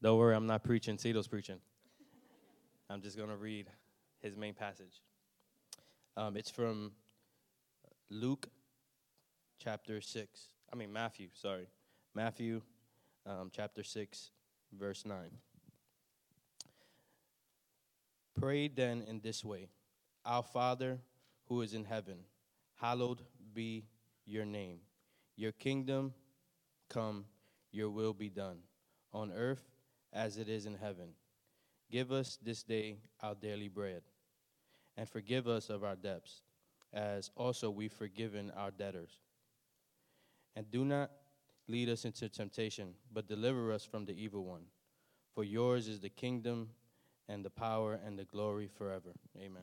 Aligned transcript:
Don't 0.00 0.16
worry, 0.16 0.36
I'm 0.36 0.46
not 0.46 0.62
preaching. 0.62 0.96
Tito's 0.96 1.26
preaching. 1.26 1.58
I'm 2.88 3.02
just 3.02 3.16
going 3.16 3.30
to 3.30 3.36
read 3.36 3.66
his 4.20 4.36
main 4.36 4.54
passage. 4.54 5.02
Um, 6.16 6.36
it's 6.36 6.50
from 6.50 6.92
Luke 8.08 8.48
chapter 9.58 10.00
6. 10.00 10.40
I 10.72 10.76
mean, 10.76 10.92
Matthew, 10.92 11.28
sorry. 11.34 11.66
Matthew 12.14 12.62
um, 13.26 13.50
chapter 13.52 13.82
6, 13.82 14.30
verse 14.78 15.04
9. 15.04 15.18
Pray 18.38 18.68
then 18.68 19.02
in 19.02 19.20
this 19.20 19.44
way 19.44 19.68
Our 20.24 20.44
Father 20.44 21.00
who 21.46 21.62
is 21.62 21.74
in 21.74 21.84
heaven, 21.84 22.18
hallowed 22.76 23.22
be 23.52 23.86
your 24.24 24.44
name. 24.44 24.78
Your 25.34 25.50
kingdom 25.50 26.14
come, 26.88 27.24
your 27.72 27.90
will 27.90 28.12
be 28.12 28.28
done, 28.28 28.58
on 29.12 29.32
earth 29.32 29.64
as 30.12 30.38
it 30.38 30.48
is 30.48 30.66
in 30.66 30.74
heaven. 30.74 31.10
Give 31.90 32.12
us 32.12 32.38
this 32.42 32.62
day 32.62 32.98
our 33.20 33.34
daily 33.34 33.68
bread, 33.68 34.02
and 34.96 35.08
forgive 35.08 35.48
us 35.48 35.70
of 35.70 35.84
our 35.84 35.96
debts, 35.96 36.42
as 36.92 37.30
also 37.36 37.70
we've 37.70 37.92
forgiven 37.92 38.52
our 38.56 38.70
debtors. 38.70 39.18
And 40.54 40.70
do 40.70 40.84
not 40.84 41.10
lead 41.66 41.88
us 41.88 42.04
into 42.04 42.28
temptation, 42.28 42.94
but 43.12 43.28
deliver 43.28 43.72
us 43.72 43.84
from 43.84 44.04
the 44.04 44.12
evil 44.12 44.44
one. 44.44 44.64
For 45.34 45.44
yours 45.44 45.88
is 45.88 46.00
the 46.00 46.08
kingdom, 46.08 46.70
and 47.28 47.44
the 47.44 47.50
power, 47.50 47.98
and 48.04 48.18
the 48.18 48.24
glory 48.24 48.68
forever. 48.68 49.12
Amen. 49.36 49.62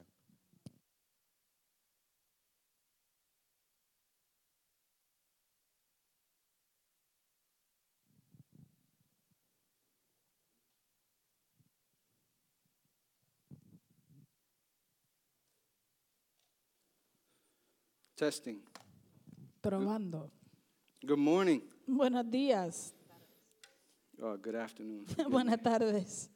Testing. 18.15 18.61
Probando. 19.61 20.31
Good 21.05 21.19
morning. 21.19 21.61
Buenos 21.85 22.25
días. 22.31 22.93
Oh, 24.21 24.37
good 24.37 24.55
afternoon. 24.55 25.05
Buenas 25.29 25.61
tardes. 25.61 26.29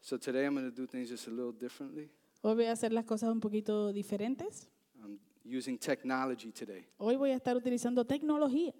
So 0.00 0.16
today 0.16 0.46
I'm 0.46 0.54
going 0.54 0.70
to 0.70 0.74
do 0.74 0.86
things 0.86 1.10
just 1.10 1.26
a 1.28 1.30
little 1.30 1.52
differently. 1.52 2.08
Hoy 2.42 2.54
voy 2.54 2.64
a 2.64 2.72
hacer 2.72 2.92
las 2.92 3.04
cosas 3.04 3.28
un 3.30 3.40
poquito 3.40 3.92
diferentes. 3.92 4.68
I'm 5.02 5.18
using 5.44 5.76
technology 5.76 6.50
today. 6.50 6.86
Hoy 6.96 7.16
voy 7.16 7.32
a 7.32 7.36
estar 7.36 7.56
utilizando 7.56 8.06
tecnología. 8.06 8.72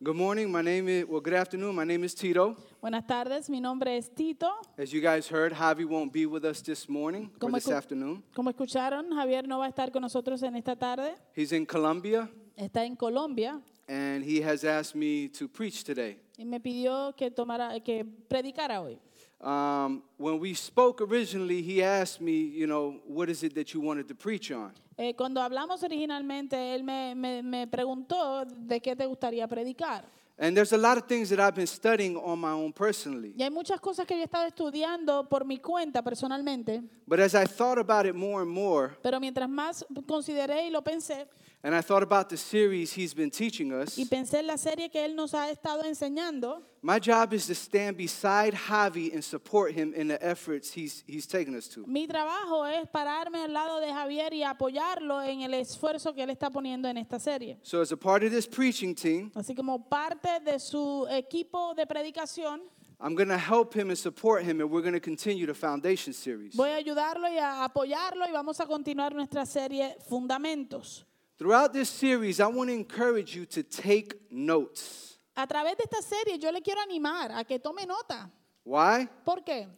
Good 0.00 0.14
morning. 0.14 0.48
My 0.52 0.62
name 0.62 0.88
is, 0.88 1.04
well, 1.08 1.20
good 1.20 1.34
afternoon. 1.34 1.74
My 1.74 1.82
name 1.84 2.04
is 2.04 2.14
Tito. 2.14 2.56
Buenas 2.80 3.04
tardes, 3.04 3.50
mi 3.50 3.60
nombre 3.60 3.96
es 3.96 4.08
Tito. 4.14 4.48
As 4.78 4.92
you 4.92 5.00
guys 5.00 5.26
heard, 5.26 5.52
Javi 5.52 5.84
won't 5.84 6.12
be 6.12 6.24
with 6.24 6.44
us 6.44 6.62
this 6.62 6.88
morning 6.88 7.24
or 7.34 7.38
Como 7.40 7.56
this 7.56 7.66
escu- 7.66 7.74
afternoon. 7.76 8.22
Como 8.32 8.48
escucharon, 8.52 9.10
Javier 9.12 9.48
no 9.48 9.58
va 9.58 9.64
a 9.66 9.68
estar 9.70 9.90
con 9.90 10.02
nosotros 10.02 10.40
en 10.44 10.54
esta 10.54 10.76
tarde. 10.76 11.16
He's 11.34 11.50
in 11.52 11.66
Colombia 11.66 12.30
Está 12.56 12.84
en 12.84 12.94
Colombia 12.94 13.60
and 13.88 14.22
he 14.24 14.40
has 14.40 14.62
asked 14.62 14.94
me 14.94 15.28
to 15.30 15.48
preach 15.48 15.82
today. 15.82 16.16
y 16.36 16.44
me 16.44 16.60
pidió 16.60 17.12
que 17.16 17.32
tomara, 17.32 17.80
que 17.80 18.04
predicara 18.28 18.80
hoy. 18.80 19.00
Um, 19.40 20.02
when 20.18 20.40
we 20.40 20.52
spoke 20.54 21.00
originally, 21.00 21.62
he 21.62 21.82
asked 21.82 22.20
me, 22.20 22.32
you 22.32 22.66
know, 22.66 23.00
what 23.06 23.28
is 23.28 23.44
it 23.44 23.54
that 23.54 23.72
you 23.72 23.80
wanted 23.80 24.08
to 24.08 24.14
preach 24.14 24.50
on? 24.50 24.72
Eh, 24.96 25.14
cuando 25.14 25.40
hablamos 25.40 25.82
originalmente, 25.84 26.74
él 26.74 26.82
me, 26.82 27.14
me- 27.14 27.42
me 27.42 27.66
preguntó 27.68 28.44
de 28.44 28.80
qué 28.80 28.96
te 28.96 29.06
gustaría 29.06 29.46
predicar. 29.46 30.04
And 30.40 30.56
there's 30.56 30.72
a 30.72 30.76
lot 30.78 30.96
of 30.98 31.06
things 31.06 31.30
that 31.30 31.40
I've 31.40 31.54
been 31.56 31.66
studying 31.66 32.16
on 32.16 32.38
my 32.40 32.50
own 32.52 32.72
personally. 32.72 33.32
Y 33.36 33.42
hay 33.44 33.50
muchas 33.50 33.80
cosas 33.80 34.06
que 34.06 34.14
yo 34.16 34.22
he 34.22 34.24
estado 34.24 34.46
estudiando 34.46 35.28
por 35.28 35.44
mi 35.44 35.58
cuenta 35.58 36.02
personalmente, 36.02 36.82
But 37.06 37.20
as 37.20 37.34
I 37.34 37.44
thought 37.44 37.78
about 37.78 38.06
it 38.06 38.14
more 38.14 38.42
and 38.42 38.50
more, 38.50 38.96
pero 39.02 39.18
mientras 39.20 39.48
más 39.48 39.84
consideré 40.06 40.66
y 40.66 40.70
lo 40.70 40.82
pensé, 40.82 41.26
and 41.62 41.74
I 41.74 41.80
thought 41.80 42.02
about 42.02 42.28
the 42.28 42.36
series 42.36 42.92
he's 42.92 43.14
been 43.14 43.30
teaching 43.30 43.72
us, 43.72 43.96
y 43.98 44.04
pensé 44.04 44.38
en 44.38 44.46
la 44.46 44.56
serie 44.56 44.88
que 44.90 45.04
él 45.04 45.14
nos 45.16 45.32
ha 45.34 45.50
estado 45.50 45.82
enseñando, 45.84 46.62
my 46.82 46.98
job 47.00 47.32
is 47.32 47.46
to 47.48 47.54
stand 47.54 47.96
beside 47.96 48.54
Javi 48.54 49.12
and 49.12 49.22
support 49.24 49.72
him 49.72 49.92
in 49.94 50.06
the 50.08 50.24
efforts 50.24 50.72
he's, 50.72 51.02
he's 51.06 51.26
taken 51.26 51.56
us 51.56 51.66
to. 51.68 51.84
mi 51.86 52.06
trabajo 52.06 52.64
es 52.64 52.88
pararme 52.88 53.42
al 53.42 53.52
lado 53.52 53.80
de 53.80 53.88
Javier 53.92 54.32
y 54.32 54.42
apoyarlo 54.44 55.20
en 55.22 55.42
el 55.42 55.54
esfuerzo 55.54 56.14
que 56.14 56.22
él 56.22 56.30
está 56.30 56.50
poniendo 56.50 56.88
en 56.88 56.96
esta 56.98 57.18
serie. 57.18 57.58
So, 57.62 57.80
as 57.80 57.90
a 57.90 57.96
part 57.96 58.22
of 58.22 58.30
this 58.30 58.46
preaching 58.46 58.94
team, 58.94 59.32
Así 59.34 59.54
como 59.56 59.88
parte 59.88 60.40
de 60.44 60.58
su 60.60 61.06
equipo 61.10 61.74
de 61.74 61.86
predicación, 61.86 62.60
I'm 63.00 63.14
going 63.14 63.28
to 63.28 63.38
help 63.38 63.74
him 63.74 63.90
and 63.90 63.98
support 63.98 64.42
him, 64.42 64.60
and 64.60 64.68
we're 64.68 64.82
going 64.82 64.92
to 64.92 65.00
continue 65.00 65.46
the 65.46 65.54
foundation 65.54 66.12
series. 66.12 66.54
voy 66.56 66.70
a 66.70 66.76
ayudarlo 66.76 67.28
y 67.28 67.38
a 67.38 67.64
apoyarlo 67.64 68.26
y 68.28 68.32
vamos 68.32 68.60
a 68.60 68.66
continuar 68.66 69.14
nuestra 69.14 69.44
serie 69.46 69.96
Fundamentos. 70.08 71.04
Throughout 71.38 71.72
this 71.72 71.88
series, 71.88 72.40
I 72.40 72.48
want 72.48 72.68
to 72.68 72.74
encourage 72.74 73.36
you 73.36 73.46
to 73.46 73.62
take 73.62 74.14
notes. 74.30 75.18
A 75.36 75.46
través 75.46 75.76
de 75.76 75.84
esta 75.84 76.02
serie 76.02 76.36
yo 76.38 76.50
le 76.50 76.60
quiero 76.60 76.80
animar 76.80 77.30
a 77.30 77.44
que 77.44 77.60
tome 77.60 77.86
nota. 77.86 78.28
Why? 78.64 79.08
¿Por 79.24 79.44
qué? 79.44 79.68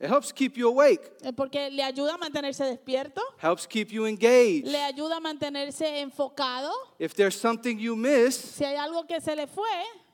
It 0.00 0.08
helps 0.08 0.32
keep 0.32 0.56
you 0.56 0.66
awake, 0.68 1.12
Eh, 1.22 1.32
Porque 1.32 1.70
le 1.70 1.82
ayuda 1.84 2.14
a 2.14 2.18
mantenerse 2.18 2.64
despierto, 2.64 3.20
helps 3.40 3.66
keep 3.68 3.90
you 3.92 4.06
engaged. 4.06 4.66
le 4.66 4.82
ayuda 4.82 5.18
a 5.18 5.20
mantenerse 5.20 6.00
enfocado. 6.00 6.72
If 6.98 7.14
there's 7.14 7.36
something 7.38 7.78
you 7.78 7.94
miss, 7.94 8.34
Si 8.34 8.64
hay 8.64 8.76
algo 8.76 9.06
que 9.06 9.20
se 9.20 9.36
le 9.36 9.46
fue, 9.46 9.68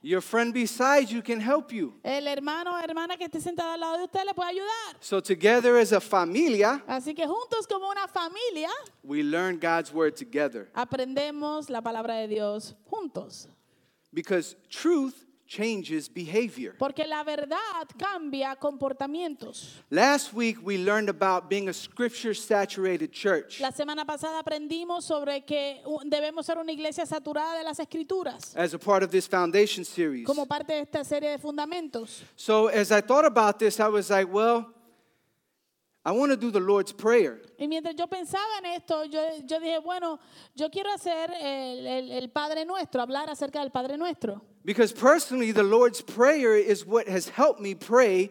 your 0.06 0.20
friend 0.22 0.54
beside 0.54 1.10
you 1.10 1.20
can 1.20 1.40
help 1.40 1.72
you. 1.72 1.92
el 2.04 2.28
hermano 2.28 2.72
o 2.76 2.78
hermana 2.78 3.16
que 3.16 3.24
esté 3.24 3.40
sentado 3.40 3.72
al 3.72 3.80
lado 3.80 3.98
de 3.98 4.04
usted 4.04 4.24
le 4.24 4.34
puede 4.34 4.50
ayudar. 4.50 4.96
So, 5.00 5.20
together 5.20 5.76
as 5.78 5.92
a 5.92 6.00
familia, 6.00 6.80
Así 6.86 7.12
que 7.14 7.26
juntos 7.26 7.66
como 7.66 7.90
una 7.90 8.06
familia 8.06 8.70
we 9.02 9.22
learn 9.24 9.58
God's 9.58 9.92
word 9.92 10.14
together 10.14 10.70
aprendemos 10.74 11.68
la 11.68 11.80
palabra 11.82 12.14
de 12.20 12.28
Dios 12.28 12.74
juntos. 12.88 13.48
because 14.12 14.54
truth 14.70 15.25
changes 15.46 16.08
behavior. 16.12 16.74
Porque 16.78 17.06
la 17.06 17.22
verdad 17.24 17.56
cambia 17.98 18.56
comportamientos. 18.56 19.82
Last 19.90 20.32
week, 20.32 20.58
we 20.64 20.76
learned 20.78 21.08
about 21.08 21.48
being 21.48 21.68
a 21.68 21.72
scripture 21.72 22.34
saturated 22.34 23.12
church. 23.12 23.60
La 23.60 23.70
semana 23.70 24.04
pasada 24.04 24.38
aprendimos 24.40 25.04
sobre 25.04 25.44
que 25.44 25.82
debemos 26.06 26.46
ser 26.46 26.58
una 26.58 26.72
iglesia 26.72 27.06
saturada 27.06 27.58
de 27.58 27.64
las 27.64 27.78
escrituras 27.78 28.54
as 28.56 28.74
a 28.74 28.78
part 28.78 29.02
of 29.02 29.10
this 29.10 29.26
foundation 29.28 29.84
series. 29.84 30.26
como 30.26 30.46
parte 30.46 30.72
de 30.72 30.80
esta 30.80 31.04
serie 31.04 31.30
de 31.30 31.38
fundamentos. 31.38 32.22
So, 32.36 32.68
as 32.68 32.90
I 32.90 33.00
thought 33.00 33.24
about 33.24 33.58
this, 33.58 33.78
I 33.78 33.88
was 33.88 34.10
like, 34.10 34.28
well, 34.32 34.72
I 36.04 36.12
want 36.12 36.30
to 36.30 36.36
do 36.36 36.52
the 36.52 36.60
Lord's 36.60 36.92
Prayer. 36.92 37.40
Y 37.58 37.66
mientras 37.66 37.96
yo 37.96 38.06
pensaba 38.06 38.58
en 38.58 38.66
esto, 38.66 39.04
yo, 39.06 39.20
yo 39.44 39.58
dije, 39.58 39.78
bueno, 39.80 40.20
yo 40.54 40.70
quiero 40.70 40.92
hacer 40.92 41.30
el, 41.32 41.84
el- 41.86 42.12
el 42.12 42.30
Padre 42.30 42.64
Nuestro, 42.64 43.02
hablar 43.02 43.28
acerca 43.28 43.58
del 43.60 43.72
Padre 43.72 43.96
Nuestro. 43.96 44.40
Because 44.66 44.92
personally, 44.92 45.52
the 45.52 45.62
Lord's 45.62 46.02
Prayer 46.02 46.56
is 46.56 46.84
what 46.84 47.06
has 47.06 47.28
helped 47.28 47.60
me 47.60 47.76
pray 47.76 48.30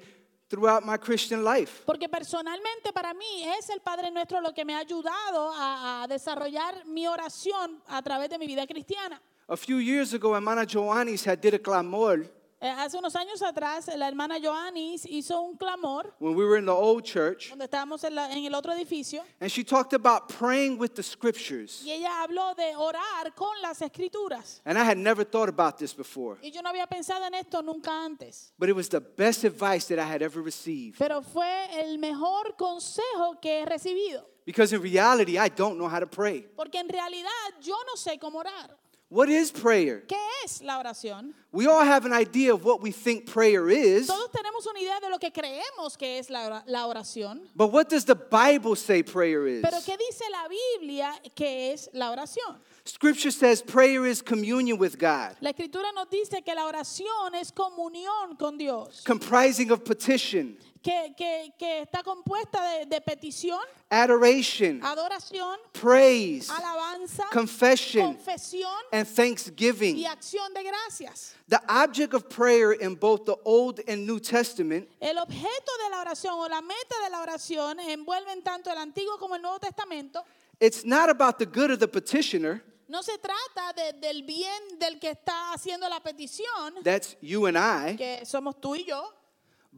throughout 0.49 0.85
my 0.85 0.97
Christian 0.97 1.45
life. 1.45 1.83
Porque 1.85 2.09
personalmente 2.09 2.91
para 2.93 3.13
mí 3.13 3.45
es 3.57 3.69
el 3.69 3.79
Padre 3.79 4.11
Nuestro 4.11 4.41
lo 4.41 4.51
que 4.51 4.65
me 4.65 4.73
ha 4.73 4.79
ayudado 4.79 5.53
a, 5.55 6.03
a 6.03 6.07
desarrollar 6.09 6.85
mi 6.87 7.07
oración 7.07 7.79
a 7.87 8.01
través 8.01 8.29
de 8.29 8.37
mi 8.37 8.47
vida 8.47 8.67
cristiana. 8.67 9.21
A 9.47 9.55
few 9.55 9.77
years 9.77 10.13
ago, 10.13 10.35
Hermana 10.35 10.65
Joannis 10.65 11.23
had 11.23 11.39
did 11.39 11.53
a 11.53 11.59
clamor 11.59 12.25
Eh, 12.65 12.69
hace 12.79 12.97
unos 12.97 13.15
años 13.15 13.43
atrás, 13.43 13.87
la 13.95 14.07
hermana 14.07 14.39
Joannis 14.41 15.05
hizo 15.05 15.39
un 15.39 15.55
clamor 15.55 16.15
when 16.19 16.33
we 16.35 16.43
were 16.43 16.57
in 16.57 16.65
the 16.65 16.71
old 16.71 17.03
church, 17.03 17.49
donde 17.49 17.65
estábamos 17.65 18.03
en, 18.03 18.15
la- 18.15 18.31
en 18.31 18.43
el 18.43 18.55
otro 18.55 18.73
edificio 18.73 19.21
and 19.39 19.51
she 19.51 19.63
talked 19.63 19.93
about 19.93 20.27
praying 20.29 20.79
with 20.79 20.95
the 20.95 21.03
scriptures. 21.03 21.83
y 21.85 21.91
ella 21.91 22.23
habló 22.23 22.55
de 22.55 22.75
orar 22.75 23.35
con 23.35 23.61
las 23.61 23.83
escrituras. 23.83 24.61
And 24.65 24.79
I 24.79 24.83
had 24.83 24.97
never 24.97 25.23
thought 25.23 25.47
about 25.47 25.77
this 25.77 25.93
before, 25.95 26.39
Y 26.41 26.49
yo 26.49 26.63
no 26.63 26.69
había 26.69 26.87
pensado 26.87 27.23
en 27.27 27.35
esto 27.35 27.61
nunca 27.61 27.91
antes. 28.03 28.51
but 28.57 28.67
it 28.67 28.75
was 28.75 28.89
the 28.89 28.99
best 28.99 29.43
advice 29.43 29.85
that 29.93 29.99
I 29.99 30.11
had 30.11 30.23
ever 30.23 30.41
received. 30.41 30.97
Pero 30.97 31.21
fue 31.21 31.67
el 31.79 31.99
mejor 31.99 32.55
consejo 32.57 33.39
que 33.39 33.61
he 33.61 33.65
recibido. 33.65 34.25
Because 34.43 34.73
in 34.73 34.81
reality, 34.81 35.37
I 35.37 35.49
don't 35.49 35.77
know 35.77 35.87
how 35.87 35.99
to 35.99 36.07
pray. 36.07 36.47
Porque 36.55 36.79
en 36.79 36.89
realidad 36.89 37.29
yo 37.61 37.75
no 37.85 37.95
sé 37.95 38.17
cómo 38.19 38.39
orar. 38.39 38.75
What 39.15 39.29
is 39.29 39.49
prayer? 39.49 40.03
¿Qué 40.09 40.17
es 40.43 40.61
la 40.61 40.77
oración? 40.77 41.33
We 41.53 41.67
all 41.67 41.85
have 41.85 42.03
an 42.05 42.11
idea 42.11 42.53
of 42.53 42.65
what 42.65 42.81
we 42.81 42.91
think 42.91 43.25
prayer 43.25 43.69
is, 43.69 44.07
Todos 44.07 44.29
tenemos 44.29 44.67
una 44.69 44.77
idea 44.81 44.99
de 44.99 45.09
lo 45.09 45.17
que 45.19 45.31
creemos 45.31 45.97
que 45.97 46.19
es 46.19 46.29
la 46.29 46.61
la 46.67 46.85
oración. 46.85 47.39
but 47.55 47.71
what 47.71 47.87
does 47.87 48.03
the 48.03 48.13
Bible 48.15 48.75
say 48.75 49.01
prayer 49.03 49.47
is? 49.47 49.61
Pero 49.61 49.77
¿qué 49.79 49.95
dice 49.97 50.25
la 50.29 50.49
Biblia 50.49 51.13
que 51.33 51.71
es 51.71 51.87
la 51.93 52.11
oración? 52.11 52.57
Scripture 52.85 53.31
says 53.31 53.61
prayer 53.61 54.05
is 54.05 54.21
communion 54.21 54.77
with 54.77 54.99
God, 54.99 55.37
La 55.39 55.51
escritura 55.53 55.93
nos 55.95 56.09
dice 56.09 56.43
que 56.43 56.53
la 56.53 56.65
oración 56.69 57.35
es 57.35 57.53
comunión 57.53 58.37
con 58.37 58.57
Dios, 58.57 59.01
comprising 59.05 59.71
of 59.71 59.85
petition, 59.85 60.57
que, 60.85 61.15
que- 61.17 61.51
que 61.57 61.81
está 61.81 62.03
compuesta 62.03 62.61
de, 62.61 62.85
de 62.85 63.01
petición, 63.01 63.59
adoration, 63.89 64.79
adoración, 64.83 65.57
praise, 65.71 66.47
alabanza, 66.51 67.23
confession, 67.31 68.13
confesión 68.13 68.69
and 68.91 69.07
thanksgiving. 69.07 69.97
y 69.97 70.05
acción 70.05 70.53
de 70.53 70.61
gracias. 70.63 71.33
The 71.49 71.59
object 71.67 72.13
of 72.13 72.29
prayer 72.29 72.73
in 72.73 72.93
both 72.95 73.25
the 73.25 73.35
Old 73.45 73.81
and 73.87 74.05
New 74.05 74.19
Testament 74.19 74.87
El 75.01 75.17
objeto 75.17 75.71
de 75.83 75.89
la 75.89 76.01
oración 76.01 76.33
o 76.37 76.47
la 76.47 76.61
meta 76.61 76.95
de 77.03 77.09
la 77.09 77.21
oración 77.21 77.79
envuelven 77.79 78.43
tanto 78.43 78.69
el 78.71 78.77
Antiguo 78.77 79.17
como 79.17 79.35
el 79.35 79.41
Nuevo 79.41 79.57
Testamento. 79.59 80.23
it's 80.59 80.85
not 80.85 81.09
about 81.09 81.39
the 81.39 81.45
good 81.47 81.71
of 81.71 81.79
the 81.79 81.87
petitioner, 81.87 82.61
No 82.87 83.01
se 83.01 83.17
trata 83.17 83.73
de- 83.75 83.93
del 83.99 84.21
bien 84.21 84.77
del 84.77 84.99
que 84.99 85.09
está 85.09 85.51
haciendo 85.53 85.89
la 85.89 85.99
petición, 86.01 86.83
that's 86.83 87.17
you 87.21 87.47
and 87.47 87.57
I, 87.57 87.95
que 87.97 88.23
somos 88.25 88.61
tú 88.61 88.75
y 88.75 88.83
yo, 88.85 89.03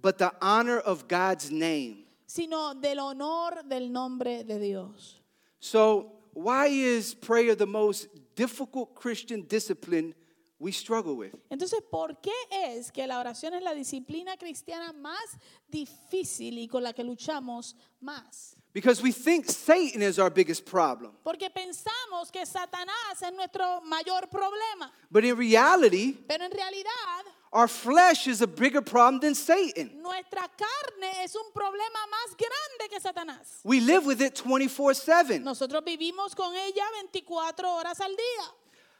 but 0.02 0.18
the 0.18 0.32
honor 0.42 0.80
of 0.80 1.08
God's 1.08 1.52
name. 1.52 2.06
sino 2.26 2.74
del 2.74 3.00
honor 3.00 3.64
del 3.68 3.90
nombre 3.90 4.44
de 4.44 4.60
Dios. 4.60 5.20
So, 5.60 6.12
why 6.34 6.68
is 6.68 7.14
prayer 7.16 7.56
the 7.56 7.66
most 7.66 8.08
difficult 8.36 8.94
Christian 8.96 9.44
discipline 9.48 10.14
we 10.60 10.72
struggle 10.72 11.16
with? 11.16 11.34
Entonces, 11.50 11.82
¿por 11.90 12.20
qué 12.22 12.34
es 12.52 12.92
que 12.92 13.08
la 13.08 13.20
oración 13.20 13.54
es 13.54 13.64
la 13.64 13.74
disciplina 13.74 14.38
cristiana 14.38 14.94
más 14.94 15.38
difícil 15.72 16.60
y 16.60 16.68
con 16.68 16.84
la 16.84 16.94
que 16.94 17.04
luchamos 17.04 17.76
más? 18.02 18.56
Because 18.74 19.02
we 19.02 19.12
think 19.12 19.46
Satan 19.50 20.04
is 20.04 20.20
our 20.20 20.30
biggest 20.30 20.66
problem. 20.66 21.12
Porque 21.24 21.50
pensamos 21.50 22.32
que 22.32 22.46
Satanás 22.46 23.22
es 23.22 23.34
nuestro 23.34 23.82
mayor 23.82 24.28
problema, 24.30 24.92
But 25.10 25.24
in 25.24 25.36
reality, 25.36 26.14
pero 26.28 26.44
en 26.46 26.52
realidad 26.52 27.26
our 27.54 27.68
flesh 27.68 28.28
is 28.28 28.42
a 28.42 28.48
bigger 28.48 28.82
problem 28.82 29.20
than 29.20 29.34
Satan. 29.36 29.92
nuestra 30.02 30.48
carne 30.58 31.24
es 31.24 31.36
un 31.36 31.52
problema 31.54 32.00
más 32.12 32.36
grande 32.38 32.90
que 32.90 33.00
Satanás. 33.00 33.62
We 33.64 33.80
live 33.80 34.06
with 34.06 34.22
it 34.22 34.36
24 34.36 34.94
7. 34.94 35.40
Nosotros 35.40 35.84
vivimos 35.84 36.36
con 36.36 36.54
ella 36.56 36.84
24 37.12 37.64
horas 37.70 38.00
al 38.02 38.10
día 38.16 38.52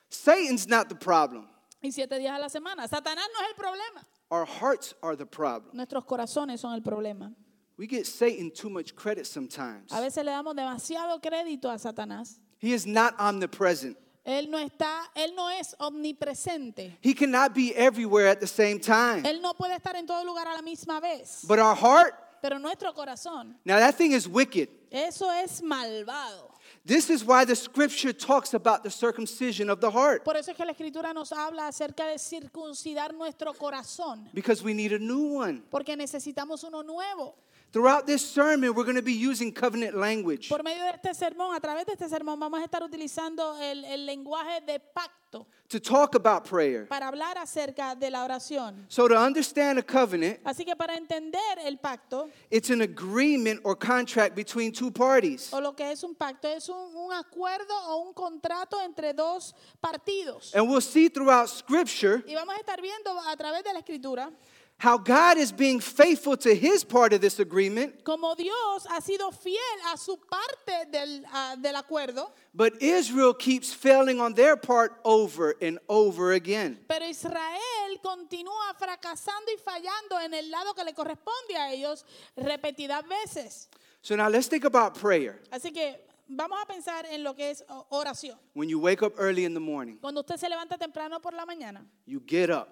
Satan's 0.10 0.68
not 0.68 0.88
the 0.90 0.96
problem, 0.96 1.48
y 1.84 1.92
7 1.92 2.18
días 2.18 2.36
a 2.36 2.40
la 2.40 2.48
semana. 2.50 2.88
Satanás 2.88 3.26
no 3.34 3.42
es 3.44 3.50
el 3.50 3.56
problema. 3.56 4.06
our 4.32 4.46
hearts 4.46 4.94
are 5.04 5.16
the 5.16 5.26
problem. 5.26 5.76
Nuestros 5.76 6.06
corazones 6.06 6.60
son 6.60 6.74
el 6.74 6.82
problema. 6.82 7.34
We 7.78 7.86
get 7.86 8.08
Satan 8.08 8.50
too 8.52 8.70
much 8.70 8.96
credit 8.96 9.28
sometimes. 9.28 9.92
A 9.92 10.02
veces 10.02 10.24
le 10.26 10.32
damos 10.32 10.56
demasiado 10.56 11.22
crédito 11.22 11.66
a 11.66 11.78
Satanás. 11.78 12.40
He 12.58 12.74
is 12.74 12.88
not 12.88 13.14
omnipresent. 13.20 13.96
Él 14.28 14.52
no 14.52 14.58
está, 14.60 15.10
él 15.16 15.34
no 15.36 15.50
es 15.50 15.74
omnipresente. 15.80 16.98
He 17.02 17.14
cannot 17.14 17.54
be 17.54 17.74
everywhere 17.74 18.28
at 18.28 18.42
the 18.42 18.48
same 18.48 18.78
time. 18.78 19.24
Él 19.24 19.42
no 19.42 19.54
puede 19.54 19.74
estar 19.74 19.96
en 19.96 20.06
todo 20.06 20.22
lugar 20.26 20.46
a 20.48 20.54
la 20.54 20.62
misma 20.62 21.00
vez. 21.00 21.46
But 21.48 21.60
our 21.60 21.74
heart, 21.74 22.14
Pero 22.42 22.60
nuestro 22.60 22.94
corazón, 22.94 23.56
now 23.64 23.80
that 23.80 23.96
thing 23.96 24.12
is 24.12 24.28
wicked. 24.28 24.68
eso 24.92 25.32
es 25.32 25.62
malvado. 25.62 26.52
This 26.86 27.10
is 27.10 27.24
why 27.24 27.46
the 27.46 27.56
scripture 27.56 28.12
talks 28.12 28.54
about 28.54 28.84
the 28.84 28.90
circumcision 28.90 29.70
of 29.70 29.80
the 29.80 29.90
heart. 29.90 30.26
Por 30.26 30.36
eso 30.36 30.52
es 30.52 30.58
que 30.58 30.66
la 30.66 30.74
escritura 30.74 31.14
nos 31.14 31.32
habla 31.32 31.68
acerca 31.68 32.08
de 32.08 32.18
circuncidar 32.20 33.14
nuestro 33.14 33.54
corazón. 33.54 34.30
Because 34.34 34.62
we 34.62 34.74
need 34.74 34.92
a 34.92 35.00
new 35.00 35.38
one. 35.38 35.64
Porque 35.70 35.96
necesitamos 35.96 36.66
uno 36.66 36.84
nuevo. 36.84 37.36
Throughout 37.74 38.06
this 38.08 38.26
sermon, 38.26 38.74
we're 38.74 38.86
going 38.86 38.96
to 38.96 39.02
be 39.02 39.14
using 39.14 39.52
covenant 39.52 39.96
language. 39.96 40.48
Por 40.48 40.64
medio 40.64 40.84
de 40.84 40.92
este 40.92 41.14
sermón, 41.14 41.54
a 41.54 41.60
través 41.60 41.86
de 41.86 41.94
este 41.94 42.08
sermón, 42.08 42.40
vamos 42.40 42.62
a 42.62 42.64
estar 42.64 42.82
utilizando 42.82 43.58
el, 43.62 43.84
el 43.84 44.06
lenguaje 44.06 44.62
de 44.66 44.80
pacto 44.80 45.46
to 45.70 45.80
talk 45.82 46.16
about 46.16 46.46
prayer. 46.46 46.88
para 46.88 47.08
hablar 47.08 47.38
acerca 47.38 47.94
de 47.94 48.10
la 48.10 48.24
oración. 48.24 48.86
So, 48.88 49.08
to 49.10 49.16
understand 49.18 49.78
a 49.80 49.84
covenant, 49.84 50.40
Así 50.46 50.64
que 50.64 50.76
para 50.78 50.96
entender 50.96 51.40
el 51.66 51.78
pacto, 51.78 52.30
it's 52.50 52.70
an 52.70 52.82
agreement 52.82 53.60
or 53.66 53.76
contract 53.76 54.34
between 54.36 54.72
two 54.72 54.90
parties. 54.90 55.52
o 55.52 55.60
lo 55.60 55.74
que 55.74 55.92
es 55.92 56.04
un 56.04 56.16
pacto, 56.16 56.48
es 56.48 56.70
un, 56.70 56.78
un 56.96 57.12
acuerdo 57.12 57.74
o 57.90 57.98
un 58.08 58.14
contrato 58.14 58.78
entre 58.82 59.14
dos 59.14 59.54
partidos. 59.82 60.56
And 60.56 60.70
we'll 60.70 60.80
see 60.80 61.10
throughout 61.10 61.50
scripture 61.50 62.24
Y 62.26 62.34
vamos 62.34 62.56
a 62.56 62.60
estar 62.60 62.82
viendo 62.82 63.12
a 63.28 63.36
través 63.36 63.64
de 63.66 63.74
la 63.74 63.80
escritura 63.80 64.32
how 64.80 64.96
God 64.98 65.38
is 65.40 65.52
being 65.52 65.80
faithful 65.80 66.38
to 66.38 66.54
his 66.54 66.84
part 66.84 67.12
of 67.12 67.20
this 67.20 67.40
agreement, 67.40 68.04
como 68.04 68.36
Dios 68.36 68.86
ha 68.88 69.02
sido 69.02 69.32
fiel 69.34 69.58
a 69.92 69.98
su 69.98 70.18
parte 70.18 70.92
del, 70.92 71.24
ah, 71.34 71.56
del 71.60 71.74
acuerdo, 71.76 72.30
but 72.54 72.74
Israel 72.80 73.34
keeps 73.34 73.74
failing 73.74 74.20
on 74.22 74.34
their 74.36 74.56
part 74.56 75.00
over 75.04 75.56
and 75.62 75.80
over 75.90 76.34
again. 76.34 76.78
pero 76.88 77.06
Israel 77.06 78.00
continúa 78.04 78.76
fracasando 78.78 79.52
y 79.52 79.58
fallando 79.58 80.24
en 80.24 80.34
el 80.36 80.52
lado 80.52 80.76
que 80.76 80.84
le 80.84 80.94
corresponde 80.94 81.56
a 81.58 81.74
ellos 81.74 82.06
repetidas 82.38 83.04
veces. 83.08 83.68
So, 84.04 84.16
now 84.16 84.30
let's 84.30 84.48
think 84.48 84.64
about 84.64 84.94
prayer. 84.94 85.42
Así 85.52 85.74
que 85.74 85.96
vamos 86.30 86.60
a 86.62 86.68
pensar 86.68 87.06
en 87.12 87.24
lo 87.24 87.34
que 87.34 87.50
es 87.50 87.64
oración. 87.90 88.38
When 88.54 88.70
you 88.70 88.80
wake 88.80 89.02
up 89.02 89.16
early 89.18 89.44
in 89.44 89.56
the 89.56 89.60
morning, 89.60 89.98
Cuando 90.00 90.22
usted 90.22 90.38
se 90.38 90.48
levanta 90.48 90.78
temprano 90.78 91.20
por 91.20 91.34
la 91.34 91.48
mañana, 91.48 91.84
you 92.06 92.22
get 92.24 92.52
up, 92.52 92.70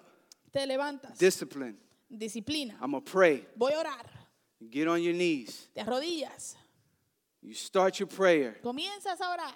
te 0.52 0.64
levantas, 0.66 1.18
discipline. 1.18 1.76
Disciplina, 2.10 2.74
I'm 2.80 2.90
going 2.92 3.02
to 3.02 3.10
pray. 3.10 3.46
voy 3.56 3.70
a 3.72 3.78
orar, 3.78 4.06
get 4.70 4.88
on 4.88 5.02
your 5.02 5.14
knees. 5.14 5.68
te 5.74 5.80
arrodillas, 5.80 6.54
You 7.42 7.54
start 7.54 7.98
your 8.00 8.08
prayer. 8.08 8.56
comienzas 8.62 9.20
a 9.20 9.30
orar. 9.30 9.52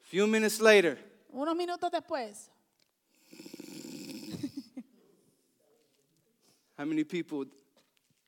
A 0.00 0.04
few 0.04 0.26
minutes 0.26 0.60
later, 0.60 0.98
Unos 1.32 1.54
minutos 1.56 1.90
después, 1.90 2.48
how 6.78 6.84
many 6.84 7.04
people 7.04 7.44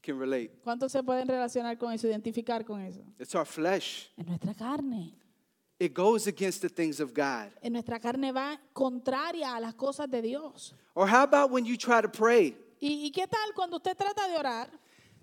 can 0.02 0.18
relate? 0.18 0.50
¿cuántos 0.64 0.90
se 0.92 1.02
pueden 1.02 1.28
relacionar 1.28 1.76
con 1.78 1.92
eso, 1.92 2.06
identificar 2.08 2.64
con 2.64 2.80
eso? 2.82 3.00
It's 3.18 3.34
our 3.34 3.44
flesh. 3.44 4.08
En 4.16 4.26
nuestra 4.26 4.54
carne. 4.54 5.14
It 5.78 5.94
goes 5.94 6.26
against 6.26 6.60
the 6.62 6.68
things 6.68 6.98
of 6.98 7.14
God. 7.14 7.52
En 7.62 7.72
nuestra 7.74 8.00
carne 8.00 8.32
va 8.32 8.58
contraria 8.72 9.54
a 9.54 9.60
las 9.60 9.74
cosas 9.74 10.10
de 10.10 10.20
Dios. 10.22 10.74
Or 10.94 11.06
how 11.06 11.22
about 11.22 11.50
when 11.52 11.64
you 11.64 11.76
try 11.76 12.00
to 12.00 12.08
pray 12.08 12.56
¿Y, 12.80 13.06
y 13.06 13.10
qué 13.10 13.26
tal 13.26 13.52
cuando 13.54 13.76
usted 13.76 13.96
trata 13.96 14.28
de 14.28 14.36
orar 14.36 14.70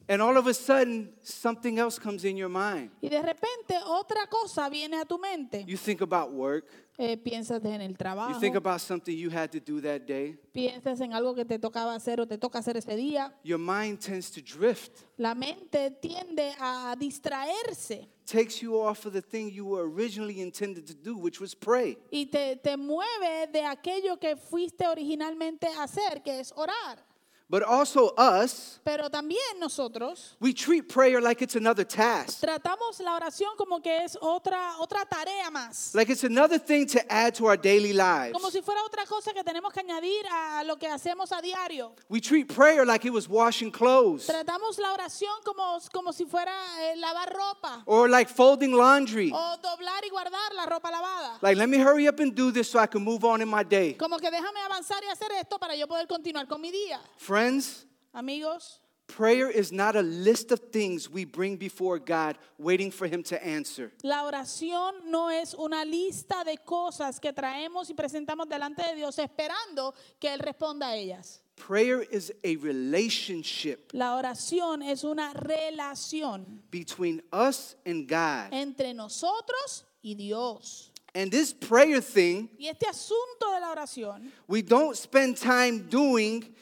and 0.07 0.21
all 0.21 0.37
of 0.37 0.45
a 0.45 0.53
sudden 0.53 1.11
something 1.23 1.79
else 1.79 1.97
comes 1.99 2.23
in 2.25 2.37
your 2.37 2.49
mind? 2.49 2.91
y 3.01 3.09
de 3.09 3.21
repente 3.21 3.75
otra 3.87 4.27
cosa 4.27 4.69
viene 4.69 4.97
a 4.99 5.05
tu 5.05 5.17
mente? 5.17 5.63
You 5.67 5.77
think 5.77 6.01
about 6.01 6.31
work. 6.31 6.65
Eh, 6.97 7.17
piensas 7.17 7.63
en 7.65 7.81
el 7.81 7.91
You 7.91 7.97
trabajo, 7.97 8.39
think 8.39 8.55
about 8.55 8.79
something 8.79 9.17
you 9.17 9.29
had 9.29 9.49
to 9.51 9.59
do 9.59 9.81
that 9.81 10.01
day. 10.05 10.37
piensas 10.53 11.01
en 11.01 11.11
algo 11.13 11.35
que 11.35 11.43
te 11.43 11.59
tocaba 11.59 11.93
hacer 11.95 12.21
o 12.21 12.27
te 12.27 12.37
toca 12.37 12.59
hacer 12.59 12.77
ese 12.77 12.95
día. 12.95 13.33
Your 13.43 13.59
mind 13.59 13.99
tends 13.99 14.31
to 14.31 14.41
drift, 14.41 15.01
La 15.17 15.33
mente 15.35 15.91
tiende 15.91 16.53
a 16.59 16.95
distraerse 16.97 18.07
takes 18.25 18.59
you 18.61 18.75
off 18.79 19.05
of 19.05 19.13
the 19.13 19.21
thing 19.21 19.51
you 19.51 19.65
were 19.65 19.83
originally 19.83 20.41
intended 20.41 20.85
to 20.87 20.93
do, 20.95 21.15
which 21.17 21.39
was 21.39 21.53
pray. 21.53 21.97
y 22.11 22.25
te, 22.25 22.55
te 22.55 22.75
mueve 22.77 23.47
de 23.51 23.63
aquello 23.65 24.17
que 24.19 24.35
fuiste 24.35 24.87
originalmente 24.87 25.67
a 25.67 25.83
hacer, 25.83 26.21
que 26.23 26.39
es 26.39 26.51
orar. 26.55 27.03
But 27.47 27.61
also, 27.61 28.07
us, 28.17 28.79
Pero 28.83 29.07
también 29.07 29.59
nosotros 29.59 30.35
we 30.39 30.51
treat 30.51 30.89
prayer 30.89 31.21
like 31.21 31.43
it's 31.43 31.55
another 31.55 31.83
task, 31.85 32.41
tratamos 32.41 32.99
la 32.99 33.15
oración 33.15 33.55
como 33.55 33.79
que 33.81 34.03
es 34.03 34.17
otra, 34.19 34.77
otra 34.79 35.05
tarea 35.07 35.51
más. 35.51 35.93
like 35.93 36.09
it's 36.09 36.23
another 36.23 36.57
thing 36.57 36.87
to 36.87 36.99
add 37.11 37.35
to 37.35 37.45
our 37.45 37.55
daily 37.55 37.93
lives. 37.93 38.33
Como 38.33 38.49
si 38.49 38.61
fuera 38.61 38.81
otra 38.83 39.05
cosa 39.05 39.31
que 39.31 39.43
tenemos 39.43 39.71
que 39.71 39.79
añadir 39.81 40.25
a 40.31 40.63
lo 40.63 40.75
que 40.77 40.87
hacemos 40.87 41.31
a 41.31 41.39
diario. 41.39 41.91
We 42.09 42.19
treat 42.19 42.47
prayer 42.47 42.83
like 42.83 43.05
it 43.05 43.13
was 43.13 43.29
washing 43.29 43.71
clothes 43.71 44.25
Tratamos 44.25 44.79
la 44.79 44.93
oración 44.93 45.43
como, 45.43 45.79
como 45.93 46.13
si 46.13 46.25
fuera 46.25 46.51
eh, 46.79 46.95
lavar 46.97 47.31
ropa 47.31 47.83
or 47.85 48.09
like 48.09 48.27
folding 48.27 48.71
laundry. 48.71 49.31
o 49.31 49.57
doblar 49.61 50.03
y 50.03 50.09
guardar 50.09 50.51
la 50.55 50.65
ropa 50.65 50.89
lavada. 50.89 51.37
Like, 51.43 51.57
let 51.57 51.69
me 51.69 51.77
hurry 51.77 52.07
up 52.07 52.19
and 52.19 52.33
do 52.33 52.51
this 52.51 52.71
so 52.71 52.79
I 52.79 52.87
can 52.87 53.03
move 53.03 53.23
on 53.23 53.41
in 53.43 53.47
my 53.47 53.61
day. 53.63 53.93
Como 53.93 54.17
que 54.17 54.31
déjame 54.31 54.61
avanzar 54.61 55.03
y 55.03 55.11
hacer 55.11 55.31
esto 55.39 55.59
para 55.59 55.75
yo 55.75 55.87
poder 55.87 56.07
continuar 56.07 56.47
con 56.47 56.59
mi 56.59 56.71
día. 56.71 56.99
Friends, 57.35 57.85
Amigos, 58.13 58.79
prayer 59.07 59.49
is 59.49 59.73
not 59.73 59.97
a 59.97 60.01
list 60.01 60.53
of 60.53 60.71
things 60.71 61.09
we 61.09 61.25
bring 61.25 61.57
before 61.57 61.99
God 61.99 62.37
waiting 62.57 62.89
for 62.91 63.07
Him 63.07 63.23
to 63.23 63.35
answer. 63.45 63.91
la 64.03 64.23
oración 64.23 65.11
no 65.11 65.27
es 65.27 65.53
una 65.53 65.83
lista 65.83 66.45
de 66.45 66.55
cosas 66.65 67.19
que 67.19 67.33
traemos 67.33 67.89
y 67.89 67.93
presentamos 67.93 68.47
delante 68.47 68.83
de 68.83 68.95
Dios 68.95 69.19
esperando 69.19 69.93
que 70.17 70.29
Él 70.33 70.39
responda 70.39 70.87
a 70.91 70.95
ellas. 70.95 71.41
Prayer 71.57 72.03
is 72.03 72.31
a 72.45 72.55
relationship 72.55 73.91
La 73.91 74.15
oración 74.15 74.81
es 74.81 75.03
una 75.03 75.33
relación 75.33 76.61
between 76.71 77.21
us 77.33 77.75
and 77.85 78.07
God. 78.07 78.53
entre 78.53 78.93
nosotros 78.93 79.83
y 80.01 80.13
Dios. 80.13 80.89
And 81.13 81.29
this 81.29 81.51
prayer 81.51 81.99
thing, 81.99 82.47
Y 82.57 82.67
este 82.69 82.87
asunto 82.87 83.51
de 83.53 83.59
la 83.59 83.73
oración 83.75 84.31
we 84.47 84.61
don't 84.61 84.95
spend 84.95 85.35
time 85.35 85.89
doing, 85.89 86.55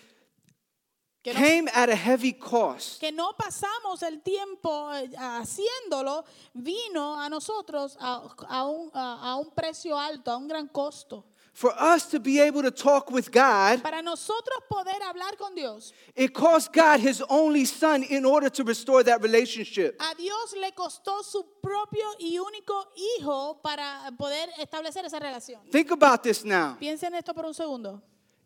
que 1.24 1.34
no, 1.34 1.39
came 1.39 1.70
at 1.74 1.89
a 1.89 1.96
heavy 1.96 2.34
cost. 2.34 3.00
que 3.00 3.12
no 3.12 3.34
pasamos 3.38 4.03
el 4.03 4.22
tiempo 4.22 4.92
eh, 4.94 5.10
haciéndolo, 5.18 6.25
vino 6.53 7.20
a 7.20 7.30
nosotros 7.30 7.96
a, 8.00 8.22
a 8.50 8.63
un, 8.65 8.92
a- 8.94 9.32
a 9.32 9.36
un 9.38 9.50
precio 9.51 9.98
alto, 9.98 10.32
a 10.32 10.38
un 10.38 10.48
gran 10.48 10.68
costo. 10.68 11.25
For 11.56 11.72
us 11.80 12.08
to 12.10 12.20
be 12.20 12.39
able 12.42 12.63
to 12.63 12.72
talk 12.72 13.12
with 13.12 13.30
God, 13.32 13.84
Para 13.84 14.01
nosotros 14.01 14.58
poder 14.68 15.00
hablar 15.03 15.38
con 15.38 15.53
Dios, 15.53 15.94
it 16.15 16.34
cost 16.34 16.74
God 16.74 17.00
his 17.00 17.22
only 17.30 17.63
son 17.65 18.01
in 18.10 18.25
order 18.25 18.50
to 18.50 18.63
restore 18.63 19.03
that 19.03 19.22
relationship. 19.22 19.96
a 20.01 20.15
Dios 20.15 20.56
le 20.60 20.72
costó 20.72 21.22
su 21.24 21.46
propio 21.62 22.06
y 22.18 22.39
único 22.39 22.88
hijo 23.20 23.60
para 23.62 24.12
poder 24.18 24.50
establecer 24.58 25.06
esa 25.06 25.20
relación. 25.20 25.62
Think 25.72 25.92
about 25.92 26.24
this 26.24 26.44
now. 26.44 26.75
Piensen 26.80 27.13
esto 27.13 27.36
por 27.36 27.46
un 27.46 27.53
segundo. 27.53 28.01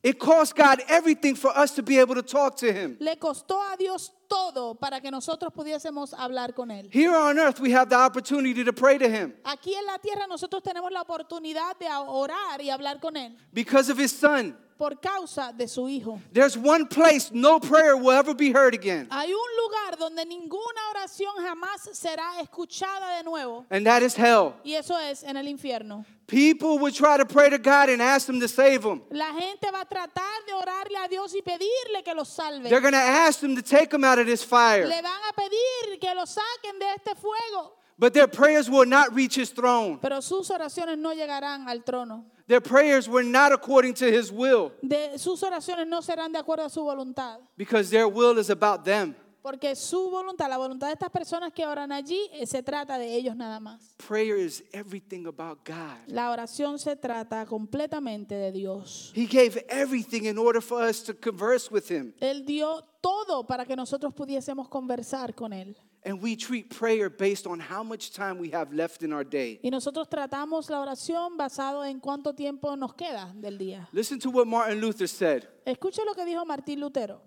It 0.08 0.20
cost 0.20 0.56
God 0.56 0.82
everything 0.88 1.36
for 1.36 1.50
us 1.50 1.72
to 1.72 1.84
be 1.84 2.00
able 2.00 2.16
to 2.16 2.22
talk 2.22 2.56
to 2.60 2.72
him. 2.72 2.96
Le 3.02 3.18
costó 3.18 3.60
a 3.60 3.76
Dios 3.76 4.10
todo 4.28 4.76
para 4.76 5.00
que 5.02 5.10
nosotros 5.12 5.52
pudiésemos 5.54 6.14
hablar 6.14 6.54
con 6.54 6.70
Él. 6.72 6.90
Here 6.92 7.16
on 7.16 7.38
earth, 7.40 7.60
we 7.60 7.72
have 7.74 7.90
the 7.90 7.96
opportunity 7.98 8.64
to 8.64 8.74
pray 8.74 8.98
to 8.98 9.08
him 9.10 9.34
Aquí 9.44 9.74
en 9.74 9.86
la 9.86 9.98
tierra 10.00 10.28
nosotros 10.28 10.62
tenemos 10.64 10.92
la 10.92 11.02
oportunidad 11.02 11.78
de 11.78 11.88
orar 12.08 12.62
y 12.62 12.70
hablar 12.70 13.00
con 13.00 13.16
Él 13.18 13.36
because 13.54 13.90
of 13.92 13.98
his 14.00 14.12
son. 14.12 14.56
por 14.78 15.00
causa 15.00 15.52
de 15.58 15.68
su 15.68 15.88
hijo. 15.90 16.22
There's 16.32 16.56
one 16.56 16.86
place 16.86 17.32
no 17.34 17.60
prayer 17.60 17.96
will 17.98 18.12
ever 18.12 18.36
be 18.36 18.52
heard 18.52 18.76
again, 18.76 19.08
Hay 19.10 19.34
un 19.34 19.50
lugar 19.64 19.98
donde 19.98 20.24
ninguna 20.24 20.82
oración 20.92 21.34
jamás 21.42 21.90
será 21.94 22.40
escuchada 22.42 23.18
de 23.18 23.24
nuevo 23.24 23.66
and 23.72 23.88
that 23.88 24.04
is 24.04 24.14
hell. 24.16 24.54
y 24.64 24.74
eso 24.76 24.96
es 25.00 25.24
en 25.24 25.36
el 25.36 25.48
infierno. 25.48 26.06
People 26.28 26.78
would 26.80 26.94
try 26.94 27.16
to 27.18 27.26
pray 27.26 27.50
to 27.50 27.58
God 27.58 27.88
and 27.90 28.02
ask 28.02 28.28
him 28.28 28.40
to 28.42 28.50
save 28.50 28.84
them. 28.84 29.02
La 29.12 29.32
gente 29.34 29.72
va 29.72 29.80
a 29.82 29.86
tratar 29.86 30.46
de 30.46 30.54
orarle 30.54 30.98
a 30.98 31.08
Dios 31.08 31.34
y 31.34 31.42
pedirle 31.42 32.04
que 32.04 32.14
los 32.14 32.28
salve. 32.28 32.68
They're 32.70 32.82
going 32.82 32.92
to 32.92 32.98
ask 33.00 33.42
him 33.42 33.56
to 33.56 33.62
take 33.64 33.90
them 33.90 34.04
out 34.04 34.17
of 34.20 34.26
this 34.26 34.44
fire, 34.44 34.86
Le 34.88 35.02
van 35.02 35.20
a 35.30 35.34
pedir 35.34 36.00
que 36.00 36.14
los 36.16 36.36
saquen 36.36 36.80
de 36.80 36.86
este 36.96 37.16
fuego. 37.20 37.74
but 38.00 38.14
their 38.14 38.28
prayers 38.28 38.70
will 38.70 38.86
not 38.86 39.14
reach 39.16 39.36
his 39.36 39.50
throne. 39.52 39.98
Pero 40.02 40.20
sus 40.22 40.50
oraciones 40.50 40.98
no 40.98 41.14
llegarán 41.14 41.68
al 41.68 41.80
trono. 41.84 42.26
Their 42.48 42.62
prayers 42.62 43.10
were 43.10 43.24
not 43.24 43.52
according 43.52 43.94
to 43.96 44.10
his 44.10 44.32
will 44.32 44.72
De, 44.82 45.18
sus 45.18 45.42
oraciones 45.44 45.86
no 45.88 46.00
serán 46.00 46.32
de 46.32 46.40
acuerdo 46.42 46.64
a 46.66 46.70
su 46.70 46.82
voluntad. 46.82 47.40
because 47.58 47.90
their 47.90 48.08
will 48.08 48.38
is 48.38 48.50
about 48.50 48.86
them. 48.86 49.16
Porque 49.48 49.78
su 49.78 50.10
voluntad, 50.10 50.50
la 50.50 50.58
voluntad 50.58 50.88
de 50.88 50.94
estas 50.94 51.10
personas 51.10 51.54
que 51.54 51.66
oran 51.66 51.94
allí, 51.94 52.20
eh, 52.34 52.46
se 52.46 52.62
trata 52.62 52.98
de 52.98 53.16
ellos 53.16 53.34
nada 53.34 53.62
más. 53.62 53.96
Prayer 54.06 54.38
is 54.38 54.62
everything 54.74 55.26
about 55.26 55.66
God. 55.66 56.06
La 56.08 56.32
oración 56.32 56.78
se 56.78 56.98
trata 56.98 57.46
completamente 57.46 58.36
de 58.36 58.52
Dios. 58.52 59.14
He 59.16 59.26
gave 59.26 59.66
everything 59.70 60.26
in 60.26 60.38
order 60.38 60.62
for 60.62 60.84
us 60.84 61.02
to 61.02 61.14
converse 61.14 61.70
with 61.72 61.90
him. 61.90 62.14
Él 62.20 62.44
dio 62.44 62.84
todo 63.00 63.48
para 63.48 63.66
que 63.66 63.78
nosotros 63.78 64.14
pudiésemos 64.14 64.68
conversar 64.68 65.34
con 65.34 65.54
Él. 65.54 65.78
And 66.04 66.22
we 66.22 66.36
treat 66.36 66.68
prayer 66.78 67.10
based 67.10 67.48
on 67.48 67.62
how 67.62 67.86
much 67.86 68.12
time 68.12 68.40
we 68.42 68.54
have 68.54 68.74
left 68.74 69.02
in 69.02 69.14
our 69.14 69.24
day. 69.24 69.62
Y 69.64 69.70
nosotros 69.70 70.10
tratamos 70.10 70.70
la 70.70 70.82
oración 70.82 71.38
basado 71.38 71.86
en 71.86 72.02
cuánto 72.02 72.36
tiempo 72.36 72.76
nos 72.76 72.94
queda 72.96 73.32
del 73.34 73.58
día. 73.58 73.88
Listen 73.94 74.20
to 74.20 74.30
what 74.30 74.46
Martin 74.46 74.82
Luther 74.82 75.08
said. 75.08 75.46
Escuche 75.66 76.04
lo 76.04 76.14
que 76.14 76.26
dijo 76.26 76.46
Martín 76.46 76.82
Lutero. 76.82 77.22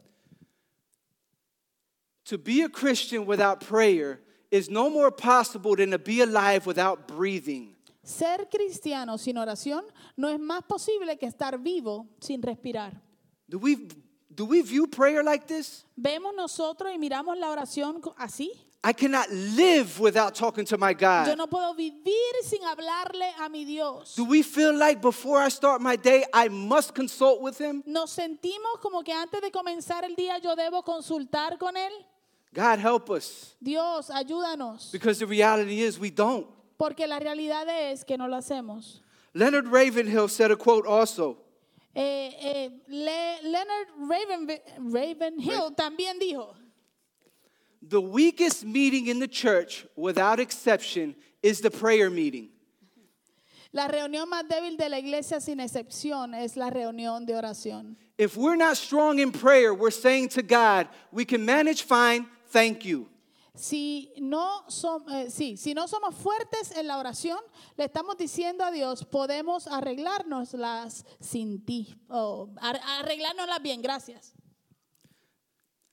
To 2.30 2.38
be 2.38 2.62
a 2.62 2.68
Christian 2.68 3.26
without 3.26 3.60
prayer 3.60 4.20
is 4.52 4.70
no 4.70 4.88
more 4.88 5.10
possible 5.10 5.75
than 5.75 5.90
to 5.90 5.99
be 5.99 6.20
alive 6.20 6.64
without 6.64 7.08
breathing. 7.08 7.75
Ser 8.04 8.46
cristiano 8.49 9.16
sin 9.16 9.34
oración 9.34 9.82
no 10.16 10.28
es 10.28 10.38
más 10.38 10.62
posible 10.62 11.18
que 11.18 11.26
estar 11.26 11.58
vivo 11.58 12.06
sin 12.20 12.40
respirar. 12.40 12.92
Do 13.49 13.58
we, 13.58 13.88
do 14.32 14.44
we 14.44 14.62
view 14.62 14.87
prayer 14.87 15.25
like 15.25 15.49
this? 15.49 15.84
Vemos 15.96 16.32
nosotros 16.37 16.92
y 16.94 16.99
miramos 16.99 17.37
la 17.37 17.49
oración 17.50 18.00
así. 18.16 18.52
I 18.84 18.92
cannot 18.92 19.28
live 19.30 19.99
without 19.99 20.37
talking 20.37 20.64
to 20.66 20.78
my 20.78 20.94
God. 20.94 21.26
Yo 21.26 21.34
no 21.34 21.49
puedo 21.49 21.75
vivir 21.75 22.32
sin 22.44 22.62
hablarle 22.62 23.28
a 23.40 23.49
mi 23.49 23.64
Dios. 23.64 24.14
Do 24.14 24.25
we 24.25 24.44
feel 24.44 24.72
like 24.72 25.02
before 25.02 25.38
I 25.38 25.49
start 25.49 25.82
my 25.82 25.96
day, 25.96 26.25
I 26.32 26.49
must 26.49 26.94
consult 26.94 27.42
with 27.42 27.58
Him? 27.58 27.82
Nos 27.87 28.12
sentimos 28.12 28.78
como 28.80 29.02
que 29.02 29.12
antes 29.12 29.42
de 29.42 29.50
comenzar 29.50 30.04
el 30.04 30.14
día 30.14 30.38
yo 30.38 30.54
debo 30.54 30.84
consultar 30.84 31.58
con 31.58 31.76
Él. 31.76 31.90
God, 32.52 32.78
help 32.80 33.11
us. 33.11 33.54
Dios, 33.62 34.11
ayúdanos. 34.11 34.90
Because 34.92 35.19
the 35.21 35.26
reality 35.26 35.80
is, 35.83 35.99
we 35.99 36.11
don't. 36.11 36.47
Porque 36.78 37.07
la 37.07 37.19
realidad 37.21 37.66
es 37.69 38.04
que 38.04 38.16
no 38.16 38.26
lo 38.26 38.37
hacemos. 38.38 39.00
Leonard 39.35 39.69
Ravenhill 39.69 40.28
said 40.28 40.50
a 40.50 40.57
quote 40.57 40.87
also 40.87 41.38
Eh, 41.95 42.30
eh, 42.40 42.69
Le- 42.88 43.49
Leonard 43.49 43.88
Raven, 43.99 44.49
Ravenhill 44.78 45.75
también 45.76 46.19
dijo, 46.21 46.54
The 47.83 48.00
weakest 48.00 48.64
meeting 48.64 49.07
in 49.09 49.19
the 49.19 49.26
church, 49.28 49.87
without 49.97 50.38
exception, 50.40 51.14
is 51.42 51.61
the 51.61 51.71
prayer 51.71 52.11
meeting. 52.11 52.50
la 53.73 53.87
reunión 53.88 54.28
más 54.28 54.42
débil 54.49 54.76
de 54.76 54.88
la 54.88 54.99
iglesia 54.99 55.40
sin 55.40 55.61
excepción 55.61 56.35
es 56.35 56.57
la 56.57 56.71
reunión 56.71 57.25
de 57.26 57.35
oración. 57.35 57.97
If 58.19 58.37
we're 58.37 58.57
not 58.57 58.76
strong 58.76 59.19
in 59.21 59.30
prayer, 59.33 59.73
we're 59.73 59.90
saying 59.92 60.28
to 60.30 60.42
God, 60.42 60.88
we 61.12 61.25
can 61.25 61.45
manage 61.45 61.83
fine, 61.83 62.26
thank 62.52 62.83
you. 62.85 63.09
Si 63.54 64.12
no, 64.16 64.64
som- 64.69 65.04
eh, 65.11 65.28
sí, 65.28 65.57
si 65.57 65.75
no 65.75 65.87
somos 65.88 66.14
fuertes 66.14 66.71
en 66.76 66.87
la 66.87 66.99
oración, 66.99 67.38
le 67.76 67.85
estamos 67.85 68.16
diciendo 68.16 68.64
a 68.64 68.71
Dios, 68.71 69.04
podemos 69.04 69.66
arreglárnoslas 69.66 71.04
sin 71.21 71.64
ti, 71.64 71.99
o 72.09 72.49
ar- 72.61 72.80
arreglárnoslas 73.00 73.61
bien, 73.61 73.83
gracias. 73.83 74.33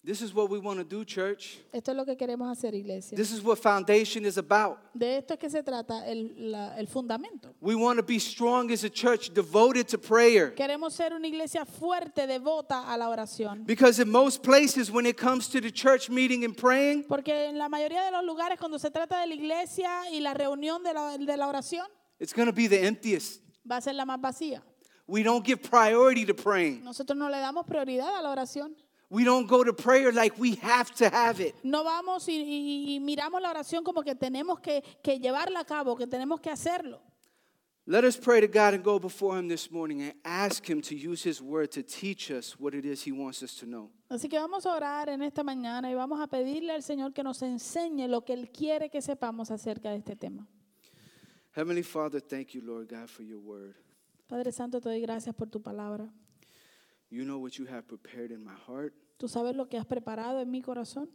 This 0.07 0.21
is 0.21 0.33
what 0.33 0.49
we 0.49 0.57
want 0.57 0.79
to 0.79 0.85
do, 0.85 1.03
church. 1.03 1.57
Esto 1.73 1.91
es 1.91 1.97
lo 1.97 2.05
que 2.05 2.15
queremos 2.15 2.49
hacer, 2.49 2.73
iglesia. 2.73 3.17
This 3.17 3.33
is 3.33 3.43
what 3.43 3.57
foundation 3.57 4.23
is 4.23 4.37
about. 4.37 4.77
De 4.97 5.17
esto 5.17 5.33
es 5.33 5.37
que 5.37 5.49
se 5.49 5.61
trata 5.61 6.07
el, 6.07 6.49
la- 6.49 6.77
el 6.77 6.87
fundamento. 6.87 7.53
We 7.59 7.75
want 7.75 7.97
to 7.99 8.03
be 8.03 8.17
strong 8.17 8.71
as 8.71 8.85
a 8.85 8.89
church 8.89 9.33
devoted 9.33 9.85
to 9.89 9.97
prayer. 9.97 10.55
Queremos 10.55 10.93
ser 10.93 11.11
una 11.13 11.27
iglesia 11.27 11.65
fuerte, 11.65 12.25
devota 12.25 12.87
a 12.87 12.95
la 12.97 13.09
oración. 13.09 13.65
Because 13.65 13.99
in 13.99 14.09
most 14.09 14.43
places, 14.43 14.89
when 14.89 15.05
it 15.05 15.17
comes 15.17 15.49
to 15.49 15.59
the 15.59 15.69
church 15.71 16.09
meeting 16.09 16.45
and 16.45 16.55
praying, 16.55 17.03
Porque 17.03 17.49
en 17.49 17.57
la 17.57 17.67
mayoría 17.67 18.05
de 18.05 18.11
los 18.11 18.23
lugares, 18.23 18.57
cuando 18.57 18.79
se 18.79 18.89
trata 18.89 19.19
de 19.19 19.27
la 19.27 19.33
iglesia 19.35 20.09
y 20.09 20.21
la 20.21 20.33
reunión 20.33 20.83
de 20.83 20.93
la, 20.93 21.17
de 21.17 21.35
la 21.35 21.49
oración, 21.49 21.85
it's 22.17 22.31
going 22.31 22.47
to 22.47 22.53
be 22.53 22.69
the 22.69 22.81
emptiest. 22.87 23.41
va 23.69 23.75
a 23.75 23.81
ser 23.81 23.93
la 23.93 24.05
más 24.05 24.21
vacía. 24.21 24.63
We 25.05 25.21
don't 25.21 25.45
give 25.45 25.61
priority 25.69 26.25
to 26.25 26.33
praying. 26.33 26.81
Nosotros 26.85 27.17
no 27.17 27.27
le 27.29 27.39
damos 27.39 27.65
prioridad 27.65 28.17
a 28.17 28.21
la 28.21 28.31
oración. 28.31 28.73
We 29.09 29.23
don't 29.23 29.47
go 29.47 29.63
to 29.63 29.71
prayer 29.73 30.11
like 30.11 30.37
we 30.37 30.55
have 30.61 30.93
to 30.95 31.05
have 31.09 31.39
it. 31.39 31.55
No 31.63 31.83
vamos 31.83 32.27
y, 32.27 32.33
y- 32.33 32.95
y 32.95 32.99
miramos 32.99 33.41
la 33.41 33.49
oración 33.51 33.83
como 33.85 34.03
que 34.03 34.15
tenemos 34.15 34.59
que, 34.59 34.83
que 35.01 35.17
llevarla 35.19 35.61
a 35.61 35.65
cabo, 35.65 35.95
que 35.95 36.07
tenemos 36.07 36.41
que 36.41 36.49
hacerlo. 36.49 36.99
Let 37.89 38.03
us 38.03 38.17
pray 38.17 38.41
to 38.41 38.47
God 38.47 38.73
and 38.73 38.83
go 38.83 38.99
before 38.99 39.37
Him 39.39 39.47
this 39.47 39.71
morning 39.71 40.01
and 40.01 40.13
ask 40.25 40.69
Him 40.69 40.81
to 40.81 40.93
use 40.93 41.23
His 41.23 41.41
word 41.41 41.71
to 41.71 41.83
teach 41.83 42.29
us 42.31 42.59
what 42.59 42.73
it 42.73 42.83
is 42.83 43.01
He 43.07 43.13
wants 43.13 43.41
us 43.41 43.55
to 43.61 43.65
know. 43.65 43.91
Así 44.09 44.27
que 44.27 44.37
vamos 44.37 44.65
a 44.65 44.73
orar 44.75 45.07
en 45.07 45.21
esta 45.21 45.41
mañana 45.41 45.89
y 45.89 45.93
vamos 45.95 46.19
a 46.19 46.27
pedirle 46.27 46.73
al 46.73 46.83
Señor 46.83 47.13
que 47.13 47.23
nos 47.23 47.41
enseñe 47.43 48.09
lo 48.09 48.25
que 48.25 48.33
Él 48.33 48.49
quiere 48.51 48.89
que 48.89 49.01
sepamos 49.01 49.51
acerca 49.51 49.89
de 49.91 49.99
este 49.99 50.17
tema. 50.17 50.45
Heavenly 51.53 51.83
Father, 51.83 52.19
thank 52.21 52.49
you, 52.49 52.61
Lord 52.61 52.89
God, 52.89 53.07
for 53.09 53.23
your 53.23 53.39
word. 53.39 53.75
Padre 54.27 54.51
Santo, 54.51 54.81
te 54.81 54.89
doy 54.89 54.99
gracias 54.99 55.33
por 55.33 55.47
tu 55.49 55.61
palabra. 55.61 56.09
You 57.09 57.23
know 57.23 57.39
what 57.39 57.57
you 57.57 57.65
have 57.67 57.83
prepared 57.87 58.31
in 58.31 58.43
my 58.43 58.53
heart. 58.67 58.93
Tú 59.17 59.27
sabes 59.27 59.55
lo 59.55 59.67
que 59.67 59.77
has 59.77 59.85
preparado 59.85 60.39
en 60.41 60.49
mi 60.51 60.61
corazón. 60.61 61.09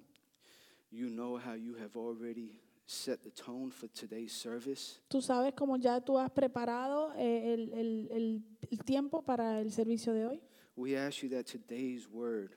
You 0.91 1.09
know 1.09 1.39
how 1.39 1.55
you 1.55 1.75
have 1.77 1.97
already 1.97 2.61
set 2.87 3.23
the 3.23 3.31
tone 3.31 3.71
for 3.71 3.89
today's 3.89 4.33
service. 4.33 5.01
Tú 5.09 5.21
sabes 5.23 5.55
cómo 5.55 5.77
ya 5.77 6.01
tú 6.01 6.19
has 6.19 6.31
preparado 6.31 7.13
eh, 7.17 7.55
el, 7.55 7.73
el- 7.73 8.09
el- 8.11 8.43
el 8.71 8.79
tiempo 8.85 9.23
para 9.23 9.61
el 9.61 9.71
servicio 9.73 10.13
de 10.13 10.27
hoy. 10.27 10.43
We 10.77 10.97
ask 10.97 11.23
you 11.23 11.29
that 11.31 11.45
today's 11.45 12.09
word 12.11 12.53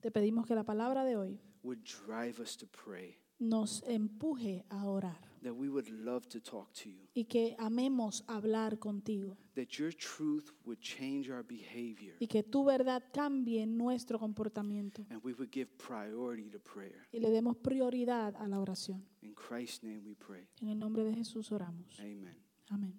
Te 0.00 0.10
pedimos 0.10 0.46
que 0.46 0.54
la 0.54 0.64
palabra 0.64 1.02
de 1.04 1.16
hoy 1.16 1.40
would 1.62 1.78
drive 2.06 2.38
us 2.40 2.56
to 2.58 2.66
pray, 2.66 3.16
nos 3.38 3.82
empuje 3.86 4.64
a 4.68 4.84
orar 4.84 5.18
that 5.44 5.54
we 5.54 5.68
would 5.68 5.88
love 5.90 6.26
to 6.28 6.40
talk 6.40 6.72
to 6.72 6.88
you, 6.88 7.06
y 7.14 7.24
que 7.24 7.54
amemos 7.58 8.24
hablar 8.26 8.78
contigo 8.78 9.36
that 9.54 9.78
your 9.78 9.92
truth 9.92 10.50
would 10.64 10.80
change 10.80 11.30
our 11.30 11.44
behavior, 11.44 12.16
y 12.18 12.26
que 12.26 12.42
tu 12.42 12.64
verdad 12.64 13.04
cambie 13.12 13.66
nuestro 13.66 14.18
comportamiento 14.18 15.06
and 15.10 15.22
we 15.22 15.34
would 15.34 15.52
give 15.52 15.68
priority 15.76 16.48
to 16.50 16.58
prayer. 16.58 17.06
y 17.12 17.20
le 17.20 17.30
demos 17.30 17.56
prioridad 17.58 18.34
a 18.36 18.48
la 18.48 18.58
oración. 18.58 19.04
In 19.22 19.34
Christ's 19.34 19.82
name 19.82 20.02
we 20.04 20.14
pray. 20.14 20.48
En 20.62 20.68
el 20.68 20.78
nombre 20.78 21.04
de 21.04 21.14
Jesús 21.14 21.52
oramos. 21.52 22.00
Amen. 22.00 22.34
Amén. 22.70 22.94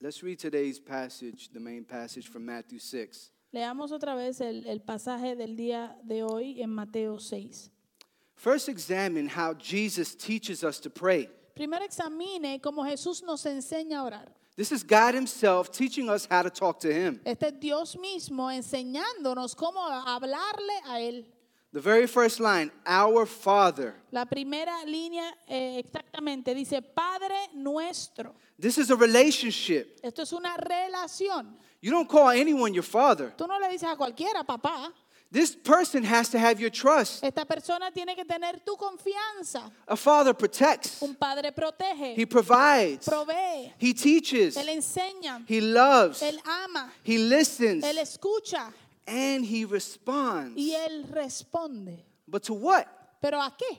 Let's 0.00 0.22
read 0.22 0.38
today's 0.38 0.80
passage, 0.80 1.50
the 1.52 1.60
main 1.60 1.84
passage 1.84 2.28
from 2.28 2.44
Matthew 2.44 2.78
6. 2.78 3.32
Leamos 3.52 3.90
otra 3.92 4.14
vez 4.14 4.40
el, 4.40 4.64
el 4.66 4.80
pasaje 4.80 5.36
del 5.36 5.56
día 5.56 5.98
de 6.04 6.22
hoy 6.22 6.62
en 6.62 6.70
Mateo 6.70 7.18
6. 7.18 7.71
First, 8.42 8.68
examine 8.68 9.28
how 9.28 9.54
Jesus 9.54 10.16
teaches 10.16 10.64
us 10.64 10.80
to 10.80 10.90
pray. 10.90 11.28
Primero 11.54 11.84
examine 11.84 12.58
cómo 12.60 12.84
Jesús 12.84 13.22
nos 13.22 13.44
enseña 13.44 14.00
a 14.00 14.04
orar. 14.04 14.28
This 14.56 14.72
is 14.72 14.82
God 14.82 15.14
Himself 15.14 15.70
teaching 15.70 16.10
us 16.10 16.26
how 16.28 16.42
to 16.42 16.50
talk 16.50 16.80
to 16.80 16.92
Him. 16.92 17.20
Este 17.24 17.44
es 17.44 17.60
Dios 17.60 17.96
mismo 17.96 18.50
enseñándonos 18.50 19.54
cómo 19.54 19.78
hablarle 19.88 20.74
a 20.88 20.98
Él. 20.98 21.24
The 21.72 21.80
very 21.80 22.08
first 22.08 22.40
line, 22.40 22.72
Our 22.84 23.26
Father. 23.26 23.94
La 24.10 24.24
primera 24.24 24.84
línea 24.86 25.32
eh, 25.48 25.78
exactamente 25.78 26.52
dice 26.52 26.82
Padre 26.82 27.48
nuestro. 27.54 28.34
This 28.58 28.76
is 28.76 28.90
a 28.90 28.96
relationship. 28.96 30.00
Esto 30.02 30.22
es 30.22 30.32
una 30.32 30.56
relación. 30.56 31.56
You 31.80 31.92
don't 31.92 32.08
call 32.08 32.30
anyone 32.30 32.74
your 32.74 32.82
father. 32.82 33.32
Tú 33.36 33.46
no 33.46 33.56
le 33.60 33.68
dices 33.68 33.88
a 33.88 33.96
cualquiera, 33.96 34.42
papá. 34.44 34.92
This 35.32 35.56
person 35.56 36.04
has 36.04 36.28
to 36.28 36.38
have 36.38 36.60
your 36.60 36.68
trust. 36.68 37.24
Esta 37.24 37.46
persona 37.46 37.90
tiene 37.90 38.14
que 38.14 38.24
tener 38.26 38.60
tu 38.66 38.76
confianza. 38.76 39.62
A 39.88 39.96
father 39.96 40.34
protects, 40.34 41.00
Un 41.00 41.14
padre 41.14 41.50
protege, 41.52 42.14
he 42.14 42.26
provides, 42.26 43.08
provee, 43.08 43.72
he 43.78 43.94
teaches, 43.94 44.58
él 44.58 44.68
enseña, 44.68 45.42
he 45.48 45.62
loves, 45.62 46.20
él 46.22 46.38
ama, 46.44 46.92
he 47.02 47.16
listens, 47.16 47.82
él 47.82 47.96
escucha 47.96 48.70
and 49.06 49.46
he 49.46 49.64
responds. 49.64 50.54
y 50.54 50.74
él 50.74 51.06
responde. 51.10 52.04
But 52.28 52.42
to 52.44 52.52
what? 52.52 52.86
¿Pero 53.22 53.40
a 53.40 53.50
qué? 53.56 53.78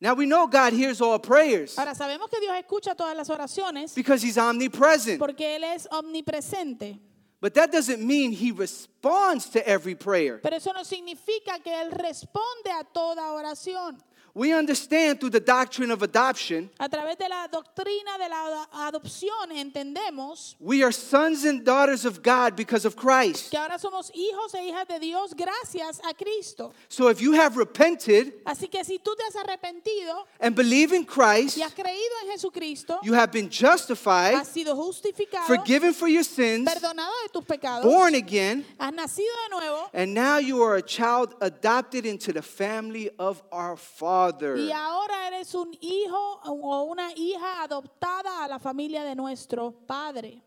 Now 0.00 0.14
we 0.14 0.26
know 0.26 0.46
God 0.46 0.72
hears 0.72 1.00
all 1.00 1.18
prayers 1.18 1.76
Ahora 1.78 1.94
sabemos 1.96 2.30
que 2.30 2.38
Dios 2.38 2.54
escucha 2.56 2.94
todas 2.94 3.16
las 3.16 3.28
oraciones 3.28 3.92
because 3.92 4.22
he's 4.22 4.38
omnipresent. 4.38 5.18
porque 5.18 5.56
Él 5.56 5.64
es 5.64 5.88
omnipresente. 5.90 7.00
But 7.40 7.54
that 7.54 7.70
doesn't 7.70 8.00
mean 8.00 8.32
he 8.32 8.50
responds 8.50 9.50
to 9.50 9.66
every 9.66 9.94
prayer. 9.94 10.40
Pero 10.42 10.56
eso 10.56 10.72
no 10.72 10.84
significa 10.84 11.58
que 11.62 11.70
Él 11.70 11.90
responde 11.90 12.70
a 12.72 12.84
toda 12.84 13.32
oración. 13.32 13.98
We 14.36 14.52
understand 14.52 15.18
through 15.18 15.30
the 15.30 15.40
doctrine 15.40 15.90
of 15.90 16.02
adoption, 16.02 16.68
A 16.78 16.90
través 16.90 17.16
de 17.16 17.26
la 17.26 17.48
doctrina 17.48 18.18
de 18.18 18.28
la 18.28 18.68
adopción 18.86 19.50
entendemos 19.50 20.56
we 20.60 20.82
are 20.82 20.92
sons 20.92 21.46
and 21.46 21.64
daughters 21.64 22.04
of 22.04 22.22
God 22.22 22.54
because 22.54 22.84
of 22.84 22.96
Christ. 22.96 23.50
que 23.50 23.58
ahora 23.58 23.78
somos 23.78 24.10
hijos 24.14 24.52
e 24.54 24.68
hijas 24.68 24.86
de 24.88 24.98
Dios 24.98 25.32
gracias 25.32 26.02
a 26.04 26.12
Cristo. 26.12 26.74
So 26.90 27.08
if 27.08 27.18
you 27.22 27.32
have 27.32 27.56
repented 27.56 28.34
Así 28.44 28.70
que 28.70 28.84
si 28.84 28.98
tú 28.98 29.16
te 29.16 29.24
has 29.24 29.36
arrepentido 29.36 30.26
and 30.38 30.54
believe 30.54 30.92
in 30.92 31.06
Christ, 31.06 31.56
y 31.56 31.62
has 31.62 31.72
creído 31.72 32.12
en 32.24 32.32
Jesucristo, 32.32 32.98
you 33.02 33.14
have 33.14 33.32
been 33.32 33.48
justified, 33.48 34.34
has 34.34 34.48
sido 34.48 34.76
justificado, 34.76 35.46
forgiven 35.46 35.94
for 35.94 36.08
your 36.08 36.24
sins, 36.24 36.68
perdonado 36.70 37.10
de 37.22 37.30
tus 37.32 37.44
pecados, 37.46 37.84
born 37.84 38.14
again, 38.14 38.66
has 38.78 38.92
nacido 38.92 39.32
de 39.48 39.56
nuevo 39.56 39.88
and 39.94 40.12
now 40.12 40.36
you 40.36 40.62
are 40.62 40.76
a 40.76 40.82
child 40.82 41.34
adopted 41.40 42.04
into 42.04 42.34
the 42.34 42.42
family 42.42 43.08
of 43.18 43.42
our 43.50 43.78
Father. 43.78 44.25
Y 44.56 44.70
ahora 44.72 45.28
eres 45.28 45.54
un 45.54 45.76
hijo 45.80 46.40
o 46.44 46.82
una 46.84 47.12
hija 47.16 47.62
adoptada 47.62 48.44
a 48.44 48.48
la 48.48 48.58
familia 48.58 49.04
de 49.04 49.14
nuestro 49.14 49.72
Padre. 49.86 50.42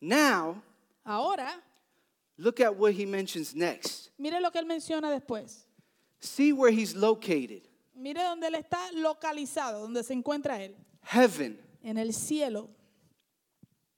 Now, 0.00 0.62
Ahora, 1.04 1.62
look 2.38 2.60
at 2.60 2.74
what 2.74 2.92
he 2.92 3.04
mentions 3.06 3.54
next. 3.54 4.10
mire 4.18 4.40
lo 4.40 4.50
que 4.50 4.58
él 4.60 4.66
menciona 4.66 5.10
después. 5.10 5.66
See 6.20 6.52
where 6.52 6.70
he's 6.72 6.94
located 6.94 7.68
Mire 7.94 8.22
dónde 8.22 8.46
él 8.48 8.54
está 8.56 8.90
localizado, 8.92 9.80
donde 9.80 10.02
se 10.02 10.14
encuentra 10.14 10.60
él, 10.62 10.74
heaven. 11.02 11.58
en 11.82 11.96
el 11.98 12.12
cielo. 12.12 12.68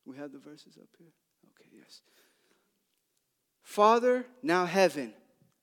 We 0.04 0.16
have 0.18 0.30
the 0.32 0.38
verses 0.38 0.76
up 0.76 0.88
here? 0.98 1.12
Okay, 1.52 1.68
yes. 1.72 2.02
Father, 3.62 4.26
now 4.42 4.64
heaven. 4.66 5.14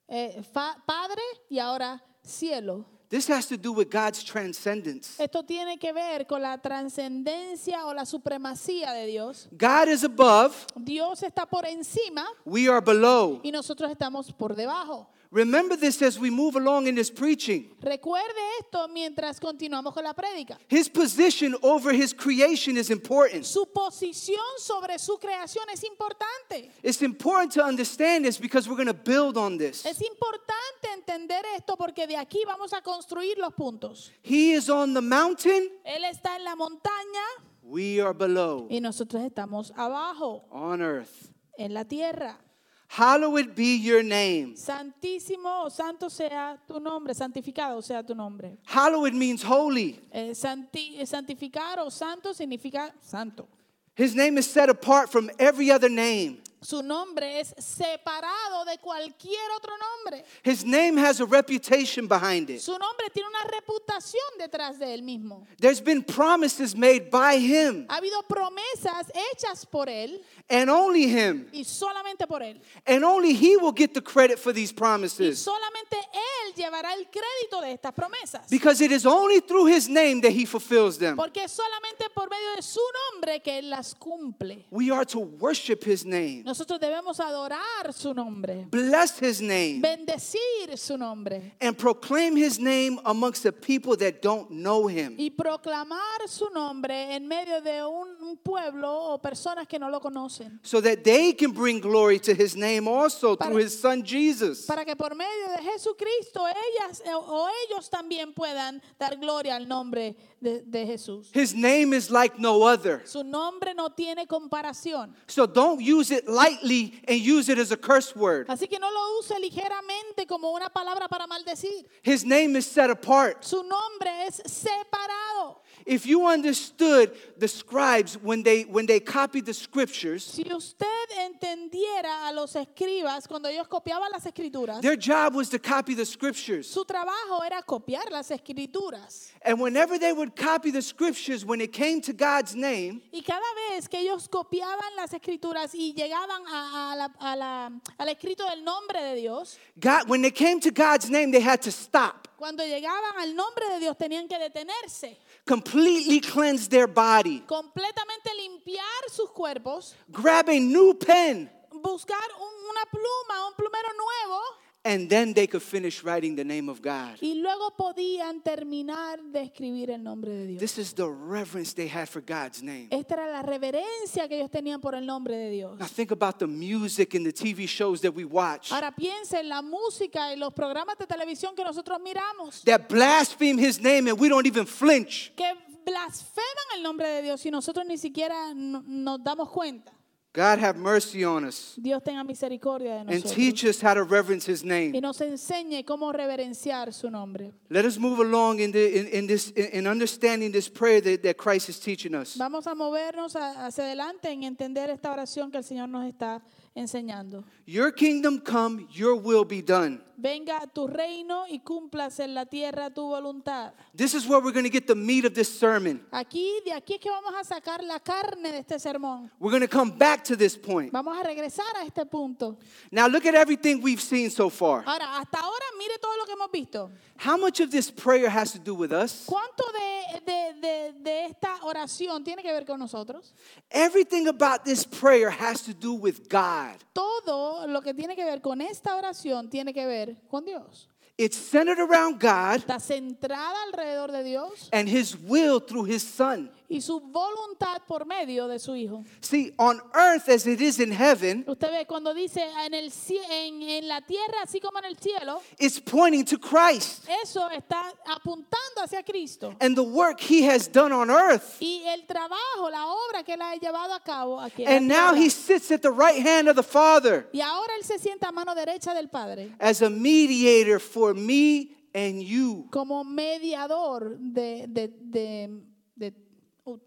Eh, 0.08 0.42
fa- 0.52 0.76
padre 0.86 1.22
y 1.48 1.58
ahora 1.58 2.02
cielo. 2.22 2.84
This 3.14 3.28
has 3.28 3.46
to 3.46 3.56
do 3.56 3.70
with 3.72 3.90
God's 3.92 4.24
transcendence. 4.24 5.20
Esto 5.20 5.44
tiene 5.44 5.78
que 5.78 5.92
ver 5.92 6.26
con 6.26 6.42
la 6.42 6.58
trascendencia 6.58 7.86
o 7.86 7.94
la 7.94 8.04
supremacía 8.04 8.92
de 8.92 9.06
Dios. 9.06 9.46
God 9.56 9.86
is 9.86 10.02
above, 10.02 10.52
Dios 10.74 11.22
está 11.22 11.46
por 11.46 11.64
encima 11.64 12.26
we 12.44 12.68
are 12.68 12.80
below. 12.80 13.38
y 13.44 13.52
nosotros 13.52 13.88
estamos 13.88 14.32
por 14.32 14.56
debajo. 14.56 15.06
Remember 15.30 15.76
this 15.76 16.00
as 16.02 16.18
we 16.18 16.30
move 16.30 16.56
along 16.56 16.86
in 16.86 16.94
this 16.94 17.10
preaching. 17.10 17.74
Recuerde 17.80 18.38
esto 18.60 18.88
mientras 18.88 19.40
continuamos 19.40 19.92
con 19.92 20.04
la 20.04 20.14
prédica. 20.14 20.58
His 20.68 20.88
position 20.88 21.56
over 21.62 21.92
his 21.92 22.12
creation 22.12 22.76
is 22.76 22.90
important. 22.90 23.44
Su 23.44 23.66
posición 23.66 24.44
sobre 24.58 24.98
su 24.98 25.18
creación 25.18 25.64
es 25.72 25.82
importante. 25.84 26.70
It's 26.82 27.02
important 27.02 27.52
to 27.52 27.64
understand 27.64 28.24
this 28.24 28.38
because 28.38 28.68
we're 28.68 28.76
going 28.76 28.86
to 28.86 28.94
build 28.94 29.36
on 29.36 29.58
this. 29.58 29.84
Es 29.84 30.00
importante 30.00 30.88
entender 30.94 31.42
esto 31.56 31.76
porque 31.76 32.06
de 32.06 32.16
aquí 32.16 32.44
vamos 32.46 32.72
a 32.72 32.80
construir 32.80 33.38
los 33.38 33.52
puntos. 33.54 34.12
He 34.22 34.52
is 34.52 34.68
on 34.68 34.94
the 34.94 35.02
mountain, 35.02 35.68
Él 35.84 36.04
está 36.04 36.36
en 36.36 36.44
la 36.44 36.54
montaña 36.54 37.22
we 37.62 38.00
are 38.00 38.12
below, 38.12 38.66
y 38.70 38.80
nosotros 38.80 39.22
estamos 39.22 39.72
abajo, 39.76 40.44
on 40.50 40.80
earth. 40.80 41.30
en 41.56 41.74
la 41.74 41.84
tierra. 41.84 42.38
Hallowed 42.88 43.54
be 43.54 43.76
your 43.76 44.02
name. 44.02 44.54
Santísimo 44.56 45.64
o 45.64 45.68
santo 45.68 46.08
sea 46.08 46.56
tu 46.66 46.78
nombre, 46.78 47.12
santificado 47.14 47.82
sea 47.82 48.02
tu 48.02 48.14
nombre. 48.14 48.58
Hallowed 48.64 49.14
means 49.14 49.42
holy. 49.42 49.98
Eh, 50.12 50.32
santi- 50.34 50.96
eh, 51.00 51.06
santificar 51.06 51.78
o 51.80 51.90
santo 51.90 52.32
significa 52.32 52.92
santo. 53.00 53.48
His 53.96 54.14
name 54.14 54.38
is 54.38 54.46
set 54.50 54.68
apart 54.68 55.10
from 55.10 55.30
every 55.38 55.70
other 55.70 55.88
name. 55.88 56.38
Su 56.64 56.82
nombre 56.82 57.40
es 57.40 57.54
separado 57.58 58.64
de 58.64 58.78
cualquier 58.78 59.50
otro 59.54 59.74
nombre. 59.76 60.24
His 60.42 60.64
name 60.64 60.96
has 60.98 61.20
a 61.20 61.26
reputation 61.26 62.08
behind 62.08 62.48
it. 62.48 62.60
Su 62.62 62.72
nombre 62.78 63.10
tiene 63.12 63.28
una 63.28 63.44
reputación 63.44 64.22
detrás 64.38 64.78
de 64.78 64.94
él 64.94 65.02
mismo. 65.02 65.46
There's 65.60 65.82
been 65.82 66.02
promises 66.02 66.74
made 66.74 67.10
by 67.10 67.36
him 67.36 67.84
Ha 67.90 67.96
habido 67.98 68.22
promesas 68.26 69.12
hechas 69.14 69.66
por 69.66 69.88
él 69.90 70.22
and 70.48 70.70
only 70.70 71.04
him. 71.04 71.46
y 71.52 71.64
solamente 71.64 72.26
por 72.26 72.42
él. 72.42 72.58
And 72.86 73.04
only 73.04 73.34
he 73.34 73.58
will 73.58 73.74
get 73.74 73.92
the 73.92 74.00
credit 74.02 74.38
for 74.38 74.54
these 74.54 74.72
promises. 74.72 75.38
Y 75.38 75.50
solamente 75.50 75.96
él 76.14 76.54
llevará 76.54 76.94
el 76.94 77.06
crédito 77.10 77.60
de 77.60 77.72
estas 77.72 77.92
promesas. 77.92 78.48
Because 78.48 78.80
it 78.80 78.90
is 78.90 79.04
only 79.04 79.40
through 79.40 79.66
his 79.66 79.86
name 79.88 80.22
that 80.22 80.32
he 80.32 80.46
fulfills 80.46 80.96
them. 80.96 81.16
Porque 81.16 81.46
solamente 81.46 82.08
por 82.14 82.30
medio 82.30 82.56
de 82.56 82.62
su 82.62 82.80
nombre 83.12 83.40
que 83.42 83.58
él 83.58 83.68
las 83.68 83.94
cumple. 83.94 84.64
We 84.70 84.90
are 84.90 85.04
to 85.06 85.18
worship 85.20 85.84
his 85.84 86.06
name, 86.06 86.42
Nosotros 86.54 86.78
debemos 86.78 87.18
adorar 87.18 87.92
su 87.92 88.14
nombre, 88.14 88.68
bless 88.70 89.20
his 89.20 89.40
name, 89.40 89.80
bendecir 89.80 90.78
su 90.78 90.96
nombre 90.96 91.56
and 91.60 91.76
proclaim 91.76 92.36
his 92.36 92.60
name 92.60 93.00
amongst 93.04 93.42
the 93.42 93.50
people 93.50 93.96
that 93.96 94.22
don't 94.22 94.48
know 94.50 94.86
him. 94.86 95.16
y 95.18 95.30
proclamar 95.30 96.28
su 96.28 96.48
nombre 96.50 97.16
en 97.16 97.26
medio 97.26 97.60
de 97.60 97.84
un, 97.84 98.38
pueblo 98.44 99.14
o 99.14 99.18
personas 99.18 99.66
que 99.66 99.80
no 99.80 99.90
lo 99.90 100.00
conocen. 100.00 100.60
So 100.62 100.80
that 100.80 101.02
they 101.02 101.32
can 101.32 101.50
bring 101.50 101.80
glory 101.80 102.20
to 102.20 102.32
his 102.32 102.54
name 102.54 102.86
also 102.86 103.34
Para- 103.36 103.50
through 103.50 103.64
his 103.64 103.76
son 103.76 104.04
Jesus. 104.04 104.64
Para 104.64 104.84
que 104.84 104.94
por 104.94 105.16
medio 105.16 105.48
de 105.56 105.62
Jesucristo 105.72 106.46
ellas 106.46 107.02
eh, 107.04 107.14
o 107.14 107.48
ellos 107.66 107.90
también 107.90 108.32
puedan 108.32 108.80
dar 108.96 109.16
gloria 109.16 109.56
al 109.56 109.66
nombre 109.66 110.14
de, 110.40 110.62
de 110.62 110.86
Jesús. 110.86 111.30
His 111.32 111.52
name 111.54 111.92
is 111.94 112.10
like 112.10 112.38
no 112.38 112.62
other. 112.62 113.02
Su 113.06 113.24
nombre 113.24 113.74
no 113.74 113.90
tiene 113.90 114.26
comparación. 114.26 115.14
So 115.26 115.46
don't 115.46 115.80
use 115.80 116.10
it 116.10 116.28
lightly 116.44 116.94
and 117.08 117.20
use 117.20 117.48
it 117.48 117.58
as 117.58 117.72
a 117.72 117.76
curse 117.76 118.14
word. 118.14 118.46
Así 118.48 118.68
que 118.68 118.78
no 118.78 118.90
lo 118.90 119.18
use 119.18 119.34
ligeramente 119.40 120.26
como 120.26 120.52
una 120.52 120.68
palabra 120.70 121.08
para 121.08 121.26
maldecir. 121.26 121.84
His 122.02 122.24
name 122.24 122.56
is 122.56 122.66
set 122.66 122.90
apart. 122.90 123.44
Su 123.44 123.62
nombre 123.62 124.10
es 124.26 124.40
separado. 124.46 125.60
If 125.86 126.06
you 126.06 126.26
understood 126.26 127.12
the 127.36 127.48
scribes 127.48 128.14
when 128.16 128.42
they 128.42 128.62
when 128.62 128.86
they 128.86 129.00
copied 129.00 129.44
the 129.44 129.52
scriptures, 129.52 130.24
Si 130.24 130.42
usted 130.50 130.86
entendiera 131.20 132.28
a 132.28 132.32
los 132.32 132.54
escribas 132.54 133.26
cuando 133.28 133.48
ellos 133.48 133.66
copiaban 133.68 134.10
las 134.10 134.24
escrituras, 134.24 134.80
their 134.80 134.96
job 134.96 135.34
was 135.34 135.50
to 135.50 135.58
copy 135.58 135.94
the 135.94 136.06
scriptures. 136.06 136.66
su 136.66 136.84
trabajo 136.84 137.42
era 137.44 137.62
copiar 137.62 138.10
las 138.10 138.30
escrituras. 138.30 139.30
And 139.42 139.60
whenever 139.60 139.98
they 139.98 140.12
would 140.12 140.34
copy 140.36 140.70
the 140.70 140.80
scriptures, 140.80 141.44
when 141.44 141.60
it 141.60 141.72
came 141.72 142.00
to 142.02 142.12
God's 142.14 142.54
name, 142.54 143.02
Y 143.12 143.20
cada 143.20 143.44
vez 143.68 143.86
que 143.88 143.98
ellos 143.98 144.28
copiaban 144.28 144.96
las 144.96 145.12
escrituras 145.12 145.74
y 145.74 145.92
llegaban 145.92 146.23
a- 146.30 146.92
a 146.92 146.96
la- 146.96 147.14
a 147.20 147.36
la- 147.36 147.70
al 147.98 148.08
escrito 148.08 148.44
del 148.48 148.62
nombre 148.64 149.02
de 149.02 149.14
Dios, 149.16 149.58
God, 149.76 150.08
when 150.08 150.22
they 150.22 150.30
came 150.30 150.60
to 150.60 150.70
God's 150.70 151.08
name, 151.10 151.30
they 151.30 151.42
had 151.42 151.60
to 151.60 151.70
stop, 151.70 152.28
cuando 152.36 152.64
llegaban 152.64 153.16
al 153.18 153.34
nombre 153.34 153.68
de 153.70 153.80
Dios 153.80 153.96
tenían 153.96 154.28
que 154.28 154.38
detenerse, 154.38 155.18
completely 155.46 156.20
cleanse 156.20 156.68
their 156.68 156.86
body, 156.86 157.40
completamente 157.46 158.32
limpiar 158.34 159.10
sus 159.10 159.30
cuerpos, 159.30 159.94
grab 160.08 160.48
a 160.48 160.58
new 160.58 160.94
pen, 160.98 161.50
buscar 161.82 162.22
un- 162.38 162.70
una 162.70 162.84
pluma, 162.90 163.46
un 163.48 163.54
plumero 163.54 163.88
nuevo, 163.94 164.40
and 164.86 165.08
then 165.08 165.32
they 165.32 165.46
could 165.46 165.62
finish 165.62 166.04
writing 166.04 166.36
the 166.36 166.44
name 166.44 166.68
of 166.68 166.80
God. 166.82 167.16
y 167.20 167.34
luego 167.34 167.74
podían 167.76 168.42
terminar 168.42 169.22
de 169.22 169.42
escribir 169.42 169.90
el 169.90 170.02
nombre 170.02 170.30
de 170.30 170.46
Dios. 170.46 170.60
This 170.60 170.78
is 170.78 170.92
the 170.94 171.08
reverence 171.08 171.72
they 171.74 171.88
had 171.88 172.08
for 172.08 172.20
God's 172.20 172.62
name. 172.62 172.88
Esta 172.90 173.14
era 173.14 173.30
la 173.30 173.42
reverencia 173.42 174.28
que 174.28 174.36
ellos 174.36 174.50
tenían 174.50 174.80
por 174.80 174.94
el 174.94 175.06
nombre 175.06 175.36
de 175.36 175.50
Dios. 175.50 175.78
Now 175.78 175.86
think 175.86 176.10
about 176.10 176.38
the 176.38 176.46
music 176.46 177.14
and 177.14 177.24
the 177.24 177.32
TV 177.32 177.66
shows 177.66 178.00
that 178.02 178.14
we 178.14 178.24
watch 178.24 178.70
Ahora 178.72 178.92
piensa 178.94 179.40
en 179.40 179.48
la 179.48 179.62
música 179.62 180.32
y 180.32 180.36
los 180.36 180.52
programas 180.52 180.98
de 180.98 181.06
televisión 181.06 181.54
que 181.56 181.64
nosotros 181.64 181.98
miramos, 182.00 182.62
that 182.64 182.88
blaspheme 182.88 183.58
his 183.58 183.80
name 183.80 184.08
and 184.10 184.18
we 184.20 184.28
don't 184.28 184.46
even 184.46 184.66
flinch. 184.66 185.32
que 185.36 185.50
blasfeman 185.84 186.76
el 186.76 186.82
nombre 186.82 187.08
de 187.08 187.22
Dios 187.22 187.44
y 187.46 187.50
nosotros 187.50 187.84
ni 187.86 187.98
siquiera 187.98 188.52
nos 188.54 189.22
damos 189.22 189.50
cuenta. 189.50 189.92
God 190.34 190.58
have 190.58 190.76
mercy 190.76 191.24
on 191.24 191.44
us 191.44 191.76
Dios 191.80 192.02
tenga 192.02 192.24
misericordia 192.24 193.04
de 193.04 193.14
and 193.14 193.24
teach 193.24 193.64
us 193.64 193.80
how 193.80 193.94
to 193.94 194.02
reverence 194.02 194.44
His 194.44 194.64
y 194.64 194.68
name. 194.68 195.00
nos 195.00 195.20
enseñe 195.20 195.84
cómo 195.84 196.12
reverenciar 196.12 196.92
su 196.92 197.08
nombre. 197.08 197.52
Let 197.70 197.84
us 197.84 197.98
move 197.98 198.18
along 198.18 198.58
in, 198.58 198.72
the, 198.72 198.98
in, 198.98 199.06
in 199.06 199.26
this 199.28 199.52
in, 199.52 199.66
in 199.66 199.86
understanding 199.86 200.50
this 200.50 200.68
prayer 200.68 201.00
that, 201.02 201.22
that 201.22 201.36
Christ 201.38 201.68
is 201.68 201.78
teaching 201.78 202.16
us. 202.16 202.36
Vamos 202.36 202.66
a 202.66 202.74
movernos 202.74 203.36
hacia 203.36 203.84
adelante 203.84 204.28
en 204.32 204.42
entender 204.42 204.90
esta 204.90 205.12
oración 205.12 205.52
que 205.52 205.58
el 205.58 205.64
Señor 205.64 205.88
nos 205.88 206.04
está 206.04 206.42
enseñando. 206.74 207.44
Your 207.66 207.92
kingdom 207.92 208.40
come, 208.40 208.88
your 208.90 209.14
will 209.14 209.44
be 209.44 209.62
done. 209.62 210.00
Venga 210.16 210.60
tu 210.72 210.86
reino 210.86 211.44
y 211.48 211.58
cumplas 211.60 212.20
en 212.20 212.34
la 212.34 212.46
tierra 212.46 212.90
tu 212.92 213.02
voluntad. 213.08 213.72
This 213.96 214.14
is 214.14 214.26
where 214.28 214.40
we're 214.40 214.52
going 214.52 214.64
to 214.64 214.70
get 214.70 214.86
the 214.86 214.94
meat 214.94 215.24
of 215.24 215.34
this 215.34 215.48
sermon. 215.48 216.04
Aquí, 216.12 216.60
de 216.64 216.72
aquí 216.72 216.94
es 216.94 217.00
que 217.00 217.10
vamos 217.10 217.32
a 217.34 217.42
sacar 217.44 217.82
la 217.82 217.98
carne 218.00 218.52
de 218.52 218.58
este 218.58 218.78
sermón. 218.78 219.30
We're 219.40 219.50
going 219.56 219.66
to 219.66 219.68
come 219.68 219.90
back 219.90 220.22
to 220.24 220.36
this 220.36 220.56
point. 220.56 220.92
Vamos 220.92 221.16
a 221.18 221.22
regresar 221.24 221.66
a 221.76 221.84
este 221.84 222.06
punto. 222.06 222.56
Now, 222.90 223.06
look 223.08 223.26
at 223.26 223.34
everything 223.34 223.80
we've 223.82 224.00
seen 224.02 224.30
so 224.30 224.48
far. 224.50 224.84
Ahora, 224.86 225.16
hasta 225.18 225.38
ahora, 225.40 225.64
mire 225.78 225.98
todo 226.00 226.16
lo 226.16 226.24
que 226.26 226.32
hemos 226.34 226.50
visto. 226.52 226.90
How 227.16 227.36
much 227.36 227.60
of 227.60 227.70
this 227.70 227.90
prayer 227.90 228.28
has 228.28 228.52
to 228.52 228.58
do 228.58 228.74
with 228.74 228.92
us? 228.92 229.24
¿Cuánto 229.26 229.64
de, 229.72 230.20
de- 230.26 230.60
de- 230.60 230.92
de 231.00 231.24
esta 231.26 231.56
oración 231.62 232.24
tiene 232.24 232.42
que 232.42 232.52
ver 232.52 232.64
con 232.66 232.78
nosotros? 232.78 233.32
Everything 233.70 234.26
about 234.28 234.64
this 234.64 234.84
prayer 234.84 235.30
has 235.30 235.62
to 235.62 235.72
do 235.72 235.94
with 235.94 236.28
God. 236.28 236.76
Todo 236.92 237.66
lo 237.66 237.80
que 237.82 237.94
tiene 237.94 238.16
que 238.16 238.24
ver 238.24 238.40
con 238.40 238.60
esta 238.60 238.96
oración 238.96 239.48
tiene 239.48 239.72
que 239.72 239.86
ver 239.86 240.03
con 240.28 240.44
Dios. 240.44 240.88
It's 241.16 241.36
centered 241.36 241.78
around 241.78 242.20
God 242.20 242.58
Está 242.58 242.80
centrada 242.80 243.54
alrededor 243.68 244.10
de 244.10 244.24
Dios 244.24 244.68
and 244.72 244.88
His 244.88 245.16
will 245.16 245.60
through 245.60 245.84
His 245.84 246.02
Son. 246.02 246.50
Y 246.68 246.80
su 246.80 246.98
voluntad 247.00 247.82
por 247.86 248.06
medio 248.06 248.48
de 248.48 248.58
su 248.58 248.74
Hijo. 248.74 249.04
See, 249.20 249.52
on 249.58 249.80
earth 249.94 250.28
as 250.28 250.46
it 250.46 250.60
is 250.60 250.80
in 250.80 250.90
heaven, 250.92 251.44
Usted 251.46 251.70
ve 251.70 251.86
cuando 251.86 252.14
dice 252.14 252.42
en, 252.64 252.74
el, 252.74 252.90
en, 253.30 253.62
en 253.62 253.88
la 253.88 254.00
tierra 254.00 254.42
así 254.42 254.60
como 254.60 254.78
en 254.78 254.86
el 254.86 254.96
cielo, 254.96 255.40
it's 255.58 255.78
pointing 255.80 256.24
to 256.24 256.38
Christ 256.38 257.06
eso 257.22 257.48
está 257.50 257.92
apuntando 258.06 258.82
hacia 258.82 259.02
Cristo. 259.02 259.54
and 259.60 259.76
the 259.76 259.82
work 259.82 260.18
He 260.20 260.42
has 260.48 260.66
done 260.70 260.92
on 260.92 261.10
earth. 261.10 261.56
Y 261.60 261.82
el 261.86 262.06
trabajo, 262.06 262.70
la 262.70 262.86
obra 262.86 263.22
que 263.24 263.34
él 263.34 263.42
ha 263.42 263.54
llevado 263.56 263.92
a 263.94 264.00
cabo 264.00 264.40
aquí. 264.40 264.64
en 264.64 264.68
la 264.70 264.76
And 264.76 264.88
now 264.88 265.10
tierra. 265.12 265.26
He 265.26 265.30
sits 265.30 265.70
at 265.70 265.82
the 265.82 265.90
right 265.92 266.24
hand 266.26 266.48
of 266.48 266.56
the 266.56 266.62
Father 266.62 267.28
y 267.32 267.40
ahora 267.40 267.74
él 267.78 267.84
se 267.84 267.98
sienta 267.98 268.28
a 268.28 268.32
mano 268.32 268.54
derecha 268.54 268.94
del 268.94 269.08
Padre 269.10 269.54
as 269.60 269.82
a 269.82 269.90
mediator 269.90 270.80
for 270.80 271.14
me 271.14 271.76
and 271.94 272.22
you. 272.22 272.66
como 272.70 273.04
mediador 273.04 274.16
de, 274.18 274.66
de- 274.68 274.88
de- 274.88 275.60
de 275.96 276.10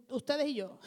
ustedes 0.09 0.45
y 0.47 0.55
yo. 0.55 0.79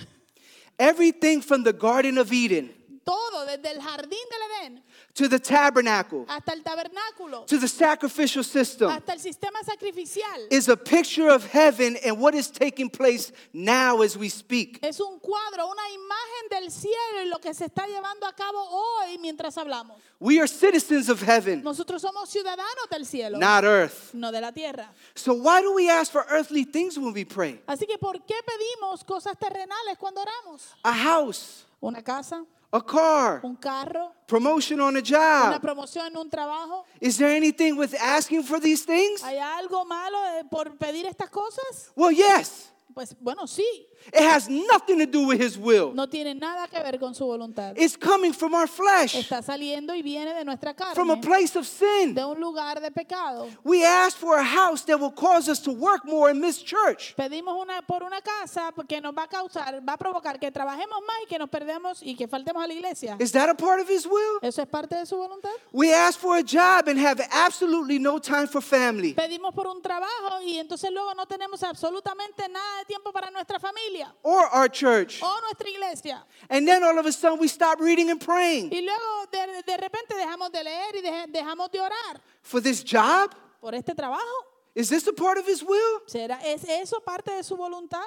Everything 0.78 1.42
from 1.42 1.62
the 1.62 1.72
Garden 1.72 2.18
of 2.18 2.32
Eden 2.32 2.72
Todo, 3.10 3.44
desde 3.44 3.70
el 3.72 3.80
jardín 3.82 4.24
del 4.30 4.42
Edén 4.70 4.82
to 5.14 5.28
the 5.28 5.40
tabernacle 5.40 6.24
hasta 6.28 6.52
el 6.52 6.62
tabernáculo, 6.62 7.44
to 7.46 7.58
the 7.58 7.66
sacrificial 7.66 8.44
system 8.44 8.88
hasta 8.88 9.12
el 9.14 9.18
sistema 9.18 9.58
sacrificial. 9.64 10.46
is 10.50 10.68
a 10.68 10.76
picture 10.76 11.28
of 11.28 11.44
heaven 11.44 11.96
and 12.06 12.20
what 12.20 12.36
is 12.36 12.48
taking 12.48 12.88
place 12.88 13.32
now 13.52 14.00
as 14.02 14.16
we 14.16 14.28
speak. 14.28 14.78
Es 14.82 15.00
un 15.00 15.18
cuadro, 15.18 15.66
una 15.66 15.88
imagen 15.90 16.48
del 16.50 16.70
cielo 16.70 17.24
y 17.24 17.28
lo 17.28 17.38
que 17.40 17.52
se 17.52 17.64
está 17.64 17.84
llevando 17.88 18.26
a 18.28 18.32
cabo 18.32 18.60
hoy 18.70 19.18
mientras 19.18 19.56
hablamos. 19.58 19.96
We 20.20 20.38
are 20.38 20.46
citizens 20.46 21.08
of 21.08 21.20
heaven, 21.20 21.64
Nosotros 21.64 22.02
somos 22.02 22.28
ciudadanos 22.30 22.88
del 22.90 23.04
cielo, 23.06 23.38
not 23.38 23.64
earth. 23.64 24.14
no 24.14 24.30
de 24.30 24.40
la 24.40 24.52
tierra. 24.52 24.88
So, 25.16 25.34
why 25.34 25.62
do 25.62 25.74
we 25.74 25.90
ask 25.90 26.12
for 26.12 26.24
earthly 26.30 26.64
things 26.64 26.96
when 26.96 27.12
we 27.12 27.24
pray? 27.24 27.60
Así 27.66 27.88
que, 27.88 27.98
¿por 27.98 28.24
qué 28.24 28.36
pedimos 28.46 29.02
cosas 29.02 29.36
terrenales 29.36 29.98
cuando 29.98 30.20
oramos? 30.22 30.62
A 30.84 30.92
house, 30.94 31.64
Una 31.82 32.02
casa, 32.02 32.44
a 32.72 32.80
car, 32.80 33.40
un 33.42 33.56
carro, 33.56 34.12
promotion 34.26 34.80
on 34.80 34.96
a 34.96 35.00
una 35.00 35.02
job. 35.02 35.60
promoción 35.60 36.06
en 36.06 36.16
un 36.16 36.30
trabajo. 36.30 36.84
Is 37.00 37.16
there 37.16 37.34
anything 37.36 37.76
with 37.76 37.94
asking 37.94 38.42
for 38.44 38.60
these 38.60 38.84
things? 38.84 39.22
¿Hay 39.24 39.38
algo 39.38 39.84
malo 39.84 40.18
eh, 40.38 40.44
por 40.50 40.76
pedir 40.76 41.06
estas 41.06 41.30
cosas? 41.30 41.90
Well, 41.96 42.14
yes. 42.14 42.70
Pues 42.94 43.16
bueno, 43.20 43.46
sí, 43.46 43.64
It 44.12 44.22
has 44.22 44.48
nothing 44.48 44.98
to 44.98 45.06
do 45.06 45.26
with 45.26 45.40
His 45.40 45.56
will. 45.58 45.92
no 45.94 46.08
tiene 46.08 46.34
nada 46.34 46.66
que 46.68 46.80
ver 46.82 46.98
con 46.98 47.14
su 47.14 47.24
voluntad. 47.26 47.74
It's 47.76 47.96
coming 47.96 48.32
from 48.32 48.54
our 48.54 48.66
flesh, 48.66 49.14
Está 49.14 49.42
saliendo 49.42 49.94
y 49.94 50.02
viene 50.02 50.34
de 50.34 50.44
nuestra 50.44 50.74
from 50.94 51.10
a 51.10 51.14
carne, 51.14 51.20
place 51.22 51.56
of 51.56 51.66
sin. 51.66 52.14
de 52.14 52.24
un 52.24 52.40
lugar 52.40 52.80
de 52.80 52.90
pecado. 52.90 53.48
We 53.62 53.84
ask 53.84 54.16
for 54.16 54.38
a 54.38 54.42
house 54.44 54.82
that 54.86 54.98
will 54.98 55.12
cause 55.12 55.48
us 55.50 55.60
to 55.60 55.70
work 55.70 56.04
more 56.04 56.30
and 56.30 56.40
miss 56.40 56.62
church. 56.62 57.14
Pedimos 57.16 57.54
una, 57.60 57.82
por 57.82 58.02
una 58.02 58.20
casa 58.20 58.72
que 58.88 59.00
nos 59.00 59.14
va 59.14 59.24
a 59.24 59.28
causar, 59.28 59.80
va 59.86 59.92
a 59.92 59.98
provocar 59.98 60.38
que 60.40 60.50
trabajemos 60.50 60.98
más 61.06 61.16
y 61.22 61.26
que 61.26 61.38
nos 61.38 61.48
perdemos 61.50 62.02
y 62.02 62.16
que 62.16 62.26
faltemos 62.26 62.64
a 62.64 62.66
la 62.66 62.72
iglesia. 62.74 63.16
Is 63.20 63.32
that 63.32 63.48
a 63.48 63.54
part 63.54 63.80
of 63.80 63.88
His 63.90 64.06
will? 64.06 64.38
¿Eso 64.42 64.62
es 64.62 64.68
parte 64.68 64.96
de 64.96 65.06
su 65.06 65.16
voluntad? 65.16 65.50
We 65.72 65.92
ask 65.94 66.18
for 66.18 66.36
a 66.38 66.42
job 66.42 66.88
and 66.88 66.98
have 66.98 67.20
absolutely 67.30 67.98
no 67.98 68.18
time 68.18 68.46
for 68.46 68.62
family. 68.62 69.14
Pedimos 69.14 69.54
por 69.54 69.66
un 69.66 69.82
trabajo 69.82 70.40
y 70.42 70.58
entonces 70.58 70.90
luego 70.90 71.14
no 71.14 71.26
tenemos 71.26 71.62
absolutamente 71.62 72.48
nada 72.48 72.78
de 72.78 72.84
tiempo 72.86 73.12
para 73.12 73.30
nuestra 73.30 73.60
familia 73.60 73.89
Or 74.22 74.46
our 74.52 74.68
church. 74.68 75.20
o 75.22 75.40
nuestra 75.42 75.68
iglesia. 75.68 76.24
And 76.48 76.66
then 76.66 76.82
all 76.82 76.98
of 76.98 77.06
a 77.06 77.12
sudden 77.12 77.38
we 77.38 77.48
stop 77.48 77.80
reading 77.80 78.10
and 78.10 78.20
praying. 78.20 78.70
Y 78.72 78.80
luego 78.82 79.26
de, 79.30 79.62
de 79.62 79.76
repente 79.76 80.14
dejamos 80.14 80.50
de 80.52 80.62
leer 80.64 80.96
y 80.96 81.00
deje- 81.02 81.26
dejamos 81.32 81.70
de 81.70 81.80
orar 81.80 82.20
For 82.42 82.60
this 82.62 82.82
job? 82.84 83.34
por 83.60 83.74
este 83.74 83.94
trabajo. 83.94 84.46
Is 84.74 84.88
this 84.88 85.06
a 85.08 85.12
part 85.12 85.36
of 85.38 85.46
His 85.48 85.62
will? 85.62 86.00
¿Será, 86.06 86.38
¿Es 86.44 86.64
eso 86.64 87.00
parte 87.00 87.32
de 87.32 87.42
su 87.42 87.56
voluntad? 87.56 88.00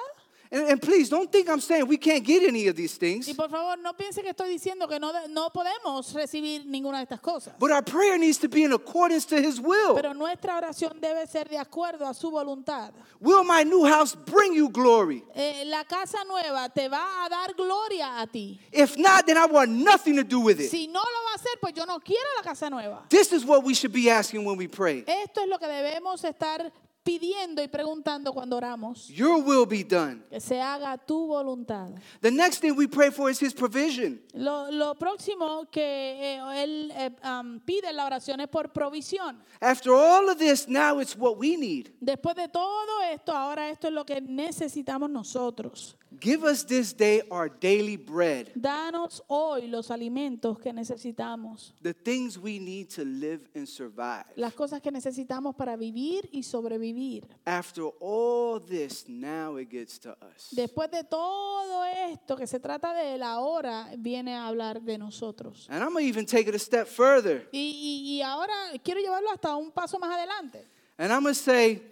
And, 0.54 0.68
and 0.68 0.80
please 0.80 1.08
don't 1.08 1.32
think 1.32 1.48
I'm 1.48 1.60
saying 1.60 1.88
we 1.88 1.96
can't 1.96 2.24
get 2.24 2.44
any 2.44 2.68
of 2.68 2.76
these 2.76 2.96
things. 2.96 3.26
Y 3.26 3.34
por 3.34 3.48
favor, 3.48 3.76
no 3.82 3.92
piense 3.94 4.22
que 4.22 4.30
estoy 4.30 4.50
diciendo 4.50 4.88
que 4.88 5.00
no, 5.00 5.10
no 5.28 5.50
podemos 5.50 6.14
recibir 6.14 6.64
ninguna 6.64 6.98
de 6.98 7.06
estas 7.06 7.20
cosas. 7.20 7.54
But 7.58 7.72
our 7.72 7.82
prayer 7.82 8.16
needs 8.18 8.38
to 8.38 8.48
be 8.48 8.62
in 8.62 8.72
accordance 8.72 9.26
to 9.26 9.36
His 9.36 9.60
will. 9.60 9.96
Pero 9.96 10.14
nuestra 10.14 10.56
oración 10.56 11.00
debe 11.00 11.26
ser 11.26 11.48
de 11.48 11.58
acuerdo 11.58 12.06
a 12.06 12.14
su 12.14 12.30
voluntad. 12.30 12.92
Will 13.20 13.42
my 13.42 13.64
new 13.64 13.84
house 13.84 14.14
bring 14.14 14.54
you 14.54 14.68
glory? 14.68 15.24
Eh, 15.34 15.64
la 15.66 15.82
casa 15.82 16.18
nueva 16.24 16.68
te 16.68 16.88
va 16.88 17.24
a 17.24 17.28
dar 17.28 17.52
gloria 17.54 18.20
a 18.20 18.26
ti. 18.28 18.60
If 18.70 18.96
not, 18.96 19.26
then 19.26 19.36
I 19.36 19.46
want 19.46 19.72
nothing 19.72 20.14
to 20.14 20.22
do 20.22 20.38
with 20.38 20.60
it. 20.60 20.70
Si 20.70 20.86
no 20.86 21.00
lo 21.00 21.24
va 21.24 21.32
a 21.32 21.34
hacer, 21.34 21.58
pues 21.60 21.74
yo 21.74 21.84
no 21.84 21.98
quiero 21.98 22.28
la 22.36 22.44
casa 22.44 22.70
nueva. 22.70 23.06
This 23.08 23.32
is 23.32 23.44
what 23.44 23.64
we 23.64 23.74
should 23.74 23.92
be 23.92 24.08
asking 24.08 24.44
when 24.44 24.56
we 24.56 24.68
pray. 24.68 25.02
Esto 25.04 25.40
es 25.40 25.48
lo 25.48 25.58
que 25.58 25.66
debemos 25.66 26.22
estar 26.22 26.70
pidiendo 27.04 27.62
y 27.62 27.68
preguntando 27.68 28.32
cuando 28.32 28.56
oramos. 28.56 29.08
Your 29.08 29.44
will 29.44 29.66
be 29.66 29.84
done. 29.84 30.22
Que 30.30 30.40
se 30.40 30.60
haga 30.60 30.96
tu 30.96 31.26
voluntad. 31.26 31.90
The 32.20 32.30
next 32.30 32.60
thing 32.60 32.72
we 32.72 32.88
pray 32.88 33.10
for 33.10 33.30
is 33.30 33.40
His 33.40 33.52
provision. 33.52 34.20
Lo, 34.32 34.70
lo 34.70 34.94
próximo 34.94 35.68
que 35.70 35.82
eh, 35.82 36.62
él 36.62 36.92
eh, 36.96 37.10
um, 37.22 37.60
pide 37.60 37.90
en 37.90 37.96
la 37.96 38.06
oración 38.06 38.40
es 38.40 38.48
por 38.48 38.72
provisión. 38.72 39.38
After 39.60 39.92
all 39.92 40.30
of 40.30 40.38
this, 40.38 40.66
now 40.66 40.98
it's 40.98 41.14
what 41.14 41.36
we 41.36 41.56
need. 41.56 41.90
Después 42.00 42.34
de 42.34 42.48
todo 42.48 43.02
esto, 43.12 43.32
ahora 43.32 43.68
esto 43.68 43.86
es 43.88 43.92
lo 43.92 44.04
que 44.04 44.20
necesitamos 44.22 45.10
nosotros. 45.10 45.96
Give 46.20 46.44
us 46.44 46.64
this 46.64 46.96
day 46.96 47.22
our 47.28 47.50
daily 47.50 47.96
bread, 47.96 48.52
Danos 48.54 49.20
hoy 49.26 49.66
los 49.66 49.90
alimentos 49.90 50.60
que 50.60 50.72
necesitamos, 50.72 51.74
the 51.82 51.92
things 51.92 52.38
we 52.38 52.60
need 52.60 52.88
to 52.88 53.04
live 53.04 53.40
and 53.52 53.66
survive. 53.66 54.24
las 54.36 54.54
cosas 54.54 54.80
que 54.80 54.92
necesitamos 54.92 55.56
para 55.56 55.76
vivir 55.76 56.28
y 56.30 56.44
sobrevivir. 56.44 56.93
After 57.44 57.84
all 58.00 58.60
this, 58.60 59.04
now 59.08 59.56
it 59.58 59.68
gets 59.70 59.98
to 60.00 60.10
us. 60.12 60.48
Después 60.52 60.90
de 60.90 61.04
todo 61.04 61.84
esto 61.84 62.36
que 62.36 62.46
se 62.46 62.58
trata 62.60 62.92
de 62.94 63.18
viene 63.98 64.34
a 64.34 64.46
hablar 64.48 64.80
de 64.82 64.98
nosotros. 64.98 65.66
And 65.70 65.82
I'm 65.82 65.92
going 65.92 66.04
to 66.04 66.08
even 66.08 66.26
take 66.26 66.48
it 66.48 66.54
a 66.54 66.58
step 66.58 66.86
further. 66.88 67.48
Y, 67.52 67.58
y- 67.58 68.16
y 68.18 68.22
ahora 68.22 68.54
quiero 68.82 69.00
llevarlo 69.00 69.30
hasta 69.30 69.54
un 69.56 69.70
paso 69.70 69.98
más 69.98 70.10
adelante. 70.10 70.64
And 70.98 71.12
I'm 71.12 71.22
going 71.22 71.34
to 71.34 71.40
say, 71.40 71.82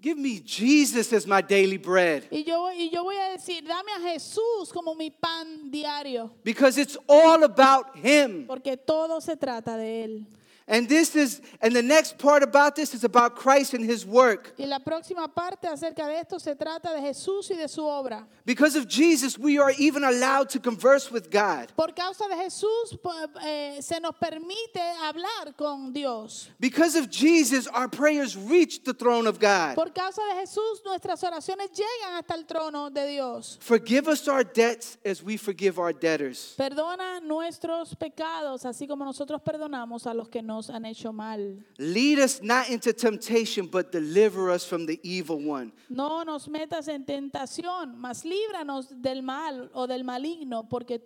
give 0.00 0.16
me 0.18 0.40
Jesus 0.40 1.12
as 1.12 1.26
my 1.26 1.40
daily 1.42 1.78
bread 1.78 2.24
Y 2.30 2.44
yo, 2.44 2.70
y 2.72 2.90
yo 2.90 3.02
voy 3.02 3.16
a 3.16 3.30
decir, 3.30 3.64
dame 3.66 3.90
a 3.92 4.00
Jesús 4.12 4.72
como 4.72 4.94
mi 4.94 5.10
pan 5.10 5.70
diario, 5.70 6.30
because 6.44 6.78
it's 6.80 6.96
all 7.08 7.42
about 7.44 7.96
Him. 7.96 8.46
porque 8.46 8.76
todo 8.76 9.20
se 9.20 9.36
trata 9.36 9.76
de 9.76 10.04
Él. 10.04 10.26
And 10.66 10.88
this 10.88 11.14
is, 11.14 11.42
and 11.60 11.76
the 11.76 11.82
next 11.82 12.16
part 12.16 12.42
about 12.42 12.74
this 12.74 12.94
is 12.94 13.04
about 13.04 13.36
Christ 13.36 13.74
and 13.74 13.84
His 13.84 14.06
work. 14.06 14.54
Y 14.58 14.64
la 14.64 14.78
próxima 14.78 15.28
parte 15.28 15.68
acerca 15.68 16.06
de 16.06 16.18
esto 16.18 16.38
se 16.38 16.54
trata 16.54 16.94
de 16.94 17.02
Jesús 17.02 17.50
y 17.50 17.56
de 17.56 17.68
su 17.68 17.82
obra. 17.82 18.24
Because 18.46 18.74
of 18.74 18.88
Jesus, 18.88 19.38
we 19.38 19.58
are 19.58 19.72
even 19.78 20.04
allowed 20.04 20.48
to 20.48 20.58
converse 20.58 21.10
with 21.10 21.30
God. 21.30 21.70
Por 21.76 21.88
causa 21.88 22.26
de 22.28 22.36
Jesús 22.36 22.98
eh, 23.44 23.82
se 23.82 24.00
nos 24.00 24.14
permite 24.16 24.80
hablar 25.02 25.54
con 25.54 25.92
Dios. 25.92 26.50
Because 26.58 26.96
of 26.96 27.10
Jesus, 27.10 27.66
our 27.66 27.88
prayers 27.88 28.34
reach 28.34 28.84
the 28.84 28.94
throne 28.94 29.26
of 29.26 29.38
God. 29.38 29.74
Por 29.74 29.90
causa 29.90 30.22
de 30.32 30.40
Jesús 30.40 30.82
nuestras 30.86 31.22
oraciones 31.24 31.72
llegan 31.72 32.16
hasta 32.16 32.34
el 32.34 32.46
trono 32.46 32.88
de 32.88 33.06
Dios. 33.06 33.58
Forgive 33.60 34.08
us 34.08 34.26
our 34.28 34.44
debts 34.44 34.96
as 35.04 35.22
we 35.22 35.36
forgive 35.36 35.78
our 35.78 35.92
debtors. 35.92 36.54
Perdona 36.56 37.20
nuestros 37.20 37.94
pecados, 37.96 38.64
así 38.64 38.88
como 38.88 39.04
nosotros 39.04 39.42
perdonamos 39.42 40.06
a 40.06 40.14
los 40.14 40.28
que 40.30 40.40
nos 40.54 40.70
han 40.70 40.84
hecho 40.84 41.12
mal. 41.12 41.58
Lead 41.78 42.18
us 42.18 42.40
not 42.42 42.68
into 42.68 42.92
temptation, 42.92 43.66
but 43.66 43.90
deliver 43.90 44.50
us 44.50 44.64
from 44.64 44.86
the 44.86 45.00
evil 45.02 45.38
one. 45.38 45.72
No 45.88 46.22
nos 46.24 46.48
metas 46.48 46.88
en 46.88 47.04
tentación, 47.04 47.96
mas 47.96 48.24
líbranos 48.24 48.88
del 49.02 49.22
mal 49.22 49.70
o 49.74 49.86
del 49.86 50.04
maligno, 50.04 50.68
porque 50.68 51.00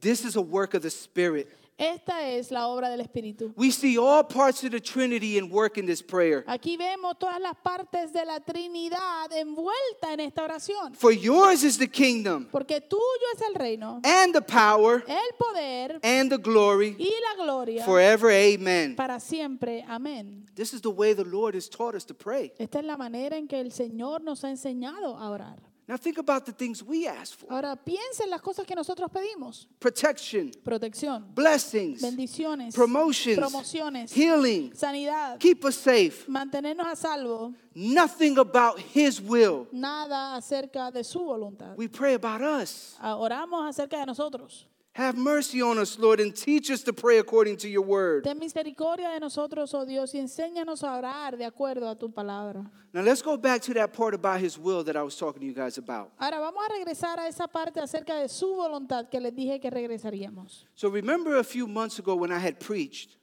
This 0.00 0.24
is 0.24 0.36
a 0.36 0.42
work 0.42 0.74
of 0.74 0.82
the 0.82 0.90
Spirit. 0.90 1.48
Esta 1.78 2.26
es 2.26 2.50
la 2.50 2.68
obra 2.68 2.88
del 2.88 3.02
Espíritu. 3.02 3.52
We 3.54 3.70
see 3.70 3.98
all 3.98 4.24
parts 4.24 4.64
of 4.64 4.70
the 4.70 4.80
Trinity 4.80 5.36
in 5.36 5.50
work 5.50 5.76
in 5.76 5.84
this 5.84 6.02
prayer. 6.02 6.42
Aquí 6.46 6.78
vemos 6.78 7.18
todas 7.18 7.38
las 7.38 7.54
partes 7.62 8.14
de 8.14 8.24
la 8.24 8.40
Trinidad 8.40 9.30
envuelta 9.32 10.14
en 10.14 10.20
esta 10.20 10.44
oración. 10.44 10.94
For 10.94 11.12
yours 11.12 11.64
is 11.64 11.76
the 11.76 11.86
kingdom 11.86 12.46
Porque 12.50 12.80
tuyo 12.80 13.26
es 13.34 13.42
el 13.42 13.54
reino, 13.54 14.00
and 14.04 14.32
the 14.32 14.40
power 14.40 15.04
el 15.06 15.34
poder 15.38 16.00
and 16.02 16.30
the 16.30 16.38
glory 16.38 16.96
y 16.98 17.12
la 17.20 17.44
gloria 17.44 17.84
forever. 17.84 18.30
Amen. 18.30 18.96
para 18.96 19.20
siempre. 19.20 19.84
Amén. 19.86 20.46
This 20.54 20.72
is 20.72 20.80
the 20.80 20.90
way 20.90 21.12
the 21.12 21.24
Lord 21.24 21.54
has 21.54 21.68
taught 21.68 21.94
us 21.94 22.06
to 22.06 22.14
pray. 22.14 22.54
Esta 22.58 22.78
es 22.78 22.86
la 22.86 22.96
manera 22.96 23.36
en 23.36 23.46
que 23.46 23.60
el 23.60 23.70
Señor 23.70 24.22
nos 24.22 24.44
ha 24.44 24.48
enseñado 24.48 25.18
a 25.18 25.28
orar. 25.28 25.75
Now 25.88 25.96
think 25.96 26.18
about 26.18 26.44
the 26.44 26.52
things 26.52 26.82
we 26.82 27.06
ask 27.06 27.38
for 27.38 27.46
Ahora 27.52 27.76
piensa 27.76 28.24
en 28.24 28.30
las 28.30 28.40
cosas 28.42 28.66
que 28.66 28.74
nosotros 28.74 29.08
pedimos. 29.10 29.68
protection, 29.78 30.50
Protección, 30.64 31.32
blessings, 31.32 32.02
bendiciones, 32.02 32.74
promotions, 32.74 33.38
promociones, 33.38 34.12
healing, 34.12 34.72
sanidad, 34.74 35.38
keep 35.38 35.64
us 35.64 35.76
safe. 35.76 36.26
mantenernos 36.26 36.86
a 36.88 36.96
salvo. 36.96 37.54
Nothing 37.72 38.36
about 38.38 38.80
His 38.80 39.20
will. 39.20 39.68
Nada 39.70 40.34
acerca 40.34 40.90
de 40.90 41.04
su 41.04 41.20
voluntad. 41.20 41.76
We 41.76 41.88
pray 41.88 42.14
about 42.14 42.40
us. 42.42 42.96
Ah, 43.00 43.14
Oramos 43.16 43.64
acerca 43.68 43.98
de 44.00 44.06
nosotros. 44.06 44.66
Have 44.96 45.18
mercy 45.18 45.60
on 45.60 45.76
us, 45.76 45.98
Lord, 45.98 46.20
and 46.20 46.34
teach 46.34 46.70
us 46.70 46.82
to 46.84 46.92
pray 46.94 47.18
according 47.18 47.58
to 47.58 47.68
your 47.68 47.82
word. 47.82 48.24
Ten 48.24 48.38
misericordia 48.38 49.10
de 49.10 49.20
nosotros, 49.20 49.74
oh 49.74 49.84
Dios, 49.84 50.14
y 50.14 50.18
enséñanos 50.20 50.82
a 50.82 50.96
orar 50.96 51.36
de 51.36 51.44
acuerdo 51.44 51.86
a 51.86 51.94
tu 51.98 52.08
palabra. 52.08 52.64
Now 52.94 53.02
let's 53.02 53.20
go 53.20 53.36
back 53.36 53.60
to 53.60 53.74
that 53.74 53.92
part 53.92 54.14
about 54.14 54.40
His 54.40 54.56
will 54.58 54.82
that 54.84 54.96
I 54.96 55.02
was 55.02 55.14
talking 55.14 55.40
to 55.40 55.46
you 55.46 55.52
guys 55.52 55.76
about. 55.76 56.12
Ahora 56.18 56.40
vamos 56.40 56.64
a 56.64 56.72
regresar 56.72 57.18
a 57.18 57.28
esa 57.28 57.46
parte 57.46 57.78
acerca 57.78 58.14
de 58.18 58.26
su 58.30 58.54
voluntad 58.54 59.10
que 59.10 59.20
les 59.20 59.34
dije 59.34 59.60
que 59.60 59.68
regresaríamos. 59.68 60.64
So 60.74 60.88
remember 60.88 61.36
a 61.36 61.44
few 61.44 61.66
months 61.66 61.98
ago 61.98 62.14
when 62.16 62.32
I 62.32 62.38
had 62.38 62.58
preached, 62.58 63.18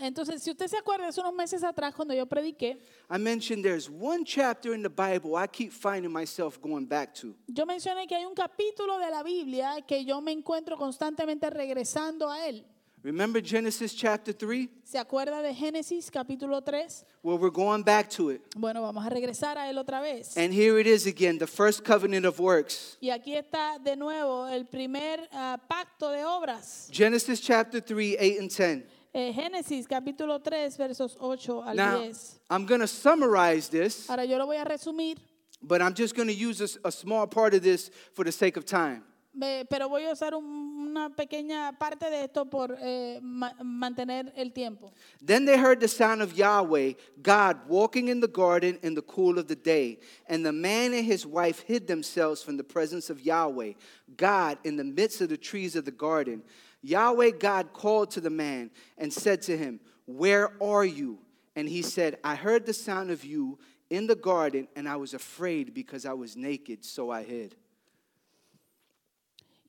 Entonces, 0.00 0.42
si 0.42 0.50
usted 0.50 0.66
se 0.66 0.76
acuerda, 0.76 1.06
hace 1.06 1.20
unos 1.20 1.34
meses 1.34 1.62
atrás 1.62 1.94
cuando 1.94 2.12
yo 2.12 2.26
prediqué, 2.26 2.80
I 3.08 3.18
mentioned 3.18 3.62
there's 3.64 3.88
one 3.88 4.24
chapter 4.24 4.74
in 4.74 4.82
the 4.82 4.88
Bible 4.88 5.36
I 5.36 5.46
keep 5.46 5.72
finding 5.72 6.12
myself 6.12 6.60
going 6.60 6.86
back 6.86 7.14
to. 7.14 7.36
yo 7.46 7.64
mencioné 7.64 8.08
que 8.08 8.16
hay 8.16 8.24
un 8.24 8.34
capítulo 8.34 8.98
de 8.98 9.10
la 9.10 9.22
Biblia 9.22 9.76
que 9.86 10.04
yo 10.04 10.20
me 10.20 10.32
encuentro 10.32 10.76
constantemente 10.76 11.48
regresando 11.48 12.28
a 12.28 12.46
él. 12.46 12.64
Remember 13.04 13.40
Genesis 13.40 13.94
chapter 13.94 14.34
3? 14.34 14.68
¿Se 14.82 14.98
acuerda 14.98 15.40
de 15.40 15.54
Génesis 15.54 16.10
capítulo 16.10 16.60
3? 16.62 17.06
Well, 17.22 17.38
we're 17.38 17.52
going 17.52 17.84
back 17.84 18.10
to 18.10 18.30
it. 18.30 18.42
Bueno, 18.56 18.82
vamos 18.82 19.06
a 19.06 19.08
regresar 19.08 19.56
a 19.56 19.70
él 19.70 19.78
otra 19.78 20.00
vez. 20.00 20.36
And 20.36 20.52
here 20.52 20.80
it 20.80 20.88
is 20.88 21.06
again, 21.06 21.38
the 21.38 21.46
first 21.46 21.84
covenant 21.84 22.26
of 22.26 22.40
works. 22.40 22.96
Y 23.00 23.10
aquí 23.10 23.36
está 23.36 23.78
de 23.78 23.94
nuevo 23.94 24.48
el 24.48 24.66
primer 24.66 25.28
ah, 25.32 25.56
pacto 25.68 26.10
de 26.10 26.24
obras. 26.24 26.88
Genesis 26.90 27.40
chapter 27.40 27.80
3, 27.80 28.16
8 28.18 28.40
and 28.40 28.50
10. 28.50 28.84
Eh, 29.14 29.32
Génesis 29.32 29.86
capítulo 29.88 30.38
3, 30.42 30.76
versos 30.76 31.16
8 31.18 31.62
al 31.64 31.74
Now, 31.76 31.98
10. 32.02 32.40
I'm 32.50 32.66
going 32.66 32.80
to 32.80 32.86
summarize 32.86 33.68
this, 33.68 34.08
Ahora 34.08 34.24
yo 34.24 34.36
lo 34.36 34.46
voy 34.46 34.56
a 34.56 34.64
resumir, 34.64 35.16
but 35.62 35.80
I'm 35.80 35.94
just 35.94 36.14
going 36.14 36.28
to 36.28 36.34
use 36.34 36.60
a 36.84 36.92
small 36.92 37.26
part 37.26 37.54
of 37.54 37.62
this 37.62 37.90
for 38.14 38.24
the 38.24 38.32
sake 38.32 38.56
of 38.58 38.64
time. 38.66 39.02
eh, 39.40 39.64
pero 39.70 39.88
voy 39.88 40.04
a 40.04 40.12
usar 40.12 40.34
un- 40.34 40.44
una 40.90 41.08
pequeña 41.10 41.72
parte 41.78 42.10
de 42.10 42.24
esto 42.24 42.44
por 42.44 42.76
eh, 42.80 43.18
ma- 43.22 43.54
mantener 43.62 44.30
el 44.36 44.50
tiempo. 44.50 44.92
Then 45.22 45.44
they 45.46 45.56
heard 45.56 45.80
the 45.80 45.88
sound 45.88 46.20
of 46.22 46.36
Yahweh, 46.36 46.92
God, 47.22 47.56
walking 47.68 48.08
in 48.08 48.20
the 48.20 48.28
garden 48.28 48.78
in 48.82 48.94
the 48.94 49.02
cool 49.02 49.38
of 49.38 49.46
the 49.48 49.56
day. 49.56 50.00
And 50.28 50.44
the 50.44 50.52
man 50.52 50.92
and 50.92 51.04
his 51.06 51.24
wife 51.24 51.60
hid 51.66 51.86
themselves 51.86 52.42
from 52.42 52.56
the 52.58 52.64
presence 52.64 53.08
of 53.10 53.20
Yahweh, 53.22 53.72
God, 54.16 54.58
in 54.64 54.76
the 54.76 54.84
midst 54.84 55.20
of 55.22 55.28
the 55.30 55.38
trees 55.38 55.76
of 55.76 55.84
the 55.86 55.92
garden. 55.92 56.42
Yahweh 56.82 57.32
God 57.38 57.72
called 57.72 58.10
to 58.12 58.20
the 58.20 58.30
man 58.30 58.70
and 58.96 59.12
said 59.12 59.42
to 59.42 59.56
him, 59.56 59.80
Where 60.06 60.50
are 60.62 60.84
you? 60.84 61.18
And 61.56 61.68
he 61.68 61.82
said, 61.82 62.18
I 62.22 62.36
heard 62.36 62.66
the 62.66 62.72
sound 62.72 63.10
of 63.10 63.24
you 63.24 63.58
in 63.90 64.06
the 64.06 64.14
garden, 64.14 64.68
and 64.76 64.88
I 64.88 64.96
was 64.96 65.14
afraid 65.14 65.74
because 65.74 66.04
I 66.06 66.12
was 66.12 66.36
naked, 66.36 66.84
so 66.84 67.10
I 67.10 67.22
hid. 67.22 67.56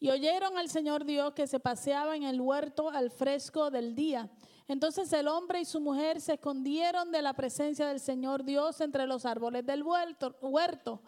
Y 0.01 0.09
oyeron 0.09 0.57
al 0.57 0.69
Señor 0.69 1.03
Dios 1.03 1.33
que 1.33 1.45
se 1.45 1.59
paseaba 1.59 2.15
en 2.15 2.23
el 2.23 2.39
huerto 2.39 2.89
al 2.89 3.11
fresco 3.11 3.69
del 3.69 3.95
día. 3.95 4.29
Entonces 4.69 5.11
el 5.11 5.27
hombre 5.27 5.59
y 5.59 5.65
su 5.65 5.81
mujer 5.81 6.21
se 6.21 6.33
escondieron 6.33 7.11
de 7.11 7.21
la 7.21 7.33
presencia 7.33 7.87
del 7.87 7.99
Señor 7.99 8.45
Dios 8.45 8.79
entre 8.79 9.05
los 9.07 9.25
árboles 9.25 9.65
del 9.65 9.83
huerto. 9.83 10.37
huerto. 10.41 11.01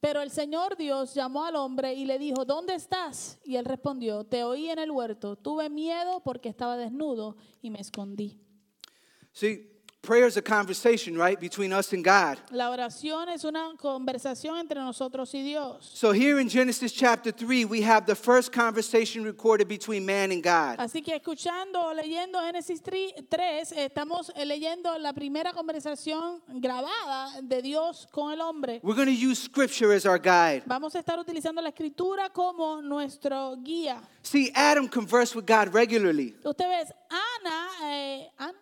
Pero 0.00 0.20
el 0.20 0.30
Señor 0.30 0.76
Dios 0.76 1.14
llamó 1.14 1.44
al 1.44 1.56
hombre 1.56 1.94
y 1.94 2.04
le 2.04 2.18
dijo, 2.18 2.44
¿dónde 2.44 2.74
estás? 2.74 3.38
Y 3.44 3.56
él 3.56 3.64
respondió, 3.64 4.24
te 4.24 4.44
oí 4.44 4.68
en 4.68 4.78
el 4.78 4.90
huerto, 4.90 5.36
tuve 5.36 5.70
miedo 5.70 6.20
porque 6.22 6.48
estaba 6.48 6.76
desnudo 6.76 7.36
y 7.62 7.70
me 7.70 7.80
escondí. 7.80 8.38
Prayer 10.04 10.26
is 10.26 10.36
a 10.36 10.42
conversation, 10.42 11.16
right, 11.16 11.40
between 11.40 11.72
us 11.72 11.92
and 11.92 12.04
God. 12.04 12.38
La 12.50 12.70
oración 12.70 13.28
es 13.28 13.44
una 13.44 13.72
conversación 13.78 14.58
entre 14.58 14.80
nosotros 14.80 15.34
y 15.34 15.42
Dios. 15.42 15.90
So 15.94 16.12
here 16.12 16.38
in 16.40 16.48
Genesis 16.48 16.92
chapter 16.92 17.32
3, 17.32 17.64
we 17.64 17.80
have 17.82 18.06
the 18.06 18.14
first 18.14 18.52
conversation 18.52 19.24
recorded 19.24 19.66
between 19.68 20.04
man 20.04 20.30
and 20.30 20.42
God. 20.42 20.76
Así 20.78 21.02
que 21.02 21.14
escuchando 21.14 21.80
o 21.80 21.94
leyendo 21.94 22.38
Génesis 22.40 22.82
3, 22.82 23.72
estamos 23.72 24.30
leyendo 24.36 24.98
la 24.98 25.12
primera 25.12 25.52
conversación 25.52 26.42
grabada 26.48 27.40
de 27.42 27.62
Dios 27.62 28.06
con 28.12 28.32
el 28.32 28.40
hombre. 28.40 28.80
We're 28.82 28.96
going 28.96 29.08
to 29.08 29.12
use 29.12 29.40
scripture 29.42 29.92
as 29.92 30.04
our 30.06 30.18
guide. 30.18 30.62
Vamos 30.66 30.94
a 30.94 30.98
estar 31.00 31.18
utilizando 31.18 31.62
la 31.62 31.70
escritura 31.70 32.30
como 32.30 32.82
nuestro 32.82 33.56
guía. 33.56 34.00
See, 34.22 34.50
Adam 34.54 34.88
conversed 34.88 35.34
with 35.34 35.46
God 35.46 35.72
regularly. 35.74 36.34
Usted 36.44 36.68
ves, 36.68 36.92
Ana, 37.10 37.68
eh, 37.82 38.28
An- 38.38 38.54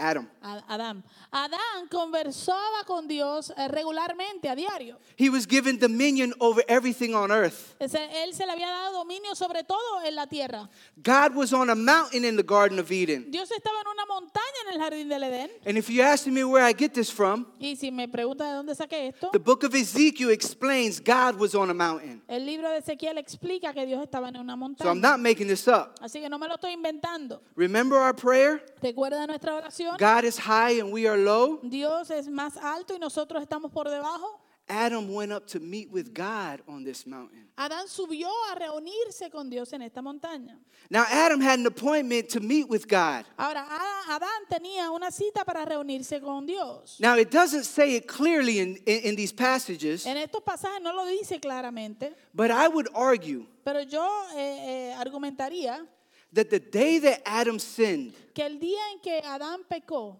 Adam. 0.00 0.28
A- 0.42 0.62
Adán. 0.68 1.04
Adán 1.30 1.86
conversaba 1.90 2.84
con 2.86 3.06
Dios 3.06 3.52
eh, 3.56 3.68
regularmente, 3.68 4.48
a 4.48 4.54
diario. 4.56 4.98
He 5.16 5.28
was 5.30 5.46
given 5.46 5.78
dominion 5.78 6.32
over 6.40 6.64
everything 6.68 7.14
on 7.14 7.30
earth. 7.30 7.76
Él 7.78 7.88
se 8.34 8.46
le 8.46 8.52
había 8.52 8.68
dado 8.68 8.92
dominio 8.98 9.34
sobre 9.34 9.62
todo 9.64 10.02
en 10.04 10.14
la 10.14 10.26
tierra. 10.26 10.68
God 11.02 11.34
was 11.34 11.52
on 11.52 11.70
a 11.70 11.74
mountain 11.74 12.24
in 12.24 12.36
the 12.36 12.42
Garden 12.42 12.78
of 12.78 12.90
Eden. 12.90 13.30
Dios 13.30 13.50
estaba 13.50 13.76
en 13.80 13.86
una 13.88 14.06
montaña 14.06 14.40
en 14.68 14.74
el 14.74 14.80
jardín 14.80 15.08
del 15.08 15.22
Edén. 15.22 15.50
And 15.66 15.76
if 15.78 15.88
you're 15.90 16.06
asking 16.06 16.34
me 16.34 16.44
where 16.44 16.64
I 16.64 16.72
get 16.72 16.92
this 16.94 17.10
from, 17.10 17.46
Y 17.60 17.76
si 17.76 17.90
me 17.90 18.08
pregunta 18.08 18.44
de 18.44 18.54
dónde 18.54 18.74
saqué 18.74 19.08
esto, 19.08 19.30
the 19.32 19.38
book 19.38 19.64
of 19.64 19.74
Ezekiel 19.74 20.30
explains 20.30 21.00
God 21.00 21.36
was 21.38 21.54
on 21.54 21.70
a 21.70 21.74
mountain. 21.74 22.22
el 22.28 22.44
libro 22.46 22.68
de 22.70 22.78
Ezequiel 22.78 23.18
explica 23.18 23.72
que 23.72 23.86
Dios 23.86 24.02
estaba 24.02 24.28
en 24.28 24.36
una 24.38 24.56
montaña. 24.56 24.84
So 24.84 24.90
I'm 24.90 25.00
not 25.00 25.20
making 25.20 25.46
this 25.48 25.66
up. 25.68 25.94
Así 26.00 26.20
que 26.20 26.28
no 26.28 26.38
me 26.38 26.48
lo 26.48 26.54
estoy 26.54 26.72
inventando. 26.72 27.42
Remember 27.56 27.98
our 27.98 28.14
prayer? 28.14 28.64
¿Recuerda 28.82 29.26
nuestra 29.26 29.54
oración? 29.54 29.89
God 29.98 30.24
is 30.24 30.38
high 30.38 30.80
and 30.80 30.92
we 30.92 31.06
are 31.06 31.16
low. 31.16 31.60
Dios 31.62 32.10
es 32.10 32.28
más 32.28 32.56
alto 32.56 32.94
y 32.94 32.98
nosotros 32.98 33.42
estamos 33.42 33.72
por 33.72 33.84
debajo. 33.84 34.40
Adam 34.70 35.12
went 35.12 35.32
up 35.32 35.46
to 35.48 35.58
meet 35.58 35.90
with 35.90 36.14
God 36.14 36.60
on 36.68 36.84
this 36.84 37.04
mountain. 37.04 37.48
Adán 37.58 37.88
subió 37.88 38.28
a 38.50 38.54
reunirse 38.54 39.30
con 39.30 39.50
Dios 39.50 39.72
en 39.72 39.82
esta 39.82 40.00
montaña. 40.00 40.56
Now, 40.88 41.04
Adam 41.10 41.40
had 41.40 41.58
an 41.58 41.66
appointment 41.66 42.28
to 42.30 42.40
meet 42.40 42.68
with 42.68 42.86
God. 42.86 43.24
Ahora, 43.36 43.66
Adán 44.08 44.46
tenía 44.48 44.90
una 44.90 45.10
cita 45.10 45.44
para 45.44 45.66
reunirse 45.66 46.20
con 46.20 46.46
Dios. 46.46 46.98
Now, 47.00 47.16
it 47.16 47.30
doesn't 47.30 47.64
say 47.64 47.96
it 47.96 48.06
clearly 48.06 48.60
in, 48.60 48.76
in, 48.86 49.00
in 49.10 49.16
these 49.16 49.32
passages, 49.32 50.06
En 50.06 50.16
estos 50.16 50.42
pasajes 50.42 50.80
no 50.80 50.92
lo 50.94 51.04
dice 51.06 51.40
claramente, 51.40 52.14
but 52.32 52.50
I 52.50 52.68
would 52.68 52.88
argue 52.94 53.46
pero 53.64 53.82
yo 53.82 54.08
eh, 54.36 54.90
eh, 54.90 54.94
argumentaría 54.94 55.86
that 56.32 56.50
the 56.50 56.60
day 56.60 56.98
that 56.98 57.22
Adam 57.26 57.58
sinned 57.58 58.14
que 58.34 58.44
el 58.44 58.58
día 58.58 58.78
en 58.92 59.00
que 59.00 59.20
Adán 59.24 59.60
pecó 59.68 60.16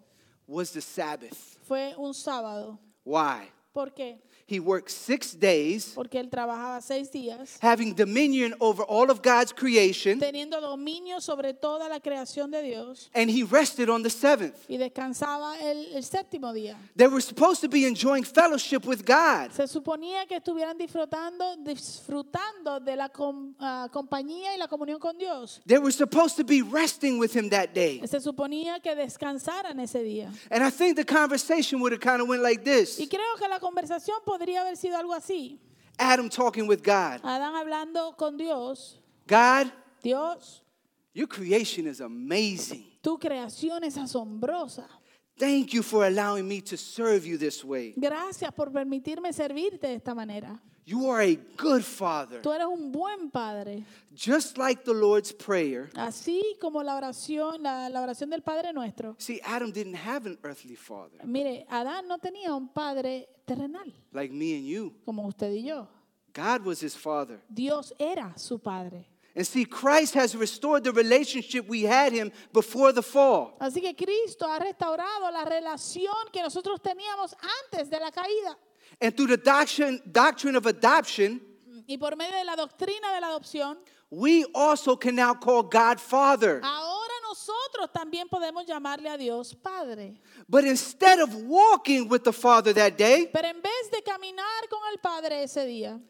was 0.46 0.70
the 0.72 0.80
Sabbath. 0.80 1.58
fue 1.66 1.94
un 1.96 2.12
sábado. 2.12 2.78
Why? 3.04 3.48
¿Por 3.72 3.90
qué? 3.94 4.18
He 4.50 4.58
worked 4.58 4.90
six 4.90 5.32
days, 5.38 5.92
Porque 5.94 6.18
él 6.18 6.28
trabajaba 6.28 6.80
seis 6.82 7.08
días, 7.12 7.56
having 7.62 7.94
dominion 7.94 8.52
over 8.58 8.82
all 8.88 9.08
of 9.08 9.22
God's 9.22 9.52
creation, 9.52 10.18
teniendo 10.18 10.60
dominio 10.60 11.20
sobre 11.20 11.54
toda 11.54 11.88
la 11.88 12.00
creación 12.00 12.50
de 12.50 12.60
Dios 12.62 13.08
and 13.14 13.30
he 13.30 13.44
rested 13.44 13.88
on 13.88 14.02
the 14.02 14.10
seventh. 14.10 14.56
y 14.68 14.76
descansaba 14.76 15.56
el, 15.60 15.86
el 15.94 16.02
séptimo 16.02 16.52
día. 16.52 16.76
They 16.96 17.06
were 17.06 17.20
supposed 17.20 17.60
to 17.60 17.68
be 17.68 17.86
enjoying 17.86 18.24
fellowship 18.24 18.84
with 18.84 19.04
God. 19.06 19.52
Se 19.52 19.68
suponía 19.68 20.26
que 20.26 20.36
estuvieran 20.36 20.76
disfrutando, 20.76 21.56
disfrutando 22.04 22.80
de 22.80 22.96
la 22.96 23.08
com- 23.08 23.54
ah, 23.60 23.88
compañía 23.92 24.54
y 24.54 24.58
la 24.58 24.66
comunión 24.66 24.98
con 24.98 25.16
Dios. 25.16 25.60
They 25.66 25.78
were 25.78 25.92
supposed 25.92 26.36
to 26.38 26.44
be 26.44 26.60
resting 26.62 27.18
with 27.20 27.36
him 27.36 27.50
that 27.50 27.72
day. 27.72 28.00
Se 28.06 28.18
suponía 28.20 28.80
que 28.80 28.94
descansaran 28.96 29.78
ese 29.80 30.02
día. 30.02 30.32
And 30.50 30.64
I 30.64 30.70
think 30.70 30.96
the 30.96 31.04
conversation 31.04 31.80
would 31.80 31.92
have 31.92 32.00
kind 32.00 32.20
of 32.20 32.28
went 32.28 32.42
like 32.42 32.64
this 32.64 32.98
Y 32.98 33.06
creo 33.06 33.36
que 33.38 33.48
la 33.48 33.60
conversación 33.60 34.18
podría 34.24 34.39
haber 34.48 34.76
sido 34.76 34.96
algo 34.96 35.14
así. 35.14 35.58
Adam 35.98 36.28
talking 36.28 36.66
with 36.66 36.82
God. 36.82 37.20
Adán 37.22 37.54
hablando 37.54 38.16
con 38.16 38.36
Dios. 38.36 38.98
God, 39.26 39.70
Dios, 40.02 40.62
your 41.12 41.28
creation 41.28 41.86
is 41.86 42.00
amazing. 42.00 42.84
tu 43.02 43.18
creación 43.18 43.84
es 43.84 43.96
asombrosa. 43.96 44.88
Thank 45.36 45.72
you 45.72 45.82
for 45.82 46.04
allowing 46.04 46.46
me 46.46 46.60
to 46.62 46.76
serve 46.76 47.26
you 47.26 47.38
this 47.38 47.64
way. 47.64 47.94
Gracias 47.96 48.52
por 48.52 48.70
permitirme 48.70 49.32
servirte 49.32 49.86
de 49.86 49.94
esta 49.94 50.14
manera. 50.14 50.60
You 50.84 51.08
are 51.08 51.20
a 51.20 51.36
good 51.56 51.82
father. 51.82 52.42
Tú 52.42 52.52
eres 52.52 52.66
un 52.66 52.90
buen 52.90 53.30
padre. 53.30 53.84
Just 54.14 54.58
like 54.58 54.84
the 54.84 54.92
Lord's 54.92 55.32
Prayer. 55.32 55.88
Así 55.94 56.42
como 56.60 56.82
la 56.82 56.96
oración, 56.96 57.62
la, 57.62 57.88
la 57.88 58.02
oración 58.02 58.28
del 58.28 58.42
Padre 58.42 58.72
nuestro. 58.72 59.14
See, 59.18 59.40
Adam 59.46 59.70
didn't 59.70 59.94
have 59.94 60.26
an 60.26 60.36
earthly 60.42 60.74
father 60.74 61.24
Mire, 61.24 61.64
Adán 61.70 62.08
no 62.08 62.18
tenía 62.18 62.54
un 62.54 62.68
padre 62.68 63.28
terrenal 63.54 63.92
like 64.12 64.32
me 64.32 64.54
and 64.56 64.66
you. 64.66 64.92
como 65.04 65.26
usted 65.26 65.52
y 65.52 65.62
yo. 65.68 65.88
God 66.32 66.64
was 66.64 66.80
his 66.80 66.94
father. 66.94 67.40
Dios 67.52 67.92
era 67.98 68.32
su 68.36 68.58
padre. 68.58 69.06
And 69.34 69.46
see, 69.46 69.64
Christ 69.64 70.14
has 70.14 70.36
restored 70.36 70.82
the 70.84 70.92
relationship 70.92 71.68
we 71.68 71.82
had 71.82 72.12
him 72.12 72.32
before 72.52 72.92
the 72.92 73.02
fall. 73.02 73.56
Así 73.60 73.80
que 73.80 73.94
Cristo 73.94 74.46
ha 74.46 74.58
restaurado 74.58 75.30
la 75.32 75.44
relación 75.44 76.30
que 76.32 76.42
nosotros 76.42 76.80
teníamos 76.82 77.34
antes 77.72 77.88
de 77.90 77.98
la 77.98 78.10
caída. 78.10 78.56
And 79.00 79.16
through 79.16 79.28
the 79.28 79.36
doctrine, 79.36 80.00
doctrine 80.10 80.56
of 80.56 80.66
adoption, 80.66 81.40
Y 81.88 81.96
por 81.96 82.14
medio 82.16 82.36
de 82.38 82.44
la 82.44 82.54
doctrina 82.56 83.12
de 83.14 83.20
la 83.20 83.28
adopción, 83.28 83.78
we 84.10 84.44
also 84.54 84.96
can 84.96 85.14
now 85.16 85.34
call 85.34 85.62
God 85.64 85.98
Father. 86.00 86.60
ahora 86.62 86.99
nosotros 87.30 87.92
también 87.92 88.28
podemos 88.28 88.66
llamarle 88.66 89.08
a 89.08 89.16
Dios 89.16 89.54
Padre. 89.54 90.20
But 90.48 90.64
instead 90.64 91.20
of 91.20 91.32
walking 91.46 92.08
with 92.10 92.22
the 92.22 92.32
Father 92.32 92.74
that 92.74 92.96
day, 92.96 93.28
Pero 93.32 93.48
en 93.48 93.62
vez 93.62 93.90
de 93.92 94.02
caminar 94.02 94.68
con 94.68 94.80
el 94.92 94.98
Padre 94.98 95.44
ese 95.44 95.64
día, 95.64 96.00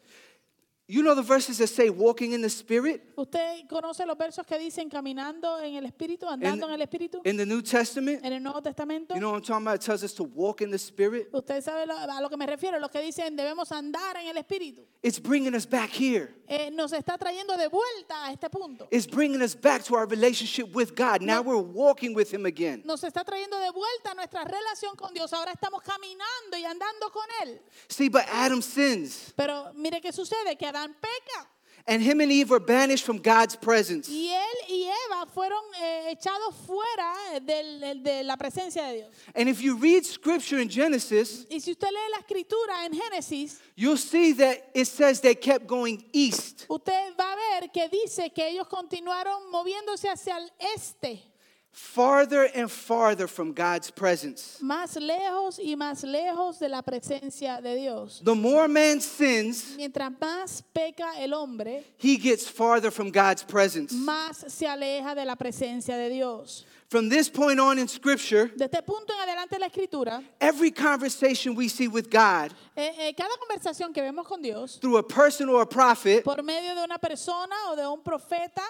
you 0.91 1.01
know 1.01 1.15
the 1.15 1.21
verses 1.21 1.57
that 1.59 1.67
say 1.67 1.89
walking 1.89 2.33
in 2.33 2.41
the 2.41 2.49
Spirit 2.49 3.01
¿usted 3.15 3.65
conoce 3.69 4.05
los 4.05 4.17
versos 4.17 4.45
que 4.45 4.57
dicen 4.57 4.89
caminando 4.89 5.57
en 5.59 5.75
el 5.75 5.85
Espíritu, 5.85 6.27
andando 6.27 6.67
en 6.67 6.73
el 6.73 6.81
Espíritu? 6.81 7.21
in 7.23 7.37
the 7.37 7.45
New 7.45 7.61
Testament? 7.61 8.23
En 8.25 8.33
el 8.33 8.43
Nuevo 8.43 8.61
Testamento. 8.61 9.13
You 9.13 9.21
know 9.21 9.31
what 9.31 9.37
I'm 9.37 9.43
talking 9.45 9.67
about? 9.67 9.75
It 9.81 9.85
tells 9.85 10.03
us 10.03 10.13
to 10.15 10.23
walk 10.23 10.61
in 10.61 10.69
the 10.69 10.77
Spirit. 10.77 11.29
Usted 11.33 11.63
sabe 11.63 11.85
lo- 11.85 11.95
a 11.95 12.21
lo 12.21 12.29
que 12.29 12.35
me 12.35 12.45
refiero, 12.45 12.79
los 12.79 12.89
que 12.91 12.99
dicen 13.01 13.35
debemos 13.37 13.71
andar 13.71 14.17
en 14.17 14.27
el 14.27 14.37
Espíritu. 14.37 14.85
It's 15.01 15.19
bringing 15.21 15.55
us 15.55 15.65
back 15.65 15.89
here. 15.89 16.35
Eh, 16.47 16.69
nos 16.71 16.91
está 16.91 17.17
trayendo 17.17 17.55
de 17.55 17.67
vuelta 17.69 18.25
a 18.25 18.33
este 18.33 18.49
punto. 18.49 18.87
It's 18.91 19.07
bringing 19.07 19.41
us 19.41 19.55
back 19.55 19.83
to 19.85 19.95
our 19.95 20.05
relationship 20.05 20.75
with 20.75 20.93
God. 20.95 21.21
Now 21.21 21.41
we're 21.41 21.61
walking 21.61 22.13
with 22.13 22.33
Him 22.33 22.45
again. 22.45 22.81
Nos 22.83 23.03
está 23.03 23.23
trayendo 23.23 23.57
de 23.57 23.71
vuelta 23.71 24.11
a 24.11 24.13
nuestra 24.15 24.43
relación 24.43 24.95
con 24.97 25.13
Dios. 25.13 25.31
Ahora 25.31 25.53
estamos 25.53 25.81
caminando 25.81 26.57
y 26.57 26.65
andando 26.65 27.09
con 27.11 27.25
Él. 27.43 27.61
See, 27.87 28.09
but 28.09 28.23
Adam 28.31 28.61
sins, 28.61 29.33
Pero 29.35 29.71
mire 29.75 30.01
qué 30.01 30.11
sucede, 30.11 30.57
que 30.57 30.65
Adán 30.85 30.95
peca. 31.01 31.47
and 31.87 31.99
him 32.03 32.21
and 32.21 32.31
Eve 32.31 32.51
were 32.51 32.59
banished 32.59 33.03
from 33.03 33.17
God's 33.17 33.55
presence. 33.55 34.07
Y 34.07 34.29
él 34.29 34.69
y 34.69 34.83
Eva 35.07 35.25
fueron 35.33 35.63
eh, 35.81 36.11
echados 36.11 36.53
fuera 36.67 37.39
del- 37.41 38.03
de 38.03 38.23
la 38.23 38.37
presencia 38.37 38.83
de 38.87 38.97
Dios. 38.97 39.09
And 39.35 39.49
if 39.49 39.59
you 39.61 39.75
read 39.77 40.05
scripture 40.05 40.59
in 40.61 40.69
Genesis, 40.69 41.45
Y 41.49 41.59
si 41.59 41.71
usted 41.71 41.87
lee 41.89 42.11
la 42.11 42.19
escritura 42.19 42.85
en 42.85 42.93
Génesis, 42.93 43.59
you'll 43.75 43.97
see 43.97 44.31
that 44.33 44.69
it 44.75 44.85
says 44.85 45.21
they 45.21 45.33
kept 45.35 45.65
going 45.65 46.05
east. 46.13 46.65
usted 46.69 47.15
va 47.19 47.33
a 47.33 47.35
ver 47.59 47.69
que 47.71 47.89
dice 47.89 48.31
que 48.31 48.47
ellos 48.47 48.67
continuaron 48.67 49.49
moviéndose 49.51 50.07
hacia 50.07 50.37
el 50.37 50.51
este. 50.75 51.30
Farther 51.71 52.49
and 52.53 52.69
farther 52.69 53.27
from 53.27 53.53
God's 53.53 53.89
presence. 53.91 54.59
más 54.61 54.95
lejos 54.95 55.59
y 55.59 55.75
más 55.75 56.03
lejos 56.03 56.59
de 56.59 56.67
la 56.69 56.81
presencia 56.81 57.61
de 57.61 57.75
Dios. 57.75 58.21
The 58.23 58.35
more 58.35 58.67
man 58.67 58.99
sins, 59.01 59.75
Mientras 59.77 60.11
más 60.19 60.63
peca 60.73 61.13
el 61.19 61.33
hombre, 61.33 61.83
he 61.97 62.17
gets 62.17 62.47
farther 62.47 62.91
from 62.91 63.09
God's 63.11 63.43
presence. 63.43 63.93
más 63.93 64.45
se 64.51 64.65
aleja 64.67 65.15
de 65.15 65.25
la 65.25 65.35
presencia 65.35 65.95
de 65.97 66.09
Dios. 66.09 66.65
From 66.89 67.07
this 67.07 67.29
point 67.29 67.57
on 67.57 67.79
in 67.79 67.87
Scripture, 67.87 68.47
De 68.53 68.65
este 68.65 68.81
punto 68.85 69.13
en 69.13 69.21
adelante 69.29 69.55
en 69.55 69.61
la 69.61 69.67
escritura, 69.69 70.21
every 70.41 70.71
conversation 70.71 71.55
we 71.55 71.69
see 71.69 71.87
with 71.87 72.09
God 72.09 72.53
eh, 72.75 72.91
eh, 72.99 73.13
cada 73.15 73.33
conversación 73.37 73.93
que 73.93 74.01
vemos 74.01 74.27
con 74.27 74.41
Dios, 74.41 74.77
through 74.77 74.97
a 74.97 75.03
person 75.03 75.47
or 75.47 75.61
a 75.61 75.65
prophet 75.65 76.25
por 76.25 76.43
medio 76.43 76.75
de 76.75 76.83
una 76.83 76.97
persona 76.99 77.55
o 77.69 77.77
de 77.77 77.87
un 77.87 78.01
profeta, 78.03 78.61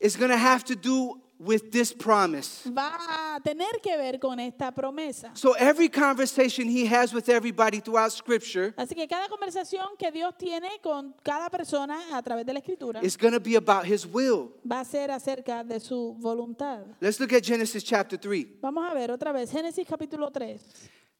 is 0.00 0.16
going 0.16 0.30
to 0.30 0.36
have 0.36 0.64
to 0.64 0.74
do 0.74 1.20
with 1.40 1.70
this 1.72 1.90
promise. 1.90 2.68
va 2.70 3.36
a 3.36 3.40
tener 3.40 3.80
que 3.82 3.96
ver 3.96 4.18
con 4.18 4.38
esta 4.38 4.70
promesa. 4.70 5.30
So 5.34 5.54
every 5.54 5.88
conversation 5.88 6.68
he 6.68 6.84
has 6.86 7.14
with 7.14 7.30
everybody 7.30 7.80
throughout 7.80 8.12
Scripture 8.12 8.74
Así 8.76 8.94
que 8.94 9.08
cada 9.08 9.26
conversación 9.28 9.96
que 9.98 10.12
Dios 10.12 10.34
tiene 10.38 10.68
con 10.82 11.14
cada 11.24 11.48
persona 11.48 11.98
a 12.12 12.22
través 12.22 12.44
de 12.44 12.52
la 12.52 12.60
escritura 12.60 13.02
is 13.02 13.16
going 13.16 13.32
to 13.32 13.40
be 13.40 13.56
about 13.56 13.86
his 13.86 14.06
will. 14.06 14.52
va 14.70 14.80
a 14.80 14.84
ser 14.84 15.10
acerca 15.10 15.64
de 15.64 15.80
su 15.80 16.14
voluntad. 16.20 16.84
Let's 17.00 17.18
look 17.18 17.32
at 17.32 17.42
Genesis 17.42 17.82
chapter 17.82 18.18
3. 18.18 18.58
Vamos 18.60 18.84
a 18.90 18.94
ver 18.94 19.10
otra 19.10 19.32
vez, 19.32 19.50
Génesis 19.50 19.86
capítulo 19.86 20.30
3. 20.30 20.60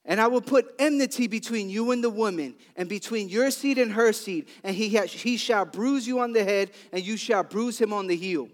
And 0.05 0.19
I 0.19 0.27
will 0.27 0.41
put 0.41 0.65
enmity 0.79 1.27
between 1.27 1.69
you 1.69 1.91
and 1.91 2.03
the 2.03 2.09
woman, 2.09 2.55
and 2.75 2.89
between 2.89 3.29
your 3.29 3.51
seed 3.51 3.77
and 3.77 3.91
her 3.93 4.11
seed, 4.13 4.47
and 4.63 4.75
he, 4.75 4.95
ha- 4.95 5.05
he 5.05 5.37
shall 5.37 5.63
bruise 5.65 6.07
you 6.07 6.19
on 6.19 6.33
the 6.33 6.43
head, 6.43 6.71
and 6.91 7.03
you 7.03 7.17
shall 7.17 7.43
bruise 7.43 7.79
him 7.79 7.93
on 7.93 8.07
the 8.07 8.15
heel. 8.15 8.49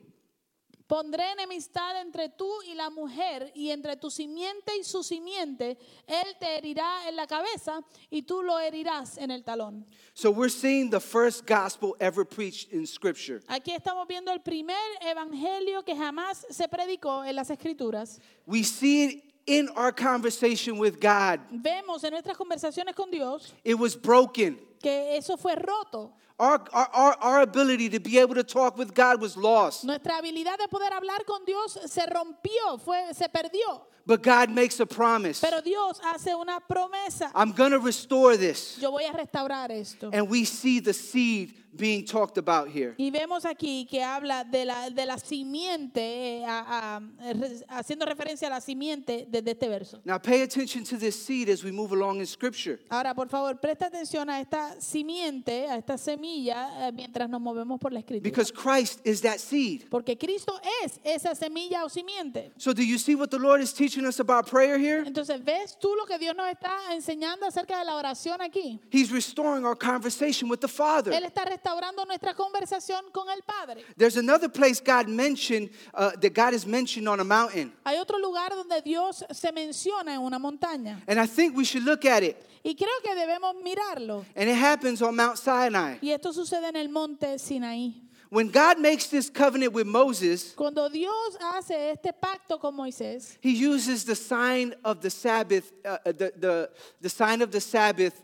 Pondré 0.87 1.31
enemistad 1.33 1.99
entre 2.01 2.29
tú 2.29 2.49
y 2.65 2.73
la 2.73 2.89
mujer, 2.89 3.51
y 3.53 3.71
entre 3.71 3.97
tu 3.97 4.09
simiente 4.09 4.71
y 4.79 4.83
su 4.85 5.03
simiente. 5.03 5.77
Él 6.07 6.35
te 6.39 6.57
herirá 6.57 7.09
en 7.09 7.15
la 7.17 7.27
cabeza 7.27 7.81
y 8.09 8.21
tú 8.21 8.41
lo 8.41 8.57
herirás 8.57 9.17
en 9.17 9.31
el 9.31 9.43
talón. 9.43 9.85
So 10.13 10.31
we're 10.31 10.49
seeing 10.49 10.89
the 10.89 11.01
first 11.01 11.45
gospel 11.45 11.95
ever 11.99 12.25
preached 12.25 12.71
in 12.71 12.87
Scripture. 12.87 13.41
Aquí 13.47 13.71
estamos 13.73 14.07
viendo 14.07 14.31
el 14.31 14.39
primer 14.39 14.77
evangelio 15.01 15.83
que 15.83 15.93
jamás 15.93 16.45
se 16.49 16.67
predicó 16.69 17.25
en 17.25 17.35
las 17.35 17.49
escrituras. 17.49 18.19
We 18.45 18.63
see 18.63 19.03
it 19.03 19.33
in 19.45 19.69
our 19.75 19.91
conversation 19.93 20.79
with 20.79 20.99
God. 21.01 21.39
Vemos 21.51 22.03
en 22.05 22.11
nuestras 22.11 22.37
conversaciones 22.37 22.95
con 22.95 23.11
Dios 23.11 23.53
It 23.65 23.75
was 23.75 23.95
broken. 24.01 24.57
que 24.81 25.17
eso 25.17 25.35
fue 25.37 25.55
roto. 25.55 26.13
Our, 26.39 26.63
our, 26.71 27.17
our, 27.19 27.41
ability 27.41 27.89
to 27.89 27.99
be 27.99 28.19
able 28.19 28.35
to 28.35 28.43
talk 28.43 28.77
with 28.77 28.93
God 28.93 29.19
was 29.19 29.35
lost. 29.35 29.83
Nuestra 29.83 30.17
habilidad 30.17 30.59
de 30.59 30.67
poder 30.67 30.91
hablar 30.93 31.25
con 31.25 31.43
Dios 31.45 31.79
se 31.87 32.05
rompió, 32.05 32.79
fue, 32.79 33.11
se 33.13 33.27
perdió. 33.27 33.87
But 34.05 34.21
God 34.21 34.51
makes 34.51 34.79
a 34.79 34.85
promise 34.85 35.41
Pero 35.41 35.61
Dios 35.61 35.99
hace 36.01 36.35
una 36.35 36.59
promesa. 36.61 37.31
I'm 37.33 37.51
going 37.51 37.71
to 37.71 37.79
restore 37.79 38.37
this. 38.37 38.77
Yo 38.79 38.91
voy 38.91 39.05
a 39.05 39.13
restaurar 39.13 39.71
esto. 39.71 40.11
And 40.13 40.29
we 40.29 40.45
see 40.45 40.79
the 40.79 40.93
seed 40.93 41.55
being 41.77 42.03
talked 42.05 42.37
about 42.37 42.67
here. 42.69 42.95
Y 42.97 43.11
vemos 43.11 43.45
aquí 43.45 43.85
que 43.89 44.03
habla 44.03 44.43
de 44.43 44.65
la, 44.65 44.89
de 44.89 45.05
la 45.05 45.17
simiente, 45.17 46.39
eh, 46.39 46.45
a- 46.45 46.97
a- 46.97 47.77
haciendo 47.79 48.05
referencia 48.05 48.47
a 48.47 48.51
la 48.51 48.61
simiente 48.61 49.27
desde 49.29 49.51
este 49.51 49.67
verso. 49.69 50.01
Now, 50.03 50.19
pay 50.19 50.41
attention 50.41 50.83
to 50.85 50.97
this 50.97 51.15
seed 51.15 51.49
as 51.49 51.63
we 51.63 51.71
move 51.71 51.91
along 51.93 52.19
in 52.19 52.25
Scripture. 52.25 52.79
Ahora, 52.89 53.13
por 53.13 53.29
favor, 53.29 53.59
presta 53.59 53.85
atención 53.87 54.29
a 54.29 54.39
esta 54.41 54.79
simiente, 54.81 55.67
a 55.69 55.77
esta 55.77 55.97
semilla, 55.97 56.87
eh, 56.87 56.91
mientras 56.91 57.29
nos 57.29 57.39
movemos 57.39 57.79
por 57.79 57.91
la 57.93 57.99
escritura. 57.99 58.23
Because 58.23 58.51
Christ 58.51 58.99
is 59.05 59.21
that 59.21 59.37
seed. 59.39 59.87
Porque 59.89 60.17
Cristo 60.17 60.59
es 60.83 60.99
esa 61.03 61.35
semilla 61.35 61.83
o 61.85 61.89
simiente. 61.89 62.51
So, 62.57 62.73
do 62.73 62.81
you 62.83 62.97
see 62.97 63.15
what 63.15 63.29
the 63.29 63.37
Lord 63.39 63.61
is 63.61 63.73
teaching 63.73 64.05
us 64.05 64.19
about 64.19 64.49
prayer 64.49 64.77
here? 64.79 65.03
Entonces, 65.05 65.43
¿ves 65.43 65.77
tú 65.79 65.95
lo 65.95 66.05
que 66.05 66.17
Dios 66.17 66.35
nos 66.35 66.47
está 66.49 66.71
enseñando 66.93 67.45
acerca 67.45 67.77
de 67.79 67.85
la 67.85 67.95
oración 67.95 68.41
aquí? 68.41 68.79
He's 68.91 69.11
restoring 69.11 69.63
our 69.65 69.75
conversation 69.77 70.49
with 70.49 70.59
the 70.59 70.67
Father. 70.67 71.13
Él 71.13 71.23
está 71.23 71.45
restaurando 71.45 71.66
nuestra 72.07 72.33
conversación 72.33 73.11
con 73.11 73.29
el 73.29 73.41
Padre. 73.43 73.83
There's 73.95 74.17
another 74.17 74.49
place 74.49 74.79
God 74.79 75.07
mentioned 75.07 75.69
uh, 75.93 76.11
that 76.21 76.33
God 76.33 76.53
is 76.53 76.65
mentioned 76.65 77.07
on 77.07 77.19
a 77.19 77.23
mountain. 77.23 77.71
Hay 77.85 77.97
otro 77.97 78.17
lugar 78.17 78.49
donde 78.49 78.81
Dios 78.83 79.23
se 79.31 79.51
menciona 79.51 80.15
en 80.15 80.21
una 80.21 80.39
montaña. 80.39 81.01
And 81.07 81.19
I 81.19 81.27
think 81.27 81.55
we 81.55 81.63
should 81.63 81.83
look 81.83 82.05
at 82.05 82.23
it. 82.23 82.37
Y 82.63 82.75
creo 82.75 83.01
que 83.03 83.13
debemos 83.15 83.55
mirarlo. 83.63 84.25
And 84.35 84.49
it 84.49 84.55
happens 84.55 85.01
on 85.01 85.15
Mount 85.15 85.37
Sinai. 85.37 85.99
Y 86.01 86.11
esto 86.11 86.33
sucede 86.33 86.69
en 86.69 86.75
el 86.75 86.89
monte 86.89 87.37
Sinaí. 87.37 87.93
When 88.29 88.49
God 88.49 88.79
makes 88.79 89.07
this 89.07 89.29
covenant 89.29 89.71
with 89.71 89.87
Moses, 89.87 90.53
Cuando 90.53 90.89
Dios 90.89 91.37
hace 91.39 91.91
este 91.91 92.11
pacto 92.11 92.59
con 92.59 92.75
Moisés, 92.75 93.37
he 93.39 93.51
uses 93.51 94.03
the 94.03 94.15
sign 94.15 94.73
of 94.83 94.99
the 94.99 95.09
Sabbath, 95.09 95.71
uh, 95.85 95.97
uh, 96.05 96.11
the, 96.11 96.33
the, 96.35 96.69
the 96.99 97.09
sign 97.09 97.41
of 97.41 97.51
the 97.51 97.61
Sabbath, 97.61 98.21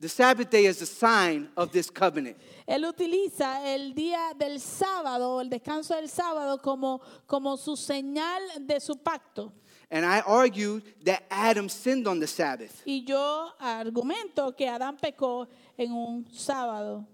the 0.00 0.08
Sabbath 0.08 0.50
day 0.50 0.66
is 0.66 0.82
a 0.82 0.86
sign 0.86 1.48
of 1.56 1.70
this 1.72 1.90
covenant. 1.90 2.36
Él 2.68 2.84
utiliza 2.84 3.62
el 3.74 3.94
día 3.94 4.32
del 4.38 4.58
sábado, 4.60 5.40
el 5.40 5.48
descanso 5.48 5.94
del 5.94 6.08
sábado, 6.08 6.60
como, 6.60 7.00
como 7.26 7.56
su 7.56 7.76
señal 7.76 8.40
de 8.60 8.80
su 8.80 8.96
pacto. 8.96 9.52
And 9.90 10.04
I 10.04 10.20
argued 10.26 10.82
that 11.04 11.22
Adam 11.30 11.68
sinned 11.68 12.08
on 12.08 12.18
the 12.18 12.26
Sabbath. 12.26 12.82
Y 12.84 13.04
yo 13.06 13.52
argumento 13.60 14.54
que 14.56 14.68
Adán 14.68 14.96
pecó 14.96 15.46
en 15.78 15.92
un 15.92 16.26
sábado. 16.32 17.06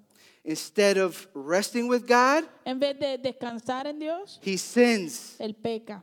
Instead 0.44 0.96
of 0.98 1.28
resting 1.34 1.86
with 1.88 2.04
God, 2.06 2.44
En 2.64 2.80
vez 2.80 2.98
de 2.98 3.16
descansar 3.18 3.86
en 3.86 3.98
Dios, 3.98 4.40
he 4.42 4.56
sins. 4.56 5.36
él 5.38 5.54
peca. 5.54 6.02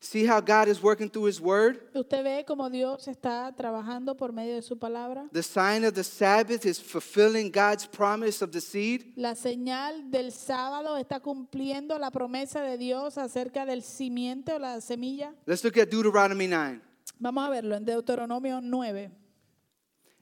See 0.00 0.24
how 0.24 0.40
God 0.40 0.68
is 0.68 0.80
working 0.80 1.10
through 1.10 1.26
His 1.26 1.40
Word? 1.40 1.80
Usted 1.92 2.22
ve 2.22 2.44
cómo 2.46 2.70
Dios 2.70 3.08
está 3.08 3.52
trabajando 3.56 4.16
por 4.16 4.32
medio 4.32 4.54
de 4.54 4.62
su 4.62 4.78
palabra. 4.78 5.28
The 5.32 5.42
sign 5.42 5.84
of 5.84 5.94
the 5.94 6.04
Sabbath 6.04 6.64
is 6.64 6.80
fulfilling 6.80 7.50
God's 7.50 7.84
promise 7.84 8.40
of 8.42 8.52
the 8.52 8.60
seed. 8.60 9.12
La 9.16 9.34
señal 9.34 10.08
del 10.08 10.30
sábado 10.30 10.96
está 10.96 11.18
cumpliendo 11.18 11.98
la 11.98 12.12
promesa 12.12 12.62
de 12.62 12.78
Dios 12.78 13.18
acerca 13.18 13.66
del 13.66 13.82
simiente 13.82 14.52
o 14.52 14.60
la 14.60 14.80
semilla. 14.80 15.34
Let's 15.46 15.64
look 15.64 15.76
at 15.78 15.88
Deuteronomy 15.88 16.46
9. 16.46 16.80
Vamos 17.18 17.48
a 17.48 17.50
verlo 17.50 17.74
en 17.74 17.84
Deuteronomio 17.84 18.60
9. 18.60 19.10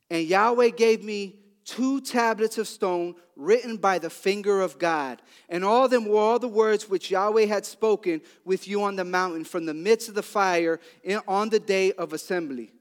And 0.09 0.27
Yahweh 0.27 0.71
gave 0.71 1.03
me 1.03 1.46
two 1.67 2.01
tablets 2.01 2.57
of 2.59 2.67
stone 2.69 3.17
written 3.35 3.77
by 3.77 3.99
the 3.99 4.09
finger 4.09 4.63
of 4.63 4.79
God. 4.79 5.21
And 5.49 5.65
all 5.65 5.85
of 5.85 5.91
them 5.91 6.07
were 6.07 6.19
all 6.19 6.39
the 6.39 6.49
words 6.49 6.89
which 6.89 7.11
Yahweh 7.11 7.47
had 7.47 7.67
spoken 7.67 8.23
with 8.45 8.67
you 8.67 8.83
on 8.83 8.97
the 8.97 9.05
mountain 9.05 9.45
from 9.45 9.67
the 9.67 9.75
midst 9.75 10.09
of 10.09 10.15
the 10.15 10.23
fire 10.23 10.81
on 11.29 11.51
the 11.51 11.61
day 11.61 11.93
of 11.93 12.13
assembly. 12.13 12.73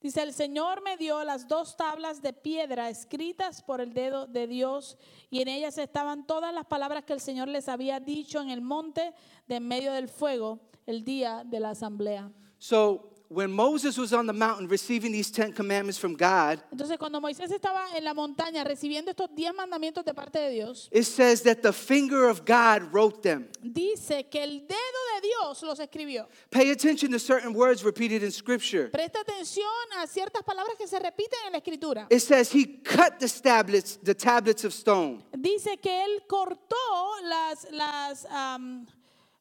Dice, 0.00 0.18
el 0.18 0.32
Señor 0.32 0.80
me 0.82 0.96
dio 0.96 1.22
las 1.24 1.48
dos 1.48 1.76
tablas 1.76 2.22
de 2.22 2.32
piedra 2.32 2.88
escritas 2.88 3.60
por 3.60 3.80
el 3.80 3.92
dedo 3.92 4.28
de 4.28 4.46
Dios 4.46 4.96
y 5.28 5.42
en 5.42 5.48
ellas 5.48 5.76
estaban 5.76 6.24
todas 6.24 6.54
las 6.54 6.66
palabras 6.66 7.04
que 7.04 7.12
el 7.12 7.20
Señor 7.20 7.48
les 7.48 7.68
había 7.68 7.98
dicho 7.98 8.40
en 8.40 8.50
el 8.50 8.60
monte 8.60 9.12
de 9.48 9.56
en 9.56 9.66
medio 9.66 9.92
del 9.92 10.08
fuego 10.08 10.60
el 10.86 11.04
día 11.04 11.42
de 11.44 11.58
la 11.58 11.70
asamblea. 11.70 12.30
So 12.60 13.10
when 13.28 13.52
Moses 13.52 13.98
was 13.98 14.12
on 14.12 14.26
the 14.26 14.32
mountain 14.32 14.68
receiving 14.68 15.12
these 15.12 15.30
Ten 15.30 15.52
Commandments 15.52 15.98
from 15.98 16.14
God, 16.14 16.62
Entonces 16.72 16.98
cuando 16.98 17.20
Moisés 17.20 17.50
estaba 17.50 17.94
en 17.96 18.04
la 18.04 18.14
montaña 18.14 18.64
recibiendo 18.64 19.10
estos 19.10 19.28
diez 19.34 19.52
mandamientos 19.54 20.04
de 20.04 20.14
parte 20.14 20.38
de 20.38 20.50
Dios, 20.50 20.88
it 20.90 21.04
says 21.04 21.42
that 21.42 21.62
the 21.62 21.72
finger 21.72 22.28
of 22.28 22.44
God 22.44 22.92
wrote 22.92 23.22
them. 23.22 23.48
dice 23.62 24.28
que 24.30 24.42
el 24.42 24.66
dedo 24.66 25.00
de 25.14 25.28
Dios 25.28 25.62
los 25.62 25.78
escribió. 25.78 26.26
Pay 26.50 26.70
attention 26.70 27.10
to 27.10 27.18
certain 27.18 27.52
words 27.52 27.84
repeated 27.84 28.22
in 28.22 28.30
Scripture. 28.30 28.88
Presta 28.90 29.20
atención 29.20 29.66
a 29.98 30.06
ciertas 30.06 30.42
palabras 30.42 30.76
que 30.78 30.86
se 30.86 30.98
repiten 30.98 31.38
en 31.46 31.52
la 31.52 31.58
escritura. 31.58 32.06
It 32.10 32.20
says 32.20 32.50
he 32.50 32.80
cut 32.82 33.18
the 33.18 33.28
tablets, 33.28 33.98
the 34.02 34.14
tablets 34.14 34.64
of 34.64 34.72
stone. 34.72 35.22
Dice 35.36 35.76
que 35.80 36.04
él 36.04 36.22
cortó 36.26 36.76
las, 37.24 37.66
las, 37.72 38.26
am, 38.30 38.86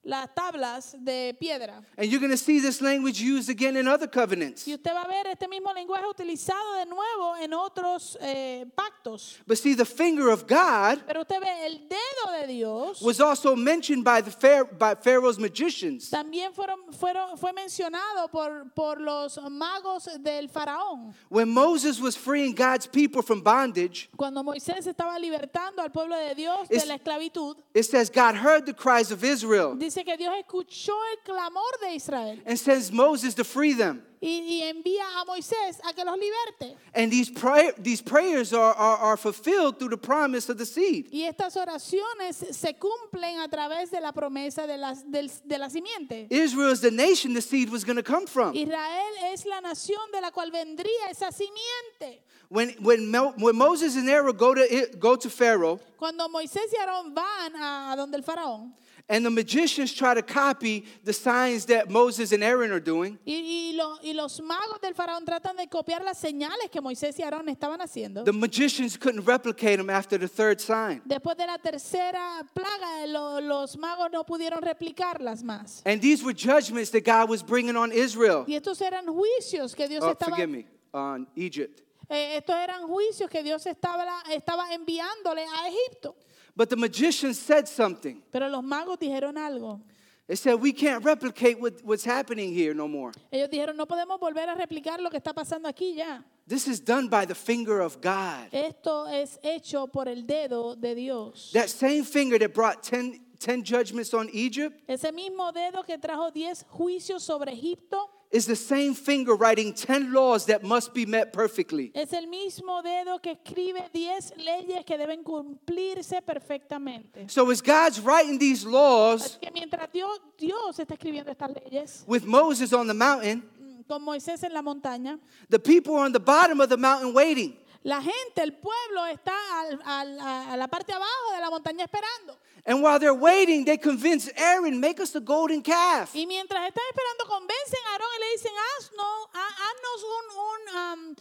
las 0.08 0.34
tablas 0.34 0.96
de 1.04 1.36
piedra. 1.38 1.84
And 1.98 2.10
you're 2.10 2.22
going 2.22 2.32
to 2.32 2.38
see 2.38 2.60
this 2.60 2.82
language 2.82 3.20
used 3.22 3.50
again 3.50 3.76
in 3.76 3.88
other 3.88 4.08
covenants. 4.08 4.66
Y 4.68 4.74
usted 4.74 4.94
va 4.94 5.02
a 5.02 5.08
ver 5.08 5.28
este 5.28 5.48
mismo 5.48 5.74
lenguaje 5.74 6.08
utilizado 6.08 6.76
de 6.80 6.86
nuevo 6.86 7.36
en 7.42 7.54
otros 7.54 8.18
eh, 8.22 8.66
pactos. 8.76 9.38
But 9.46 9.58
see, 9.58 9.76
the 9.76 9.86
finger 9.86 10.30
of 10.30 10.48
God 10.48 11.02
Pero 11.06 11.22
usted 11.22 11.42
ve 11.42 11.66
el 11.66 11.88
dedo 11.90 12.40
de 12.40 12.48
Dios. 12.48 13.02
was 13.02 13.20
also 13.20 13.56
mentioned 13.56 14.04
by 14.04 14.22
the 14.22 14.32
Pharaoh, 14.32 14.70
by 14.78 14.96
Pharaoh's 14.96 15.38
magicians. 15.38 16.10
También 16.10 16.54
fueron, 16.54 16.94
fueron, 16.94 17.38
fue 17.38 17.52
mencionado 17.52 18.32
por, 18.32 18.72
por 18.74 19.02
los 19.02 19.38
magos 19.50 20.08
del 20.24 20.48
faraón. 20.48 21.14
When 21.30 21.50
Moses 21.50 22.00
was 22.00 22.16
freeing 22.16 22.56
God's 22.56 22.88
people 22.88 23.22
from 23.22 23.42
bondage, 23.42 24.10
Cuando 24.16 24.42
Moisés 24.42 24.88
estaba 24.88 25.20
libertando 25.20 25.82
al 25.82 25.92
pueblo 25.92 26.16
de 26.16 26.34
Dios 26.34 26.70
de 26.70 26.86
la 26.86 26.96
esclavitud, 26.96 27.58
it 27.74 27.84
says 27.84 28.10
God 28.10 28.36
heard 28.36 28.66
the 28.66 28.74
cries 28.74 29.12
of 29.12 29.24
Israel 29.24 29.76
dice 29.76 29.97
que 30.04 30.18
Dios 30.18 30.34
escuchó 30.40 30.94
el 31.14 31.20
clamor 31.24 31.80
de 31.82 31.96
Israel 31.96 32.42
and 32.46 32.58
sends 32.58 32.92
Moses 32.92 33.34
to 33.36 33.44
free 33.44 33.74
them. 33.74 34.04
y, 34.20 34.40
y 34.40 34.62
envía 34.64 35.06
a 35.20 35.26
Moisés 35.26 35.80
a 35.84 35.94
que 35.94 36.04
los 36.04 36.18
liberte. 36.18 36.76
And 36.96 37.12
these, 37.12 37.30
pray, 37.30 37.72
these 37.78 38.02
prayers 38.02 38.52
are, 38.52 38.74
are, 38.76 38.98
are 38.98 39.18
fulfilled 39.18 39.78
through 39.78 39.90
the 39.92 39.98
promise 39.98 40.50
of 40.50 40.58
the 40.58 40.66
seed. 40.66 41.08
Y 41.12 41.24
estas 41.26 41.56
oraciones 41.56 42.38
se 42.52 42.74
cumplen 42.74 43.40
a 43.40 43.48
través 43.48 43.92
de 43.92 44.02
la 44.02 44.12
promesa 44.14 44.66
de, 44.66 44.78
del- 45.08 45.30
de 45.46 45.58
la 45.60 45.70
simiente. 45.70 46.28
Israel 46.32 46.72
is 46.72 46.82
the 46.82 46.90
nation 46.92 47.34
the 47.36 47.42
seed 47.42 47.70
was 47.70 47.84
going 47.84 47.96
to 47.98 48.04
come 48.04 48.26
from. 48.26 48.56
Israel 48.56 49.14
es 49.32 49.46
la 49.46 49.62
nación 49.62 50.12
de 50.12 50.20
la 50.22 50.32
cual 50.32 50.52
vendría 50.52 51.10
esa 51.12 51.32
simiente. 51.32 52.24
When, 52.50 52.70
when, 52.82 53.12
Mo, 53.12 53.34
when 53.38 53.58
Moses 53.58 53.98
and 53.98 54.10
Aaron 54.10 54.36
go 54.36 54.56
to, 54.56 54.66
go 54.98 55.16
to 55.18 55.30
Pharaoh, 55.30 55.80
Cuando 55.98 56.28
Moisés 56.30 56.72
y 56.74 56.78
Aarón 56.78 57.14
van 57.14 57.56
a, 57.58 57.92
a 57.92 57.96
donde 57.98 58.16
el 58.18 58.24
faraón 58.24 58.74
and 59.10 59.26
the 59.26 59.30
magicians 59.30 59.94
try 59.94 60.14
to 60.14 60.22
copy 60.22 60.84
the 61.04 61.14
signs 61.14 61.66
that 61.66 61.90
Moses 61.90 62.34
and 62.34 62.44
Aaron 62.44 62.72
are 62.72 62.80
doing, 62.80 63.18
y, 63.26 63.72
y 63.72 63.74
lo- 63.76 63.98
y 64.04 64.12
los 64.14 64.40
magos 64.42 64.82
del 64.82 64.94
faraón 64.94 65.24
tratan 65.26 65.56
de 65.56 65.68
copiar 65.68 66.04
las 66.04 66.18
señales 66.20 66.70
que 66.72 66.82
Moisés 66.82 67.18
y 67.20 67.24
Aarón 67.24 67.48
estaban 67.50 67.80
haciendo. 67.82 68.24
the 68.26 68.34
magicians 68.34 68.98
couldn't 68.98 69.26
replicate 69.26 69.78
them 69.78 69.90
after 69.90 70.18
the 70.18 70.28
third 70.28 70.60
sign. 70.60 71.02
Después 71.08 71.38
de 71.38 71.46
la 71.48 71.58
tercera 71.58 72.46
plaga, 72.54 73.08
lo- 73.08 73.40
los 73.40 73.78
magos 73.78 74.10
no 74.12 74.24
pudieron 74.26 74.62
replicarlas 74.62 75.42
más. 75.44 75.82
And 75.86 76.02
these 76.02 76.24
were 76.24 76.34
judgments 76.34 76.92
that 76.92 77.06
God 77.06 77.30
was 77.30 77.42
bringing 77.42 77.78
on 77.78 77.92
Israel. 77.92 78.44
Y 78.48 78.56
estos 78.56 78.82
eran 78.82 79.06
juicios 79.08 79.74
que 79.76 79.88
Dios 79.88 80.04
Oh, 80.04 80.12
estaba 80.12 80.36
forgive 80.36 80.50
me, 80.50 80.66
on 80.94 81.28
Egypt. 81.36 81.82
eh, 82.10 82.38
estos 82.38 82.56
eran 82.56 82.88
juicios 82.88 83.30
que 83.30 83.42
Dios 83.44 83.66
estaba, 83.66 84.06
estaba 84.34 84.74
enviándole 84.74 85.44
a 85.46 85.68
Egipto. 85.70 86.16
But 86.58 86.72
the 86.72 86.76
magicians 86.76 87.38
said 87.38 87.68
something. 87.68 88.24
Pero 88.32 88.50
los 88.50 88.64
magos 88.64 88.98
dijeron 88.98 89.38
algo. 89.38 89.80
They 90.26 90.36
said, 90.36 90.56
We 90.56 90.74
can't 90.74 91.06
replicate 91.06 91.60
what, 91.60 91.82
what's 91.84 92.04
happening 92.04 92.52
here 92.52 92.74
no 92.74 92.88
more. 92.88 93.12
Ellos 93.32 93.50
dijeron, 93.50 93.78
no 93.78 93.86
podemos 93.86 94.20
volver 94.20 94.50
a 94.50 94.56
replicar 94.56 95.00
lo 95.00 95.12
que 95.12 95.20
está 95.20 95.34
pasando 95.34 95.70
aquí 95.70 95.96
ya. 95.96 96.24
This 96.48 96.68
is 96.68 96.80
done 96.80 97.10
by 97.10 97.26
the 97.26 97.36
finger 97.36 97.80
of 97.80 98.02
God. 98.02 98.50
Esto 98.52 99.06
es 99.06 99.38
hecho 99.44 99.86
por 99.88 100.08
el 100.08 100.24
dedo 100.24 100.76
de 100.76 100.96
Dios. 100.96 101.52
That 101.54 101.70
same 101.70 102.04
finger 102.04 102.40
that 102.40 102.54
brought 102.56 102.82
10, 102.82 103.20
10 103.40 103.64
judgments 103.64 104.14
on 104.16 104.28
Egypt 104.34 104.82
Ese 104.88 105.12
mismo 105.14 105.54
dedo 105.54 105.84
que 105.86 105.98
trajo 106.00 106.34
10 106.34 106.66
juicios 106.70 107.22
sobre 107.22 107.52
Egipto 107.52 108.10
is 108.32 108.46
the 108.46 108.56
same 108.56 108.94
finger 108.94 109.36
writing 109.36 109.74
10 109.74 110.12
laws 110.12 110.46
that 110.46 110.64
must 110.64 110.94
be 110.94 111.06
met 111.06 111.32
perfectly. 111.32 111.92
es 111.94 112.12
el 112.14 112.28
mismo 112.28 112.82
dedo 112.84 113.20
que 113.22 113.32
escribe 113.32 113.90
10 113.94 114.34
leyes 114.38 114.86
que 114.86 114.98
deben 114.98 115.24
cumplirse 115.24 116.22
perfectamente. 116.22 117.30
So 117.30 117.50
as 117.50 117.62
God's 117.62 118.00
writing 118.00 118.38
these 118.38 118.66
laws 118.66 119.38
que 119.42 119.50
mientras 119.52 119.92
Dios, 119.92 120.20
Dios 120.38 120.80
está 120.80 120.96
escribiendo 120.96 121.32
estas 121.32 121.52
leyes, 121.52 122.04
with 122.08 122.26
Moses 122.26 122.74
on 122.74 122.88
the 122.88 122.94
mountain, 122.94 123.44
con 123.88 124.04
Moisés 124.04 124.44
en 124.44 124.54
la 124.54 124.62
montaña, 124.62 125.20
the 125.50 125.60
people 125.60 125.96
are 125.96 126.06
on 126.06 126.12
the 126.12 126.20
bottom 126.20 126.60
of 126.60 126.70
the 126.70 126.78
mountain 126.78 127.14
waiting. 127.14 127.56
La 127.84 128.02
gente, 128.02 128.42
el 128.44 128.54
pueblo 128.54 129.06
está 129.08 129.34
al- 129.62 129.82
al- 129.86 130.20
a, 130.20 130.58
la 130.58 130.68
parte 130.68 130.94
abajo 130.94 131.32
de 131.34 131.40
la 131.40 131.50
montaña 131.50 131.84
esperando. 131.86 132.38
And 132.66 132.84
while 132.84 133.00
they're 133.00 133.14
waiting, 133.14 133.64
they 133.64 133.78
convince 133.78 134.30
Aaron, 134.36 134.80
make 134.80 135.00
us 135.02 135.16
a 135.16 135.20
golden 135.22 135.62
calf. 135.62 136.14
Y 136.14 136.26
mientras 136.26 136.68
están 136.68 136.84
esperando, 136.90 137.26
convencen 137.28 137.80
a 137.88 137.92
Aarón 137.94 138.08
y 138.18 138.20
le 138.20 138.32
dicen, 138.32 138.52
haznos, 138.78 139.30
ha- 139.34 139.56
haznos 139.70 140.04
un, 140.04 140.26
un, 140.40 140.78
um, 141.14 141.16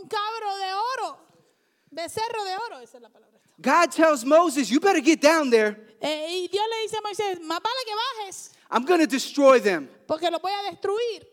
un 0.00 0.08
cabro 0.08 0.56
de 0.58 0.72
oro, 0.74 1.18
becerro 1.90 2.44
de 2.44 2.56
oro, 2.56 2.78
esa 2.80 2.98
es 2.98 3.02
la 3.02 3.08
palabra. 3.08 3.40
God 3.58 3.90
tells 3.90 4.24
Moses, 4.24 4.68
you 4.68 4.78
better 4.80 5.00
get 5.02 5.20
down 5.20 5.50
there. 5.50 5.76
Eh, 6.00 6.26
y 6.44 6.48
Dios 6.48 6.64
le 6.68 6.82
dice 6.82 6.98
a 6.98 7.00
Moisés, 7.00 7.40
más 7.40 7.58
vale 7.60 7.84
que 7.86 7.94
bajes, 8.22 8.52
I'm 8.70 8.84
going 8.84 9.00
to 9.00 9.06
destroy 9.06 9.58
them. 9.60 9.88
porque 10.06 10.30
los 10.30 10.40
voy 10.42 10.52
a 10.52 10.70
destruir. 10.70 11.26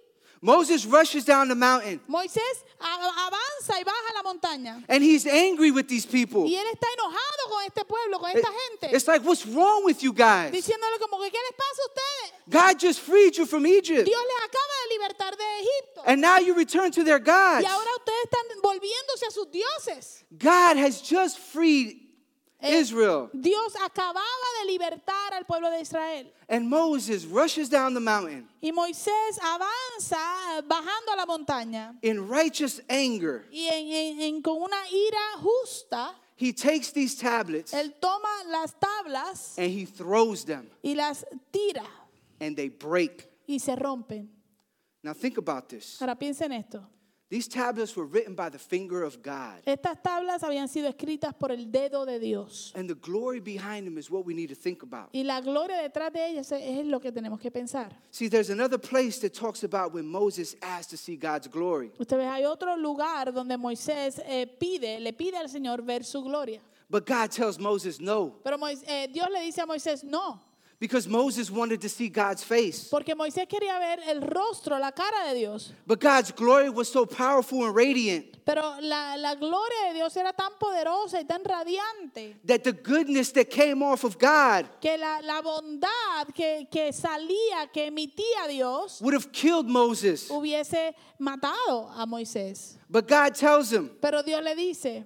Moses 0.43 0.85
rushes 0.85 1.23
down 1.23 1.47
the 1.47 1.55
mountain 1.55 2.01
Moisés 2.07 2.63
avanza 2.79 3.79
y 3.79 3.83
baja 3.83 4.13
la 4.13 4.23
montaña. 4.23 4.83
and 4.89 5.01
he's 5.01 5.25
angry 5.25 5.71
with 5.71 5.87
these 5.87 6.05
people. 6.05 6.43
Y 6.45 6.55
él 6.55 6.67
está 6.73 6.87
enojado 6.93 7.49
con 7.49 7.63
este 7.65 7.85
pueblo, 7.85 8.19
con 8.19 8.29
esta 8.29 8.51
gente, 8.51 8.93
It's 8.95 9.07
like, 9.07 9.23
what's 9.23 9.45
wrong 9.45 9.85
with 9.85 10.03
you 10.03 10.11
guys? 10.11 10.51
diciéndole 10.51 10.99
como 10.99 11.17
que, 11.21 11.31
¿qué 11.31 11.37
les 11.39 11.55
pasa 11.57 11.81
a 11.81 11.87
ustedes? 11.87 12.33
God 12.49 12.79
just 12.79 12.99
freed 12.99 13.37
you 13.37 13.45
from 13.45 13.65
Egypt. 13.65 14.05
Dios 14.05 14.21
les 14.21 14.43
acaba 14.43 14.73
de 14.83 14.97
libertar 14.97 15.37
de 15.37 15.43
Egipto. 15.61 16.03
And 16.05 16.21
now 16.21 16.37
you 16.39 16.53
return 16.55 16.91
to 16.91 17.03
their 17.03 17.19
gods. 17.19 17.63
Y 17.63 17.69
ahora 17.69 17.89
ustedes 17.97 18.25
están 18.25 18.61
volviéndose 18.61 19.25
a 19.27 19.31
sus 19.31 19.47
dioses. 19.49 20.23
God 20.37 20.75
has 20.77 21.01
just 21.01 21.39
freed 21.39 22.02
Eh, 22.63 22.79
Israel. 22.79 23.29
Dios 23.33 23.73
acababa 23.83 24.23
de 24.61 24.71
libertar 24.71 25.33
al 25.33 25.45
pueblo 25.45 25.69
de 25.69 25.81
Israel. 25.81 26.31
And 26.47 26.67
Moses 26.67 27.25
rushes 27.25 27.69
down 27.69 27.93
the 27.93 27.99
mountain 27.99 28.47
Y 28.61 28.71
Moisés 28.71 29.37
avanza 29.41 30.61
bajando 30.67 31.11
a 31.11 31.15
la 31.17 31.25
montaña. 31.25 31.97
in 32.01 32.27
righteous 32.27 32.81
anger. 32.89 33.45
Y 33.51 33.67
en- 33.67 33.87
en- 33.91 34.21
en- 34.21 34.41
con 34.41 34.61
una 34.61 34.77
ira 34.89 35.41
justa, 35.41 36.15
He 36.35 36.51
takes 36.53 36.91
these 36.91 37.15
tablets 37.15 37.73
él 37.73 37.93
toma 37.99 38.27
las 38.49 38.73
tablas 38.79 39.57
and 39.57 39.67
he 39.69 39.85
throws 39.85 40.43
them 40.45 40.67
y 40.83 40.93
las 40.95 41.23
tira 41.51 41.85
and 42.39 42.55
they 42.55 42.69
break. 42.69 43.29
y 43.47 43.59
se 43.59 43.75
rompen. 43.75 44.29
Now 45.03 45.13
think 45.13 45.37
about 45.37 45.67
this. 45.69 45.97
Ahora 46.01 46.15
piensen 46.17 46.51
esto. 46.53 46.81
These 47.29 47.47
tablets 47.47 47.95
were 47.95 48.05
written 48.05 48.35
by 48.35 48.49
the 48.49 48.59
finger 48.59 49.03
of 49.03 49.23
God. 49.23 49.63
Estas 49.65 49.97
tablas 50.03 50.43
habían 50.43 50.67
sido 50.67 50.87
escritas 50.87 51.33
por 51.33 51.51
el 51.51 51.65
dedo 51.71 52.05
de 52.05 52.19
Dios. 52.19 52.71
And 52.75 52.87
the 52.87 52.93
glory 52.95 53.39
behind 53.39 53.87
them 53.87 53.97
is 53.97 54.11
what 54.11 54.23
we 54.25 54.35
need 54.35 54.49
to 54.49 54.55
think 54.55 54.83
about. 54.83 55.09
Y 55.13 55.23
la 55.23 55.41
gloria 55.41 55.77
detrás 55.81 56.13
de 56.13 56.19
ellas 56.27 56.51
es 56.51 56.85
lo 56.85 56.99
que 56.99 57.11
tenemos 57.11 57.39
que 57.39 57.49
pensar. 57.49 57.89
See, 58.11 58.27
there's 58.27 58.51
another 58.51 58.77
place 58.77 59.17
that 59.19 59.33
talks 59.33 59.63
about 59.63 59.93
when 59.93 60.05
Moses 60.05 60.55
asked 60.61 60.91
to 60.91 60.97
see 60.97 61.15
God's 61.15 61.47
glory. 61.47 61.91
Ustedes 61.97 62.27
hay 62.29 62.45
otro 62.45 62.75
lugar 62.77 63.31
donde 63.31 63.57
Moisés 63.57 64.19
eh, 64.25 64.45
pide, 64.45 64.99
le 64.99 65.11
pide 65.13 65.37
al 65.37 65.49
Señor 65.49 65.81
ver 65.83 66.03
su 66.03 66.21
gloria. 66.21 66.61
But 66.87 67.07
God 67.07 67.31
tells 67.31 67.57
Moses 67.57 67.99
no, 67.99 68.35
Pero 68.43 68.59
Mois- 68.59 68.83
eh, 68.85 69.07
Dios 69.11 69.27
le 69.31 69.41
dice 69.41 69.61
a 69.61 69.65
Moisés, 69.65 70.03
no, 70.03 70.39
Because 70.83 71.07
Moses 71.07 71.49
wanted 71.49 71.79
to 71.79 71.87
see 71.87 72.09
God's 72.09 72.43
face. 72.43 72.89
Porque 72.91 73.15
Moisés 73.15 73.47
quería 73.47 73.79
ver 73.79 73.99
el 74.05 74.19
rostro, 74.19 74.77
la 74.77 74.91
cara 74.91 75.29
de 75.29 75.35
Dios. 75.39 75.71
But 75.87 76.01
God's 76.01 76.33
glory 76.33 76.69
was 76.69 76.91
so 76.91 77.05
powerful 77.05 77.63
and 77.63 77.73
radiant 77.73 78.25
Pero 78.45 78.61
la, 78.81 79.15
la 79.15 79.35
gloria 79.35 79.87
de 79.87 79.93
Dios 79.93 80.17
era 80.17 80.33
tan 80.33 80.51
poderosa 80.59 81.21
y 81.21 81.23
tan 81.23 81.41
radiante 81.45 82.35
that 82.45 82.65
the 82.65 82.73
goodness 82.73 83.31
that 83.31 83.49
came 83.49 83.81
off 83.81 84.03
of 84.03 84.19
God 84.19 84.67
que 84.81 84.97
la, 84.97 85.21
la 85.21 85.41
bondad 85.41 86.27
que, 86.35 86.67
que 86.69 86.91
salía, 86.91 87.71
que 87.71 87.87
emitía 87.89 88.49
Dios, 88.49 88.99
would 89.01 89.13
have 89.13 89.31
killed 89.31 89.67
Moses. 89.67 90.27
hubiese 90.29 90.93
matado 91.17 91.89
a 91.95 92.05
Moisés. 92.05 92.75
But 92.89 93.07
God 93.07 93.33
tells 93.35 93.71
him, 93.71 93.89
Pero 94.01 94.21
Dios 94.21 94.43
le 94.43 94.53
dice, 94.53 95.05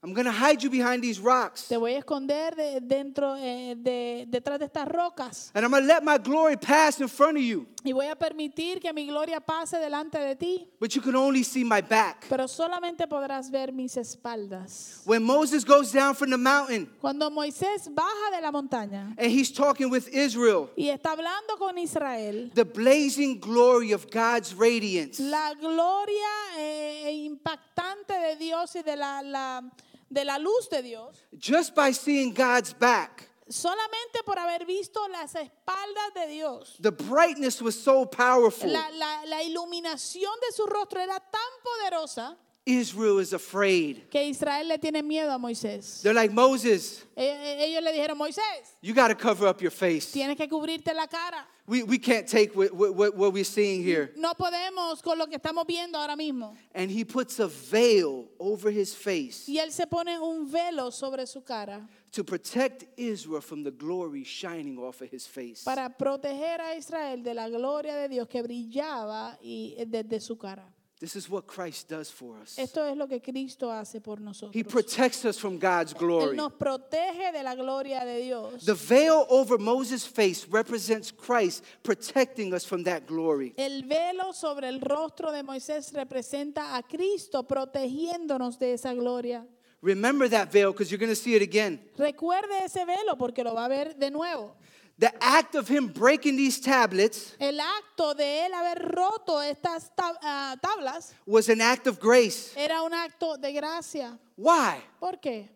I'm 0.00 0.12
going 0.14 0.26
to 0.26 0.30
hide 0.32 0.62
you 0.62 0.70
behind 0.70 1.02
these 1.02 1.18
rocks. 1.18 1.66
te 1.66 1.76
voy 1.76 1.94
a 1.94 1.98
esconder 1.98 2.54
de- 2.54 2.80
dentro, 2.80 3.34
eh, 3.36 3.74
de, 3.76 4.26
detrás 4.30 4.60
de 4.60 4.66
estas 4.66 4.86
rocas 4.86 5.50
And 5.56 5.64
I'm 5.64 5.72
going 5.72 5.82
to 5.82 5.88
let 5.88 6.04
my 6.04 6.18
glory 6.18 6.56
pass 6.56 7.00
in 7.00 7.08
front 7.08 7.36
of 7.36 7.42
you. 7.42 7.66
y 7.84 7.90
voy 7.92 8.06
a 8.06 8.14
permitir 8.14 8.80
que 8.80 8.92
mi 8.92 9.06
gloria 9.08 9.40
pase 9.40 9.76
delante 9.78 10.16
de 10.20 10.36
ti, 10.36 10.68
But 10.78 10.94
you 10.94 11.02
can 11.02 11.16
only 11.16 11.42
see 11.42 11.64
my 11.64 11.80
back. 11.80 12.26
pero 12.28 12.46
solamente 12.46 13.08
podrás 13.08 13.50
ver 13.50 13.72
mis 13.72 13.96
espaldas. 13.96 15.02
When 15.04 15.24
Moses 15.24 15.64
goes 15.64 15.90
down 15.90 16.14
from 16.14 16.30
the 16.30 16.38
mountain 16.38 16.88
Cuando 17.00 17.28
Moisés 17.28 17.92
baja 17.92 18.30
de 18.36 18.40
la 18.40 18.52
montaña 18.52 19.14
and 19.18 19.32
he's 19.32 19.50
talking 19.52 19.90
with 19.90 20.06
Israel, 20.14 20.70
y 20.76 20.90
está 20.90 21.10
hablando 21.10 21.56
con 21.58 21.76
Israel, 21.76 22.52
the 22.54 22.64
blazing 22.64 23.40
glory 23.40 23.90
of 23.92 24.08
God's 24.12 24.54
radiance 24.54 25.18
la 25.20 25.54
gloria 25.54 26.28
eh, 26.56 27.10
impactante 27.24 28.12
de 28.14 28.36
Dios 28.36 28.76
y 28.76 28.82
de 28.82 28.94
la, 28.96 29.22
la- 29.22 29.62
de 30.10 30.24
la 30.24 30.38
luz 30.38 30.68
de 30.70 30.82
Dios, 30.82 31.24
just 31.38 31.74
by 31.74 31.92
seeing 31.92 32.32
God's 32.32 32.72
back. 32.72 33.28
solamente 33.48 34.22
por 34.26 34.38
haber 34.38 34.66
visto 34.66 35.00
las 35.08 35.34
espaldas 35.34 36.12
de 36.14 36.26
Dios. 36.28 36.76
The 36.80 36.90
brightness 36.92 37.62
was 37.62 37.74
so 37.74 38.04
powerful. 38.04 38.70
La, 38.70 38.90
la- 38.90 39.24
la 39.26 39.42
iluminación 39.42 40.32
de 40.40 40.52
su 40.52 40.66
rostro 40.66 41.00
era 41.00 41.18
tan 41.18 41.40
poderosa 41.64 42.36
Israel 42.66 43.18
is 43.20 43.32
afraid. 43.32 44.10
que 44.10 44.22
Israel 44.28 44.68
le 44.68 44.76
tiene 44.78 45.02
miedo 45.02 45.30
a 45.32 45.38
Moisés. 45.38 46.02
They're 46.02 46.12
like, 46.12 46.30
Moses, 46.34 47.04
Ellos 47.16 47.82
le 47.82 47.92
dijeron, 47.94 48.18
Moisés, 48.18 48.76
you 48.82 48.92
got 48.92 49.08
to 49.08 49.14
cover 49.14 49.46
up 49.48 49.62
your 49.62 49.70
face. 49.72 50.12
tienes 50.12 50.36
que 50.36 50.46
cubrirte 50.48 50.92
la 50.94 51.06
cara. 51.06 51.46
We, 51.68 51.82
we 51.82 51.98
can't 51.98 52.26
take 52.26 52.56
what, 52.56 52.72
what, 52.74 53.14
what 53.14 53.32
we're 53.34 53.44
seeing 53.44 53.82
here. 53.82 54.10
No 54.16 54.32
podemos 54.32 55.02
con 55.02 55.18
lo 55.18 55.26
que 55.26 55.36
estamos 55.36 55.66
viendo 55.66 55.96
ahora 55.98 56.16
mismo. 56.16 56.56
And 56.74 56.90
he 56.90 57.04
puts 57.04 57.38
a 57.40 57.46
veil 57.46 58.24
over 58.40 58.70
his 58.70 58.94
face 58.94 59.44
Y 59.46 59.58
él 59.58 59.70
se 59.70 59.86
pone 59.86 60.18
un 60.18 60.50
velo 60.50 60.90
sobre 60.90 61.26
su 61.26 61.42
cara 61.42 61.86
to 62.10 62.24
protect 62.24 62.86
Israel 62.96 63.42
from 63.42 63.62
the 63.62 63.70
glory 63.70 64.24
shining 64.24 64.78
off 64.78 65.02
of 65.02 65.10
his 65.10 65.26
face. 65.26 65.62
para 65.62 65.90
proteger 65.90 66.58
a 66.58 66.74
Israel 66.74 67.22
de 67.22 67.34
la 67.34 67.50
gloria 67.50 67.94
de 67.96 68.08
Dios 68.08 68.28
que 68.28 68.42
brillaba 68.42 69.36
y 69.42 69.76
desde 69.86 70.20
su 70.20 70.38
cara. 70.38 70.64
This 71.00 71.14
is 71.14 71.30
what 71.30 71.46
Christ 71.46 71.88
does 71.88 72.10
for 72.10 72.36
us. 72.42 72.58
Esto 72.58 72.84
es 72.84 72.96
lo 72.96 73.06
que 73.06 73.20
Cristo 73.20 73.70
hace 73.70 74.00
por 74.00 74.20
nosotros. 74.20 74.52
He 74.52 74.64
protects 74.64 75.24
us 75.24 75.38
from 75.38 75.56
God's 75.56 75.94
Él 75.94 75.98
glory. 76.00 76.36
nos 76.36 76.52
protege 76.54 77.30
de 77.32 77.42
la 77.44 77.54
gloria 77.54 78.04
de 78.04 78.20
Dios. 78.22 78.64
The 78.64 78.74
veil 78.74 79.24
over 79.30 79.58
Moses' 79.58 80.04
face 80.04 80.44
represents 80.50 81.12
Christ 81.12 81.62
protecting 81.84 82.52
us 82.52 82.64
from 82.64 82.82
that 82.82 83.06
glory. 83.06 83.54
El 83.56 83.84
velo 83.84 84.32
sobre 84.32 84.68
el 84.68 84.80
rostro 84.80 85.30
de 85.30 85.44
Moisés 85.44 85.92
representa 85.92 86.76
a 86.76 86.82
Cristo 86.82 87.44
protegiéndonos 87.44 88.58
de 88.58 88.72
esa 88.72 88.92
gloria. 88.92 89.46
Remember 89.80 90.28
that 90.28 90.50
veil 90.50 90.72
because 90.72 90.90
you're 90.90 90.98
going 90.98 91.08
to 91.08 91.14
see 91.14 91.36
it 91.36 91.42
again. 91.42 91.78
Recuerde 91.96 92.64
ese 92.64 92.84
velo 92.84 93.16
porque 93.16 93.44
lo 93.44 93.54
va 93.54 93.66
a 93.66 93.68
ver 93.68 93.94
de 93.94 94.10
nuevo. 94.10 94.56
The 95.00 95.12
act 95.22 95.54
of 95.54 95.68
him 95.68 95.86
breaking 95.88 96.36
these 96.36 96.60
tablets 96.60 97.34
El 97.38 97.60
acto 97.60 98.14
de 98.16 98.46
él 98.46 98.52
haber 98.52 98.78
roto 98.94 99.40
estas 99.40 99.92
tab- 99.94 100.18
ah, 100.22 100.56
tablas 100.60 101.12
was 101.24 101.48
an 101.48 101.60
act 101.60 101.86
of 101.86 102.00
grace. 102.00 102.52
era 102.56 102.82
un 102.82 102.92
acto 102.92 103.36
de 103.40 103.52
gracia. 103.52 104.18
Why? 104.36 104.82
¿Por 104.98 105.20
qué? 105.20 105.48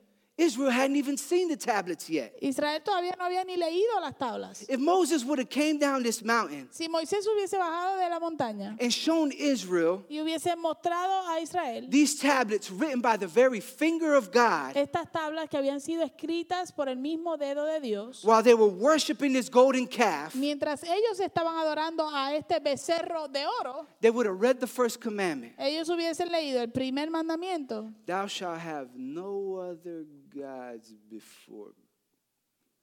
Israel 0.43 0.71
hadn't 0.71 0.97
even 0.97 1.17
seen 1.17 1.49
the 1.49 1.57
tablets 1.57 2.11
yet. 2.11 2.35
Israel 2.41 2.81
todavía 2.83 3.15
no 3.17 3.25
había 3.25 3.45
ni 3.45 3.57
leído 3.57 4.01
las 4.01 4.15
tablas. 4.19 4.65
If 4.69 4.81
Moses 4.81 5.25
would 5.25 5.39
have 5.39 5.49
came 5.49 5.79
down 5.79 6.03
this 6.03 6.25
mountain 6.25 6.69
Si 6.71 6.89
Moisés 6.89 7.25
hubiese 7.27 7.57
bajado 7.57 7.97
de 7.97 8.09
la 8.09 8.19
montaña 8.19 8.77
and 8.81 8.91
shown 8.93 9.31
Israel 9.33 10.05
y 10.09 10.19
hubiese 10.19 10.57
mostrado 10.57 11.29
a 11.29 11.41
Israel 11.41 11.87
these 11.89 12.17
tablets 12.17 12.71
written 12.71 13.01
by 13.01 13.17
the 13.17 13.27
very 13.27 13.61
finger 13.61 14.15
of 14.15 14.33
God 14.33 14.77
estas 14.77 15.11
tablas 15.13 15.49
que 15.49 15.59
habían 15.59 15.81
sido 15.81 16.03
escritas 16.03 16.73
por 16.73 16.89
el 16.89 16.97
mismo 16.97 17.37
dedo 17.37 17.65
de 17.65 17.81
Dios, 17.81 18.25
while 18.25 18.43
they 18.43 18.55
were 18.55 18.73
worshiping 18.73 19.33
this 19.33 19.49
golden 19.49 19.87
calf, 19.87 20.35
mientras 20.35 20.83
ellos 20.83 21.21
estaban 21.21 21.57
adorando 21.57 22.09
a 22.13 22.35
este 22.35 22.59
becerro 22.61 23.29
de 23.29 23.45
oro, 23.61 23.87
they 24.01 24.11
would 24.11 24.27
have 24.27 24.41
read 24.41 24.59
the 24.59 24.67
first 24.67 25.01
commandment 25.01 25.53
ellos 25.59 25.89
hubiesen 25.89 26.31
leído 26.31 26.61
el 26.61 26.71
primer 26.71 27.11
mandamiento, 27.11 27.93
Thou 28.07 28.27
shalt 28.27 28.59
have 28.59 28.89
no 28.97 29.57
other 29.57 30.05
gods 30.35 30.95
before 31.09 31.73
me. 31.77 31.89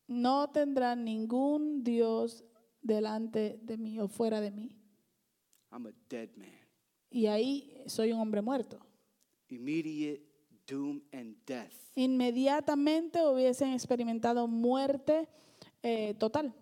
no 0.08 0.50
tendrán 0.50 1.04
ningún 1.04 1.84
Dios 1.84 2.44
delante 2.82 3.60
de 3.62 3.78
mí 3.78 4.00
o 4.00 4.08
fuera 4.08 4.42
de 4.42 4.52
mí. 4.52 4.76
I'm 5.72 5.86
a 5.86 5.92
dead 6.10 6.30
man. 6.36 6.50
Y 7.12 7.28
ahí 7.28 7.84
soy 7.88 8.12
un 8.12 8.20
hombre 8.20 8.42
muerto. 8.42 8.80
Immediate 9.50 10.22
doom 10.68 11.02
and 11.12 11.36
death. 11.46 11.74
Inmediatamente 11.96 13.26
hubiesen 13.26 13.74
experimentado 13.74 14.48
muerte 14.48 15.28
eh, 15.84 16.14
total. 16.18 16.54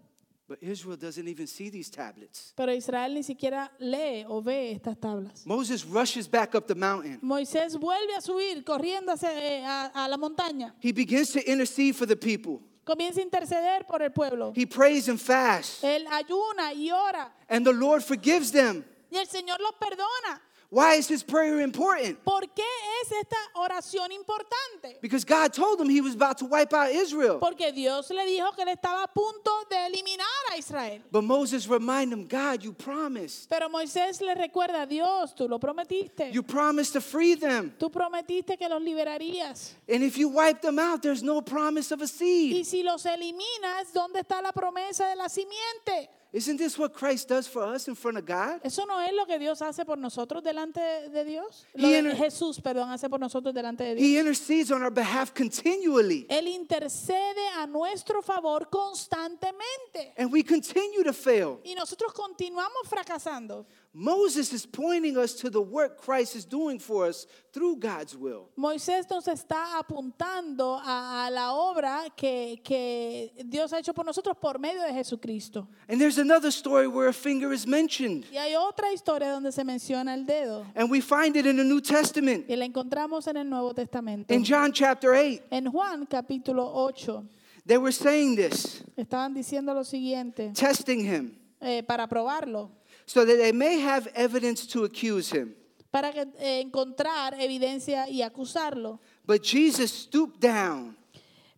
But 0.47 0.59
Israel 0.63 0.95
doesn't 0.95 1.27
even 1.27 1.45
see 1.45 1.69
these 1.69 1.89
tablets. 1.91 2.53
Pero 2.55 2.71
Israel 2.71 3.13
ni 3.13 3.21
siquiera 3.23 3.69
lee 3.79 4.23
o 4.27 4.41
ve 4.41 4.71
estas 4.71 4.97
tablas. 4.97 5.45
Moses 5.45 5.83
rushes 5.85 6.25
back 6.29 6.55
up 6.55 6.67
the 6.67 6.75
mountain. 6.75 7.19
Moisés 7.21 7.77
vuelve 7.77 8.15
a 8.15 8.21
subir 8.21 8.63
corriendo 8.63 9.11
hacia, 9.11 9.29
eh, 9.37 9.65
a, 9.65 9.87
a 9.87 10.07
la 10.07 10.15
montaña. 10.17 10.73
He 10.81 10.93
begins 10.93 11.31
to 11.33 11.39
intercede 11.51 11.93
for 11.95 12.05
the 12.07 12.15
people. 12.15 12.61
Comienza 12.85 13.19
a 13.19 13.23
interceder 13.23 13.85
por 13.85 14.01
el 14.01 14.11
pueblo. 14.11 14.53
He 14.55 14.65
prays 14.65 15.09
and 15.09 15.19
fasts, 15.19 15.83
Él 15.83 16.05
ayuna 16.09 16.71
y 16.73 16.89
ora. 16.91 17.33
and 17.49 17.65
the 17.65 17.73
Lord 17.73 18.01
forgives 18.01 18.49
them. 18.53 18.85
Y 19.11 19.17
el 19.17 19.27
Señor 19.27 19.59
los 19.59 19.73
perdona. 19.77 20.41
Why 20.70 20.95
is 20.95 21.07
his 21.07 21.24
prayer 21.24 21.61
important? 21.61 22.18
¿Por 22.26 22.41
qué 22.41 22.63
es 23.01 23.11
esta 23.11 23.38
oración 23.55 24.11
importante? 24.11 24.99
Because 25.01 25.24
God 25.24 25.53
told 25.53 25.80
him 25.80 25.88
he 25.88 26.01
was 26.01 26.13
about 26.13 26.38
to 26.39 26.45
wipe 26.45 26.74
out 26.74 26.91
Israel. 26.91 27.39
Porque 27.39 27.72
Dios 27.74 28.09
le 28.09 28.26
dijo 28.26 28.53
que 28.53 28.63
él 28.63 28.76
estaba 28.76 29.03
a 29.03 29.07
punto 29.07 29.51
de 29.70 29.78
eliminar 29.78 30.28
a 30.51 30.57
Israel. 30.57 31.01
But 31.09 31.24
Moses 31.24 31.70
reminded 31.70 32.18
him, 32.18 32.28
God, 32.28 32.63
you 32.63 32.74
promised. 32.74 33.49
Pero 33.49 33.70
Moisés 33.70 34.20
le 34.20 34.36
recuerda, 34.36 34.86
Dios, 34.86 35.34
tú 35.34 35.47
lo 35.47 35.57
prometiste. 35.57 36.34
You 36.34 36.43
promised 36.43 36.91
to 36.93 37.01
free 37.01 37.36
them. 37.36 37.74
Tú 37.80 37.89
prometiste 37.89 38.57
que 38.57 38.68
los 38.68 38.82
liberarías. 38.82 39.72
And 39.88 40.03
if 40.03 40.18
you 40.18 40.28
wipe 40.28 40.61
them 40.61 40.80
out, 40.80 41.01
there's 41.01 41.24
no 41.24 41.41
promise 41.41 41.93
of 41.93 42.01
a 42.01 42.07
seed. 42.07 42.65
si 42.65 42.84
los 42.84 43.05
eliminas, 43.05 43.93
¿dónde 43.93 44.20
está 44.20 44.41
la 44.41 44.51
promesa 44.51 45.07
de 45.07 45.15
la 45.15 45.30
simiente? 45.30 46.09
Isn't 46.34 46.57
this 46.57 46.78
what 46.78 46.93
Christ 46.93 47.30
does 47.30 47.47
for 47.47 47.63
us 47.63 47.88
in 47.88 47.95
front 47.95 48.17
of 48.17 48.25
God? 48.25 48.59
¿Eso 48.63 48.86
no 48.86 48.99
es 48.99 49.13
lo 49.13 49.25
que 49.25 49.39
Dios 49.39 49.61
hace 49.61 49.86
por 49.86 49.97
nosotros 49.97 50.43
delante 50.43 50.80
de 51.09 51.23
Dios? 51.23 51.65
He 51.73 51.82
Lo 51.82 51.88
inter- 51.89 52.15
Jesús, 52.17 52.59
perdón, 52.61 52.89
hace 52.91 53.09
por 53.09 53.19
nosotros 53.19 53.53
delante 53.53 53.84
de 53.86 53.95
Dios. 53.95 54.05
He 54.05 54.19
intercedes 54.19 54.71
on 54.71 54.84
our 54.84 54.91
behalf 54.91 55.32
continually. 55.34 56.28
Él 56.30 56.47
intercede 56.49 57.47
a 57.57 57.65
nuestro 57.65 58.21
favor 58.21 58.69
constantemente. 58.69 60.13
And 60.17 60.32
we 60.32 60.43
continue 60.43 61.03
to 61.03 61.13
fail. 61.13 61.59
Y 61.63 61.75
nosotros 61.75 62.11
continuamos 62.13 62.88
fracasando. 62.89 63.65
Moses 63.93 64.53
is 64.53 64.65
pointing 64.65 65.17
us 65.17 65.33
to 65.33 65.49
the 65.49 65.61
work 65.61 65.99
Christ 65.99 66.35
is 66.35 66.45
doing 66.45 66.77
for 66.79 67.07
us 67.07 67.25
through 67.51 67.77
God's 67.77 68.15
will. 68.15 68.49
Moisés 68.55 69.09
nos 69.09 69.27
está 69.27 69.79
apuntando 69.79 70.79
a, 70.83 71.25
a 71.25 71.31
la 71.31 71.53
obra 71.53 72.05
que, 72.15 72.61
que 72.63 73.31
Dios 73.45 73.73
ha 73.73 73.79
hecho 73.79 73.93
por 73.93 74.05
nosotros 74.05 74.38
por 74.39 74.59
medio 74.59 74.83
de 74.83 74.93
Jesucristo. 74.93 75.67
And 75.89 75.99
there's 75.99 76.19
another 76.19 76.51
story 76.51 76.88
where 76.88 77.07
a 77.07 77.13
finger 77.13 77.51
is 77.51 77.65
mentioned. 77.65 78.25
Y 78.31 78.38
hay 78.38 78.55
otra 78.55 78.93
historia 78.93 79.31
donde 79.31 79.51
se 79.51 79.63
menciona 79.63 80.13
el 80.13 80.25
dedo. 80.25 80.65
And 80.75 80.91
we 80.91 81.01
find 81.01 81.35
it 81.35 81.45
in 81.45 81.57
the 81.57 81.63
New 81.63 81.81
Testament. 81.81 82.45
Y 82.47 82.55
la 82.55 82.65
encontramos 82.65 83.27
en 83.27 83.38
el 83.38 83.49
Nuevo 83.49 83.73
Testamento. 83.73 84.33
In 84.33 84.43
John 84.43 84.71
chapter 84.71 85.13
8, 85.13 85.43
En 85.49 85.71
Juan 85.71 86.05
capítulo 86.05 86.69
8 86.73 87.23
they 87.67 87.77
were 87.77 87.91
saying 87.91 88.35
this, 88.35 88.81
estaban 88.95 89.33
diciendo 89.33 89.73
lo 89.73 89.83
siguiente 89.83 90.53
testing 90.53 91.01
him, 91.01 91.35
eh, 91.59 91.83
para 91.83 92.07
probarlo, 92.07 92.71
so 93.07 93.25
that 93.25 93.37
they 93.37 93.51
may 93.51 93.79
have 93.79 94.07
evidence 94.13 94.67
to 94.67 94.83
accuse 94.83 95.31
him. 95.31 95.55
para 95.89 96.11
que, 96.11 96.27
eh, 96.37 96.59
encontrar 96.61 97.33
evidencia 97.39 98.07
y 98.07 98.21
acusarlo. 98.21 98.99
But 99.25 99.41
Jesus 99.41 99.91
stooped 99.91 100.39
down 100.39 100.95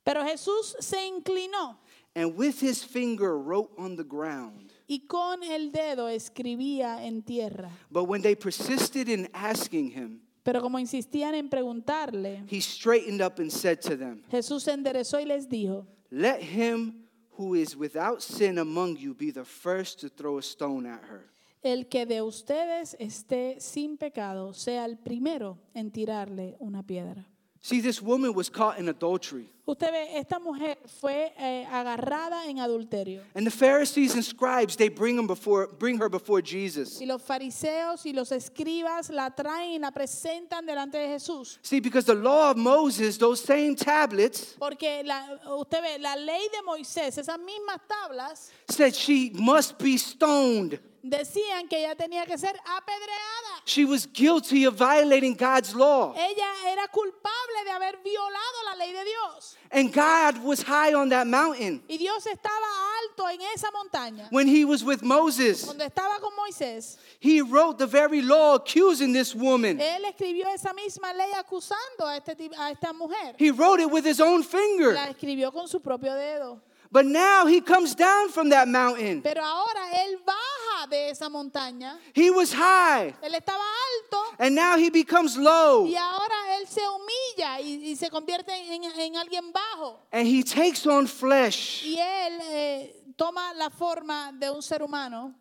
Pero 0.05 0.23
Jesús 0.23 0.75
se 0.79 1.05
inclinó 1.05 1.77
and 2.15 2.35
with 2.37 2.61
his 2.61 2.83
finger 2.83 3.37
wrote 3.37 3.71
on 3.77 3.95
the 3.97 4.03
ground. 4.03 4.71
y 4.87 5.05
con 5.07 5.43
el 5.43 5.71
dedo 5.71 6.07
escribía 6.07 7.03
en 7.05 7.21
tierra. 7.23 7.69
But 7.91 8.05
when 8.05 8.21
they 8.21 8.35
persisted 8.35 9.09
in 9.09 9.27
asking 9.33 9.91
him, 9.91 10.21
Pero 10.43 10.61
como 10.61 10.79
insistían 10.79 11.35
en 11.35 11.49
preguntarle, 11.49 12.43
he 12.47 12.61
straightened 12.61 13.21
up 13.21 13.39
and 13.39 13.51
said 13.51 13.81
to 13.81 13.95
them, 13.97 14.23
Jesús 14.31 14.63
se 14.63 14.71
enderezó 14.71 15.19
y 15.19 15.25
les 15.25 15.47
dijo, 15.49 15.85
Let 16.11 16.41
him 16.41 17.03
who 17.37 17.55
is 17.55 17.75
without 17.75 18.21
sin 18.21 18.57
among 18.57 18.97
you 18.97 19.13
be 19.13 19.31
the 19.31 19.43
first 19.45 19.99
to 20.01 20.09
throw 20.09 20.37
a 20.37 20.41
stone 20.41 20.85
at 20.87 21.01
her. 21.03 21.29
El 21.61 21.87
que 21.87 22.05
de 22.05 22.21
ustedes 22.21 22.95
esté 22.99 23.57
sin 23.59 23.97
pecado 23.97 24.53
sea 24.53 24.85
el 24.85 24.97
primero 24.97 25.57
en 25.73 25.91
tirarle 25.91 26.55
una 26.59 26.83
piedra. 26.83 27.27
See, 27.61 27.81
this 27.81 28.01
woman 28.01 28.33
was 28.33 28.49
caught 28.49 28.79
in 28.79 28.87
adultery. 28.87 29.49
Usted 29.69 29.91
ve, 29.91 30.17
esta 30.17 30.39
mujer 30.39 30.79
fue 30.99 31.31
eh, 31.37 31.63
agarrada 31.71 32.47
en 32.47 32.57
adulterio. 32.59 33.21
And 33.35 33.45
the 33.45 33.51
Pharisees 33.51 34.15
and 34.15 34.23
scribes, 34.23 34.75
they 34.75 34.89
bring, 34.89 35.19
him 35.19 35.27
before, 35.27 35.67
bring 35.67 36.01
her 36.01 36.09
before 36.09 36.41
Jesus. 36.41 36.99
Y 36.99 37.05
los 37.05 37.21
fariseos 37.21 38.03
y 38.03 38.11
los 38.11 38.31
escribas 38.31 39.11
la 39.11 39.29
traen 39.29 39.73
y 39.73 39.77
la 39.77 39.91
presentan 39.91 40.65
delante 40.65 40.97
de 40.97 41.09
Jesús. 41.09 41.59
See, 41.61 41.79
because 41.79 42.07
the 42.07 42.15
law 42.15 42.49
of 42.49 42.57
Moses, 42.57 43.19
those 43.19 43.43
same 43.43 43.75
tablets, 43.75 44.55
Porque 44.57 45.03
la, 45.05 45.37
usted 45.59 45.83
ve, 45.83 45.99
la 45.99 46.15
ley 46.15 46.49
de 46.51 46.63
Moisés, 46.65 47.19
esas 47.19 47.37
mismas 47.37 47.79
tablas, 47.87 48.49
said 48.67 48.95
she 48.95 49.31
must 49.35 49.77
be 49.77 49.99
stoned. 49.99 50.79
decían 51.01 51.67
que 51.67 51.79
ella 51.79 51.95
tenía 51.95 52.25
que 52.25 52.37
ser 52.37 52.59
apedreada. 52.65 53.63
She 53.65 53.85
was 53.85 54.07
guilty 54.07 54.65
of 54.65 54.75
violating 54.75 55.35
God's 55.35 55.73
law. 55.73 56.13
Ella 56.15 56.71
era 56.71 56.87
culpable 56.87 57.63
de 57.65 57.71
haber 57.71 57.97
violado 58.03 58.63
la 58.65 58.75
ley 58.75 58.93
de 58.93 59.03
Dios. 59.05 59.57
And 59.71 59.93
God 59.93 60.43
was 60.43 60.63
high 60.63 60.93
on 60.95 61.09
that 61.09 61.27
mountain 61.27 61.83
Y 61.87 61.97
Dios 61.97 62.25
estaba 62.25 62.65
alto 63.03 63.27
en 63.29 63.39
esa 63.53 63.67
montaña. 63.71 64.27
when 64.31 64.47
he 64.47 64.65
was 64.65 64.83
with 64.83 65.03
Moses. 65.03 65.63
Cuando 65.63 65.85
estaba 65.85 66.19
con 66.19 66.31
Moisés, 66.35 66.97
He 67.19 67.41
wrote 67.41 67.77
the 67.77 67.85
very 67.85 68.21
law 68.21 68.55
accusing 68.55 69.13
this 69.13 69.35
woman. 69.35 69.77
él 69.79 70.05
escribió 70.05 70.47
esa 70.53 70.73
misma 70.73 71.13
ley 71.13 71.31
acusando 71.37 72.07
a, 72.07 72.17
este, 72.17 72.49
a 72.57 72.71
esta 72.71 72.93
mujer. 72.93 73.35
He 73.37 73.51
wrote 73.51 73.79
it 73.79 73.91
with 73.91 74.05
his 74.05 74.19
own 74.19 74.41
finger. 74.43 74.93
La 74.93 75.09
escribió 75.11 75.51
con 75.53 75.67
su 75.67 75.79
propio 75.79 76.15
dedo. 76.15 76.59
But 76.91 77.05
now 77.05 77.45
he 77.45 77.61
comes 77.61 77.93
down 77.95 78.29
from 78.29 78.49
that 78.49 78.67
mountain. 78.67 79.21
Pero 79.21 79.43
ahora 79.43 79.91
él 80.05 80.17
baja 80.25 80.87
de 80.89 81.11
esa 81.11 81.29
montaña. 81.29 81.99
He 82.15 82.31
was 82.31 82.51
high, 82.51 83.13
Él 83.21 83.35
estaba 83.35 83.61
alto 83.61 84.35
and 84.39 84.55
now 84.55 84.75
he 84.75 84.89
becomes 84.89 85.37
low. 85.37 85.85
y 85.85 85.95
ahora 85.95 86.57
él 86.59 86.67
se 86.67 86.81
humilla 86.81 87.59
y, 87.61 87.91
y 87.91 87.95
se 87.95 88.09
convierte 88.09 88.51
en, 88.73 88.83
en 88.85 89.15
alguien 89.17 89.51
bajo. 89.53 89.99
And 90.11 90.27
he 90.27 90.41
takes 90.43 90.87
on 90.87 91.05
flesh. 91.05 91.83
Y 91.85 91.95
él 91.99 92.39
eh, 92.49 93.03
toma 93.15 93.53
la 93.53 93.69
forma 93.69 94.31
de 94.33 94.49
un 94.49 94.63
ser 94.63 94.81
humano 94.81 95.35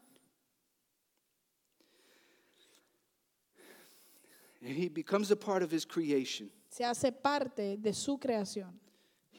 And 4.60 4.76
he 4.76 4.88
becomes 4.88 5.30
a 5.30 5.36
part 5.36 5.62
of 5.62 5.70
his 5.70 5.86
creation. 5.86 6.50
se 6.68 6.84
hace 6.84 7.10
parte 7.12 7.76
de 7.78 7.94
su 7.94 8.18
creación. 8.18 8.78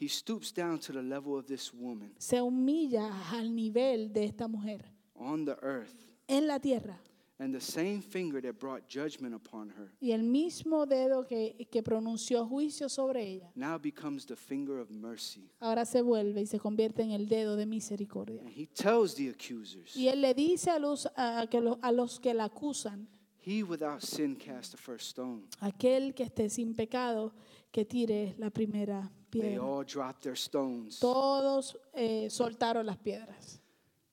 He 0.00 0.08
stoops 0.08 0.52
down 0.52 0.78
to 0.80 0.92
the 0.94 1.02
level 1.02 1.36
of 1.38 1.46
this 1.46 1.72
woman 1.74 2.14
Se 2.18 2.40
humilla 2.40 3.10
al 3.32 3.54
nivel 3.54 4.12
de 4.12 4.24
esta 4.24 4.48
mujer 4.48 4.82
on 5.14 5.44
the 5.44 5.56
earth. 5.62 5.94
en 6.26 6.46
la 6.46 6.58
tierra. 6.58 6.98
And 7.38 7.54
the 7.54 7.60
same 7.60 8.02
finger 8.02 8.42
that 8.42 8.58
brought 8.58 8.82
judgment 8.86 9.34
upon 9.34 9.70
her 9.70 9.90
Y 9.98 10.12
el 10.12 10.22
mismo 10.22 10.84
dedo 10.84 11.26
que, 11.26 11.66
que 11.70 11.82
pronunció 11.82 12.46
juicio 12.46 12.88
sobre 12.90 13.26
ella, 13.26 13.50
now 13.54 13.78
becomes 13.78 14.26
the 14.26 14.36
finger 14.36 14.78
of 14.78 14.90
mercy. 14.90 15.50
ahora 15.58 15.86
se 15.86 16.02
vuelve 16.02 16.42
y 16.42 16.46
se 16.46 16.58
convierte 16.58 17.02
en 17.02 17.12
el 17.12 17.28
dedo 17.28 17.56
de 17.56 17.64
misericordia. 17.64 18.42
And 18.42 18.50
he 18.50 18.66
tells 18.66 19.14
the 19.14 19.28
accusers, 19.30 19.96
Y 19.96 20.08
él 20.08 20.20
le 20.20 20.34
dice 20.34 20.70
a 20.70 20.78
los, 20.78 21.08
a, 21.16 21.46
que 21.50 21.60
lo- 21.62 21.78
a 21.82 21.92
los 21.92 22.20
que 22.20 22.34
la 22.34 22.44
acusan, 22.44 23.08
He 23.42 23.62
without 23.62 24.02
sin 24.02 24.36
cast 24.36 24.72
the 24.72 24.76
first 24.78 25.06
stone. 25.08 25.44
aquel 25.60 26.14
que 26.14 26.24
esté 26.24 26.50
sin 26.50 26.74
pecado, 26.74 27.32
que 27.72 27.86
tire 27.86 28.34
la 28.36 28.50
primera 28.50 29.10
They 29.32 29.58
all 29.58 29.84
dropped 29.84 30.22
their 30.22 30.36
stones. 30.36 30.98
Todos 30.98 31.76
eh, 31.94 32.28
soltaron 32.30 32.86
las 32.86 32.96
piedras. 32.98 33.60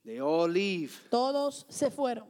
They 0.03 0.19
all 0.19 0.49
leave. 0.49 0.91
Todos 1.09 1.65
se 1.69 1.89
fueron. 1.89 2.25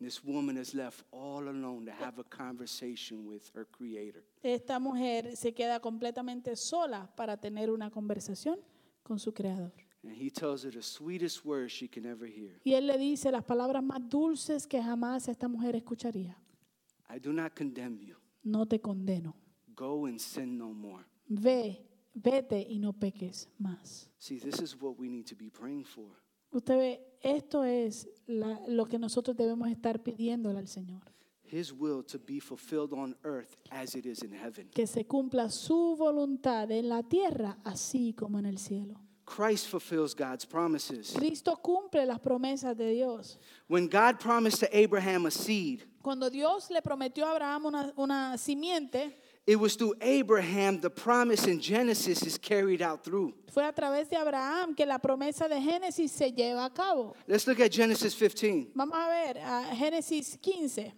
This 0.00 0.24
woman 0.24 0.56
is 0.56 0.74
left 0.74 1.04
all 1.12 1.46
alone 1.48 1.84
to 1.84 1.92
have 1.92 2.18
a 2.18 2.24
conversation 2.24 3.26
with 3.26 3.42
her 3.54 3.66
creator. 3.66 4.22
Esta 4.42 4.78
mujer 4.78 5.36
se 5.36 5.52
queda 5.52 5.80
completamente 5.80 6.56
sola 6.56 7.10
para 7.16 7.36
tener 7.36 7.70
una 7.70 7.90
conversación 7.90 8.58
con 9.02 9.18
su 9.18 9.32
creador. 9.32 9.72
And 10.02 10.16
he 10.16 10.30
tells 10.30 10.64
her 10.64 10.70
the 10.70 10.82
sweetest 10.82 11.44
words 11.44 11.72
she 11.72 11.86
can 11.86 12.06
ever 12.06 12.26
hear. 12.26 12.58
Y 12.64 12.72
él 12.72 12.86
le 12.86 12.96
dice 12.96 13.30
las 13.30 13.44
palabras 13.44 13.82
más 13.82 14.00
dulces 14.08 14.66
que 14.66 14.82
jamás 14.82 15.28
esta 15.28 15.48
mujer 15.48 15.76
escucharía. 15.76 16.36
I 17.14 17.18
do 17.18 17.32
not 17.32 17.54
condemn 17.54 17.98
you. 18.00 18.16
No 18.42 18.64
te 18.66 18.80
condeno. 18.80 19.36
Go 19.74 20.06
and 20.06 20.18
sin 20.18 20.56
no 20.56 20.72
more. 20.72 21.04
Ve, 21.28 21.89
vete 22.14 22.60
y 22.68 22.78
no 22.78 22.92
peques 22.92 23.48
más. 23.58 24.10
See, 24.18 24.38
this 24.38 24.60
is 24.60 24.74
what 24.80 24.98
we 24.98 25.08
need 25.08 25.26
to 25.26 25.36
be 25.36 25.50
praying 25.50 25.84
for. 25.84 26.06
Usted 26.52 26.76
ve, 26.76 27.00
esto 27.22 27.62
es 27.64 28.08
la- 28.26 28.60
lo 28.66 28.86
que 28.86 28.98
nosotros 28.98 29.36
debemos 29.36 29.68
estar 29.70 30.02
pidiéndole 30.02 30.58
al 30.58 30.66
Señor. 30.68 31.02
His 31.44 31.72
will 31.72 32.04
to 32.04 32.18
be 32.18 32.38
fulfilled 32.40 32.92
on 32.92 33.16
earth 33.24 33.56
as 33.70 33.94
it 33.96 34.06
is 34.06 34.22
in 34.22 34.32
heaven. 34.32 34.68
Que 34.72 34.86
se 34.86 35.04
cumpla 35.04 35.48
su 35.50 35.96
voluntad 35.96 36.70
en 36.70 36.88
la 36.88 37.02
tierra, 37.02 37.58
así 37.64 38.12
como 38.14 38.38
en 38.38 38.46
el 38.46 38.58
cielo. 38.58 39.00
Christ 39.24 39.68
fulfills 39.68 40.14
God's 40.14 40.44
promises. 40.44 41.12
Cristo 41.12 41.56
cumple 41.62 42.04
las 42.04 42.18
promesas 42.20 42.76
de 42.76 42.92
Dios. 42.92 43.38
When 43.68 43.86
God 43.88 44.18
promised 44.20 44.60
to 44.60 44.66
Abraham 44.76 45.26
a 45.26 45.30
seed, 45.30 45.82
Cuando 46.02 46.30
Dios 46.30 46.68
le 46.70 46.80
prometió 46.82 47.26
a 47.26 47.32
Abraham 47.32 47.66
una, 47.66 47.92
una 47.96 48.36
simiente, 48.38 49.19
it 49.46 49.56
was 49.56 49.76
through 49.76 49.94
Abraham 50.00 50.80
the 50.80 50.90
promise 50.90 51.46
in 51.46 51.60
Genesis 51.60 52.22
is 52.22 52.38
carried 52.38 52.82
out 52.82 53.02
through. 53.04 53.34
fue 53.52 53.64
a 53.64 53.72
través 53.72 54.08
de 54.08 54.16
Abraham 54.16 54.74
que 54.74 54.86
la 54.86 54.98
promesa 54.98 55.48
de 55.48 55.60
Génesis 55.60 56.10
se 56.12 56.30
lleva 56.32 56.64
a 56.64 56.70
cabo. 56.70 57.14
Let's 57.26 57.46
look 57.46 57.60
at 57.60 57.72
Genesis 57.72 58.14
15. 58.14 58.72
Vamos 58.74 58.96
a 58.96 59.08
ver 59.08 59.38
a 59.38 59.74
Génesis 59.74 60.38
15. 60.40 60.92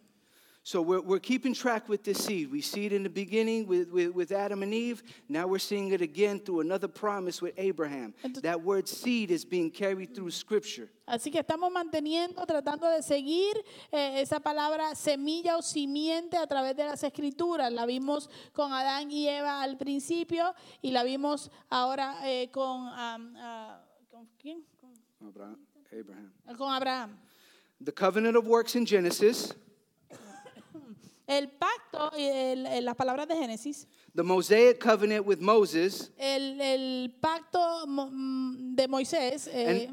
So 0.65 0.81
we're, 0.81 1.01
we're 1.01 1.19
keeping 1.19 1.55
track 1.55 1.89
with 1.89 2.05
this 2.05 2.25
seed. 2.25 2.49
We 2.53 2.61
see 2.61 2.87
it 2.87 2.93
in 2.93 3.03
the 3.03 3.11
beginning 3.11 3.67
with, 3.67 3.91
with, 3.91 4.15
with 4.15 4.31
Adam 4.31 4.63
and 4.63 4.73
Eve. 4.73 5.03
Now 5.29 5.49
we're 5.49 5.59
seeing 5.59 5.91
it 5.91 6.01
again 6.01 6.39
through 6.39 6.61
another 6.61 6.87
promise 6.87 7.43
with 7.43 7.53
Abraham. 7.59 8.15
Entonces- 8.23 8.43
That 8.43 8.63
word 8.63 8.87
seed 8.87 9.33
is 9.33 9.45
being 9.45 9.73
carried 9.73 10.15
through 10.15 10.31
Scripture. 10.31 10.89
Así 11.09 11.33
que 11.33 11.41
estamos 11.41 11.73
manteniendo, 11.73 12.47
tratando 12.47 12.89
de 12.89 13.03
seguir 13.03 13.57
eh, 13.91 14.21
esa 14.23 14.39
palabra 14.39 14.95
semilla 14.95 15.57
o 15.57 15.63
simiente 15.63 16.37
a 16.37 16.47
través 16.47 16.77
de 16.77 16.85
las 16.85 17.03
escrituras. 17.03 17.73
La 17.73 17.85
vimos 17.85 18.31
con 18.53 18.73
Adán 18.73 19.11
y 19.11 19.27
Eva 19.27 19.63
al 19.65 19.77
principio 19.77 20.55
y 20.81 20.93
la 20.93 21.03
vimos 21.03 21.51
ahora 21.71 22.19
eh, 22.31 22.51
con, 22.53 22.87
am, 22.87 23.35
ah, 23.39 23.85
¿con 24.09 24.29
quién? 24.41 24.63
Con- 24.81 24.93
Abraham. 25.29 25.59
Abraham. 25.93 26.33
con 26.57 26.73
Abraham. 26.73 27.19
The 27.81 27.93
covenant 27.93 28.37
of 28.37 28.47
works 28.47 28.77
in 28.77 28.87
Genesis, 28.87 29.53
El 31.27 31.51
pacto, 31.51 32.11
el- 32.17 32.67
el- 32.67 32.85
las 32.85 32.97
palabras 32.97 33.29
de 33.29 33.37
Génesis, 33.37 33.87
the 34.15 34.23
Mosaic 34.23 34.79
covenant 34.81 35.25
with 35.27 35.39
Moses, 35.41 36.11
el, 36.19 36.61
el 36.61 37.15
pacto 37.21 37.87
mm, 37.87 38.75
de 38.75 38.89
Moisés 38.89 39.49
eh, 39.53 39.89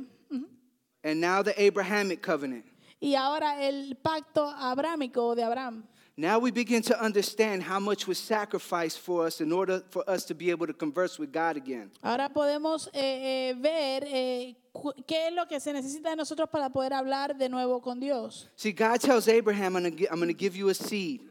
and 1.04 1.22
now 1.22 1.42
the 1.44 1.54
Abrahamic 1.68 2.22
covenant. 2.22 2.66
y 3.00 3.16
ahora 3.16 3.62
el 3.66 3.96
pacto 3.96 4.46
abrámico 4.50 5.36
de 5.36 5.44
Abraham. 5.44 5.84
Now 6.20 6.38
we 6.38 6.52
begin 6.52 6.82
to 6.82 7.02
understand 7.02 7.64
how 7.64 7.80
much 7.80 8.06
was 8.06 8.18
sacrificed 8.18 9.00
for 9.00 9.26
us 9.26 9.40
in 9.40 9.54
order 9.54 9.82
for 9.90 10.04
us 10.06 10.26
to 10.26 10.34
be 10.34 10.50
able 10.50 10.68
to 10.68 10.74
converse 10.74 11.18
with 11.18 11.32
God 11.32 11.56
again. 11.56 11.92
Ahora 12.04 12.28
podemos 12.28 12.90
eh, 12.94 13.52
eh, 13.52 13.54
ver 13.58 14.04
eh, 14.06 14.54
qué 15.08 15.28
es 15.28 15.34
lo 15.34 15.46
que 15.46 15.62
se 15.62 15.72
necesita 15.72 16.10
de 16.10 16.18
nosotros 16.18 16.50
para 16.52 16.70
poder 16.70 16.92
hablar 16.92 17.38
de 17.38 17.48
nuevo 17.48 17.80
con 17.80 18.02
Dios. 18.02 18.50
See, 18.58 18.74
God 18.74 19.00
tells 19.00 19.30
Abraham, 19.30 19.78
I'm 19.78 19.84
going 20.20 20.28
to 20.28 20.34
give 20.34 20.58
you 20.58 20.68
a 20.68 20.74
seed, 20.74 21.22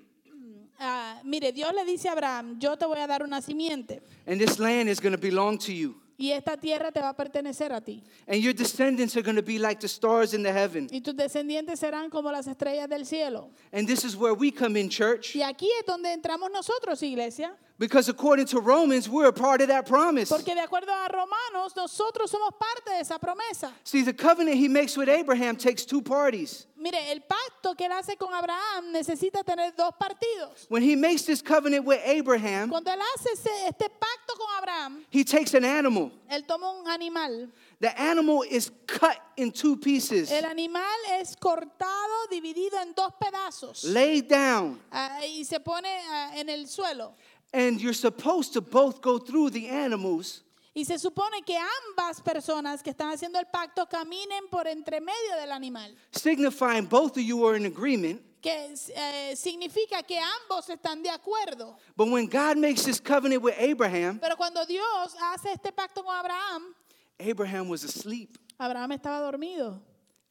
Ah, 0.80 1.20
mire, 1.22 1.52
Dios 1.52 1.70
le 1.74 1.84
dice 1.84 2.08
a 2.08 2.12
Abraham, 2.12 2.58
yo 2.58 2.74
te 2.76 2.86
voy 2.86 2.98
a 2.98 3.06
dar 3.06 3.22
una 3.22 3.42
simiente 3.42 4.00
and 4.26 4.40
this 4.40 4.58
land 4.58 4.88
is 4.88 5.00
going 5.00 5.12
to 5.12 5.18
belong 5.18 5.58
to 5.58 5.70
you. 5.74 5.96
Y 6.18 6.32
esta 6.32 6.56
tierra 6.56 6.90
te 6.90 7.00
va 7.00 7.10
a 7.10 7.16
pertenecer 7.16 7.72
a 7.72 7.80
ti. 7.80 8.02
And 8.26 8.42
your 8.42 8.52
descendants 8.52 9.16
are 9.16 9.22
going 9.22 9.36
to 9.36 9.42
be 9.42 9.58
like 9.58 9.80
the 9.80 9.88
stars 9.88 10.34
in 10.34 10.42
the 10.42 10.52
heaven. 10.52 10.88
Y 10.90 11.00
tus 11.00 11.14
descendientes 11.14 11.78
serán 11.78 12.10
como 12.10 12.30
las 12.32 12.48
estrellas 12.48 12.88
del 12.88 13.06
cielo. 13.06 13.50
And 13.72 13.86
this 13.86 14.04
is 14.04 14.16
where 14.16 14.34
we 14.34 14.50
come 14.50 14.76
in, 14.78 14.88
church. 14.90 15.36
Y 15.36 15.42
aquí 15.42 15.68
es 15.78 15.86
donde 15.86 16.12
entramos 16.12 16.50
nosotros, 16.50 17.00
iglesia. 17.02 17.54
Because 17.78 18.08
according 18.08 18.46
to 18.46 18.58
Romans, 18.58 19.08
we're 19.08 19.28
a 19.28 19.32
part 19.32 19.60
of 19.60 19.68
that 19.68 19.86
promise. 19.86 20.28
Porque 20.28 20.52
de 20.52 20.60
acuerdo 20.60 20.90
a 20.90 21.06
Romanos, 21.06 21.76
nosotros 21.76 22.28
somos 22.28 22.52
parte 22.58 22.90
de 22.90 23.00
esa 23.00 23.20
promesa. 23.20 23.72
See, 23.84 24.02
the 24.02 24.12
covenant 24.12 24.56
he 24.56 24.66
makes 24.66 24.96
with 24.96 25.08
Abraham 25.08 25.54
takes 25.54 25.84
two 25.84 26.02
parties. 26.02 26.66
Mire, 26.76 26.98
el 27.10 27.20
pacto 27.22 27.76
que 27.76 27.86
él 27.86 27.92
hace 27.92 28.16
con 28.16 28.32
Abraham 28.34 28.92
necesita 28.92 29.44
tener 29.44 29.72
dos 29.76 29.92
partidos. 29.96 30.66
When 30.68 30.82
he 30.82 30.96
makes 30.96 31.24
this 31.24 31.40
covenant 31.40 31.84
with 31.84 32.00
Abraham, 32.04 32.68
Cuando 32.68 32.90
él 32.90 33.00
hace 33.14 33.30
este 33.68 33.88
pacto 33.90 34.27
con 34.38 34.46
Abraham, 34.58 35.04
he 35.10 35.24
takes 35.24 35.52
an 35.54 35.64
animal. 35.64 36.10
él 36.30 36.46
toma 36.46 36.70
un 36.70 36.86
animal. 36.88 37.48
The 37.80 38.00
animal 38.00 38.42
is 38.48 38.70
cut 38.86 39.16
in 39.36 39.52
two 39.52 39.76
pieces, 39.76 40.30
El 40.32 40.44
animal 40.46 40.82
es 41.20 41.36
cortado, 41.36 42.26
dividido 42.30 42.80
en 42.82 42.92
dos 42.94 43.12
pedazos 43.20 43.84
laid 43.84 44.28
down, 44.28 44.80
ah, 44.92 45.20
y 45.22 45.44
se 45.44 45.58
pone 45.60 45.86
ah, 46.10 46.32
en 46.36 46.48
el 46.48 46.66
suelo. 46.66 47.14
and 47.52 47.80
you're 47.80 47.92
supposed 47.94 48.52
to 48.52 48.60
both 48.60 49.00
go 49.00 49.18
through 49.18 49.50
the 49.50 49.68
animals 49.68 50.42
Y 50.74 50.84
se 50.84 50.96
supone 50.98 51.42
que 51.44 51.56
ambas 51.56 52.20
personas 52.20 52.84
que 52.84 52.90
están 52.90 53.10
haciendo 53.10 53.40
el 53.40 53.46
pacto 53.46 53.86
caminen 53.88 54.46
por 54.48 54.68
entre 54.68 55.00
medio 55.00 55.34
del 55.40 55.50
animal, 55.50 55.92
signifying 56.12 56.86
both 56.86 57.16
of 57.16 57.22
you 57.22 57.44
are 57.44 57.56
in 57.56 57.66
agreement. 57.66 58.20
Que 58.40 58.74
eh, 58.94 59.36
significa 59.36 60.02
que 60.02 60.18
ambos 60.18 60.68
están 60.68 61.02
de 61.02 61.10
acuerdo. 61.10 61.76
But 61.96 62.08
when 62.08 62.26
God 62.26 62.56
makes 62.56 62.84
this 62.84 63.00
covenant 63.00 63.42
with 63.42 63.54
Abraham, 63.58 64.18
Pero 64.20 64.36
cuando 64.36 64.64
Dios 64.66 65.14
hace 65.20 65.52
este 65.52 65.72
pacto 65.72 66.02
con 66.04 66.14
Abraham, 66.14 66.74
Abraham 67.18 67.68
was 67.68 67.84
asleep. 67.84 68.38
Abraham 68.58 68.92
estaba 68.92 69.20
dormido. 69.20 69.80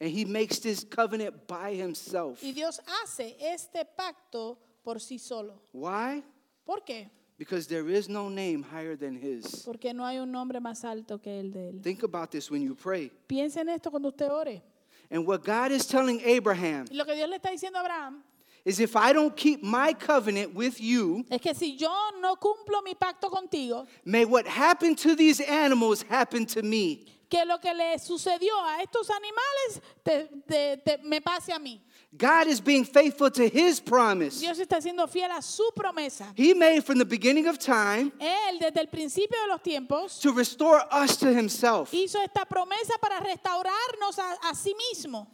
And 0.00 0.10
he 0.10 0.24
makes 0.24 0.60
this 0.60 0.84
covenant 0.84 1.46
by 1.46 1.74
himself. 1.74 2.42
Y 2.42 2.52
Dios 2.52 2.80
hace 3.02 3.36
este 3.40 3.84
pacto 3.84 4.58
por 4.84 5.00
sí 5.00 5.18
solo. 5.18 5.60
Why? 5.72 6.22
¿Por 6.64 6.84
qué? 6.84 7.10
Because 7.36 7.68
there 7.68 7.88
is 7.88 8.08
no 8.08 8.28
name 8.28 8.64
higher 8.64 8.96
than 8.96 9.16
his. 9.16 9.64
Porque 9.64 9.92
no 9.94 10.04
hay 10.04 10.18
un 10.18 10.30
nombre 10.30 10.60
más 10.60 10.84
alto 10.84 11.18
que 11.18 11.40
el 11.40 11.52
de 11.52 11.70
él. 11.70 11.82
Think 11.82 12.02
about 12.02 12.30
this 12.30 12.50
when 12.50 12.62
you 12.62 12.74
pray. 12.74 13.10
Piensa 13.28 13.60
en 13.60 13.68
esto 13.68 13.90
cuando 13.90 14.08
usted 14.08 14.30
ore. 14.30 14.62
And 15.10 15.26
what 15.26 15.42
God 15.44 15.72
is 15.72 15.86
telling 15.86 16.20
Abraham 16.22 16.86
Y 16.90 16.96
lo 16.96 17.04
que 17.04 17.14
Dios 17.14 17.28
le 17.28 17.38
está 17.38 17.50
diciendo 17.50 17.76
a 17.76 17.80
Abraham 17.80 18.22
is 18.64 18.80
if 18.80 18.94
I 18.96 19.12
don't 19.14 19.34
keep 19.34 19.62
my 19.62 19.94
covenant 19.94 20.54
with 20.54 20.80
you, 20.80 21.24
es 21.30 21.40
que 21.40 21.54
si 21.54 21.76
yo 21.76 21.90
no 22.20 22.36
cumplo 22.36 22.82
mi 22.84 22.94
pacto 22.94 23.30
contigo, 23.30 23.86
may 24.04 24.24
what 24.26 24.46
happened 24.46 24.98
to 24.98 25.14
these 25.14 25.40
animals 25.40 26.02
happen 26.02 26.44
to 26.46 26.62
me. 26.62 27.06
que 27.30 27.44
lo 27.44 27.58
que 27.58 27.72
le 27.74 27.96
sucedió 27.98 28.52
a 28.64 28.82
estos 28.82 29.08
animales 29.10 29.80
te- 30.04 30.28
te- 30.48 30.76
te- 30.84 30.98
me 31.04 31.20
pase 31.20 31.50
a 31.52 31.58
mí. 31.58 31.78
God 32.16 32.46
is 32.46 32.58
being 32.60 32.84
faithful 32.84 33.30
to 33.30 33.48
his 33.48 33.80
promise. 33.80 34.40
Dios 34.40 34.58
está 34.58 34.80
siendo 34.80 35.06
fiel 35.08 35.30
a 35.30 35.42
su 35.42 35.70
promesa. 35.76 36.32
He 36.34 36.54
made 36.54 36.82
from 36.84 36.98
the 36.98 37.04
beginning 37.04 37.46
of 37.46 37.58
time 37.58 38.10
Él 38.18 38.58
desde 38.60 38.78
el 38.80 38.86
principio 38.88 39.36
de 39.42 39.48
los 39.48 39.60
tiempos 39.62 40.20
to 40.22 40.32
restore 40.32 40.80
us 40.90 41.16
to 41.18 41.26
himself. 41.32 41.90
hizo 41.92 42.18
esta 42.22 42.46
promesa 42.46 42.98
para 43.00 43.20
restaurarnos 43.20 44.18
a, 44.18 44.50
a 44.50 44.54
sí 44.54 44.74
mismo. 44.74 45.26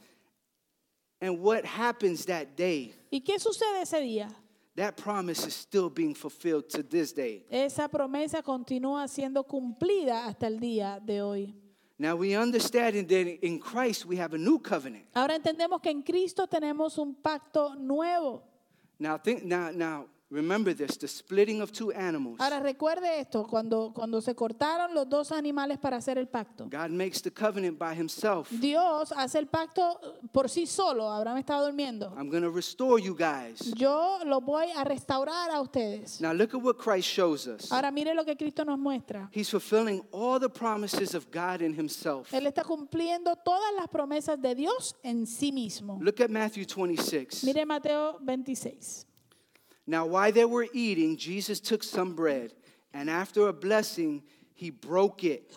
And 1.21 1.39
what 1.41 1.65
happens 1.65 2.27
that 2.27 2.57
day, 2.57 2.93
¿Y 3.13 3.21
qué 3.21 3.39
sucede 3.39 3.83
ese 3.83 4.01
día? 4.01 4.29
that 4.77 4.97
promise 4.97 5.47
is 5.47 5.55
still 5.55 5.89
being 5.89 6.15
fulfilled 6.15 6.69
to 6.71 6.83
this 6.83 7.13
day. 7.13 7.45
Esa 7.49 7.89
promesa 7.89 8.43
continúa 8.43 9.07
siendo 9.07 9.45
cumplida 9.45 10.27
hasta 10.27 10.49
el 10.49 10.59
día 10.59 10.99
de 11.01 11.23
hoy. 11.23 11.55
Now 12.05 12.17
we 12.17 12.37
understand 12.37 13.09
that 13.09 13.39
in 13.41 13.59
Christ 13.59 14.05
we 14.05 14.17
have 14.17 14.35
a 14.35 14.39
new 14.39 14.59
covenant. 14.59 15.07
Ahora 15.15 15.37
entendemos 15.37 15.81
que 15.81 15.89
en 15.91 16.03
Cristo 16.03 16.47
tenemos 16.47 16.99
un 16.99 17.15
pacto 17.15 17.75
nuevo. 17.77 18.43
Now 18.99 19.17
think 19.17 19.43
now 19.45 19.71
now 19.73 20.05
remember 20.35 20.75
this, 20.75 20.99
the 20.99 21.09
splitting 21.09 21.61
of 21.63 21.73
two 21.73 21.93
animals. 21.93 22.41
Ahora 22.41 22.61
recuerde 22.61 23.21
esto, 23.21 23.47
cuando, 23.47 23.93
cuando 23.95 24.21
se 24.21 24.35
cortaron 24.35 24.93
los 24.95 25.09
dos 25.09 25.33
animales 25.33 25.79
para 25.79 25.97
hacer 25.97 26.19
el 26.19 26.27
pacto. 26.27 26.69
God 26.69 26.91
makes 26.91 27.23
the 27.23 27.31
covenant 27.31 27.79
by 27.79 27.95
himself. 27.95 28.51
Dios 28.51 29.13
hace 29.17 29.39
el 29.39 29.47
pacto 29.47 30.01
eh, 30.03 30.27
por 30.33 30.49
sí 30.49 30.67
solo. 30.67 31.11
Abraham 31.11 31.39
estaba 31.39 31.63
durmiendo. 31.63 32.13
I'm 32.17 32.29
going 32.29 32.43
to 32.43 32.51
restore 32.51 33.01
you 33.01 33.15
guys. 33.15 33.73
Yo 33.77 34.19
lo 34.25 34.41
voy 34.41 34.71
a 34.77 34.85
restaurar 34.85 35.51
a 35.51 35.61
ustedes. 35.61 36.21
Now 36.21 36.33
look 36.33 36.55
at 36.55 36.61
what 36.61 36.77
Christ 36.79 37.09
shows 37.09 37.47
us. 37.47 37.71
Ahora 37.71 37.91
mire 37.91 38.15
lo 38.15 38.25
que 38.25 38.37
Cristo 38.37 38.65
nos 38.65 38.79
muestra. 38.79 39.29
He's 39.33 39.49
fulfilling 39.49 40.03
all 40.11 40.41
the 40.41 40.51
promises 40.51 41.15
of 41.15 41.31
God 41.31 41.63
in 41.63 41.73
himself. 41.73 42.33
Él 42.33 42.47
está 42.47 42.65
cumpliendo 42.65 43.37
todas 43.37 43.73
las 43.77 43.89
promesas 43.89 44.41
de 44.41 44.55
Dios 44.55 44.97
en 45.03 45.27
sí 45.27 45.53
mismo. 45.53 45.99
Look 46.01 46.21
at 46.21 46.31
Matthew 46.31 46.65
26. 46.67 47.45
Mire 47.45 47.65
Mateo 47.65 48.19
26. 48.21 49.07
Now, 49.87 50.07
while 50.07 50.33
they 50.33 50.45
were 50.45 50.67
eating, 50.73 51.17
Jesus 51.17 51.61
took 51.61 51.83
some 51.83 52.15
bread, 52.15 52.53
and 52.93 53.11
after 53.11 53.49
a 53.49 53.53
blessing, 53.53 54.23
he 54.55 54.71
broke 54.71 55.25
it. 55.25 55.57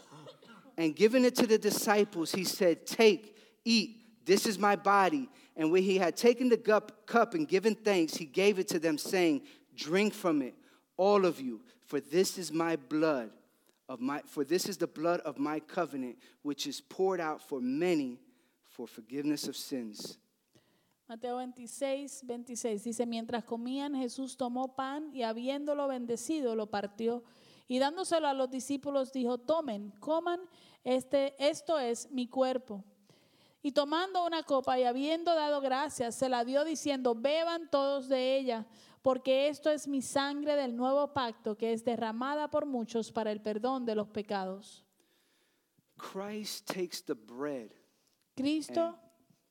And 0.78 0.96
giving 0.96 1.26
it 1.26 1.36
to 1.38 1.48
the 1.48 1.58
disciples, 1.58 2.32
he 2.32 2.44
said, 2.44 2.86
Take, 2.86 3.36
eat, 3.66 4.26
this 4.26 4.46
is 4.46 4.60
my 4.60 4.76
body. 4.76 5.30
And 5.56 5.72
when 5.72 5.82
he 5.82 5.98
had 5.98 6.16
taken 6.16 6.50
the 6.50 6.58
cup, 6.58 7.34
and 7.34 7.48
given 7.48 7.74
thanks, 7.74 8.16
he 8.16 8.26
gave 8.26 8.60
it 8.60 8.68
to 8.70 8.80
them, 8.80 8.98
saying, 8.98 9.42
Drink 9.76 10.14
from 10.14 10.42
it, 10.42 10.54
all 10.98 11.26
of 11.26 11.40
you, 11.40 11.62
for 11.86 12.00
this 12.00 12.38
is 12.38 12.52
my 12.52 12.76
blood. 12.76 13.32
Of 13.90 14.02
my, 14.02 14.22
for 14.26 14.44
this 14.44 14.68
is 14.68 14.76
the 14.76 14.88
blood 14.88 15.22
of 15.22 15.40
my 15.40 15.62
covenant, 15.62 16.18
which 16.42 16.68
is 16.68 16.82
poured 16.82 17.22
out 17.22 17.42
for 17.42 17.62
many 17.62 18.20
for 18.66 18.86
forgiveness 18.86 19.48
of 19.48 19.56
sins. 19.56 20.18
Mateo 21.08 21.38
26, 21.38 22.26
26 22.26 22.84
dice, 22.84 23.06
mientras 23.06 23.46
comían 23.46 23.96
Jesús 23.96 24.36
tomó 24.36 24.76
pan 24.76 25.10
y 25.14 25.24
habiéndolo 25.24 25.88
bendecido 25.88 26.54
lo 26.54 26.70
partió 26.70 27.24
y 27.70 27.80
dándoselo 27.80 28.28
a 28.28 28.34
los 28.34 28.50
discípulos 28.50 29.14
dijo, 29.14 29.38
tomen, 29.38 29.92
coman, 30.00 30.42
este, 30.84 31.36
esto 31.40 31.80
es 31.80 32.12
mi 32.12 32.28
cuerpo. 32.28 32.84
Y 33.62 33.72
tomando 33.72 34.26
una 34.26 34.44
copa 34.44 34.78
y 34.80 34.84
habiendo 34.84 35.34
dado 35.34 35.62
gracias, 35.62 36.16
se 36.16 36.28
la 36.28 36.44
dio 36.44 36.66
diciendo, 36.66 37.16
beban 37.16 37.70
todos 37.70 38.10
de 38.10 38.38
ella, 38.38 38.66
porque 39.02 39.48
esto 39.48 39.70
es 39.70 39.88
mi 39.88 40.02
sangre 40.02 40.56
del 40.58 40.76
nuevo 40.76 41.14
pacto 41.14 41.58
que 41.58 41.72
es 41.72 41.86
derramada 41.86 42.50
por 42.50 42.66
muchos 42.66 43.14
para 43.14 43.32
el 43.32 43.42
perdón 43.42 43.86
de 43.86 43.96
los 43.96 44.10
pecados. 44.10 44.86
Christ 45.96 46.68
takes 46.68 47.02
the 47.06 47.14
bread 47.14 47.72
Cristo 48.36 48.96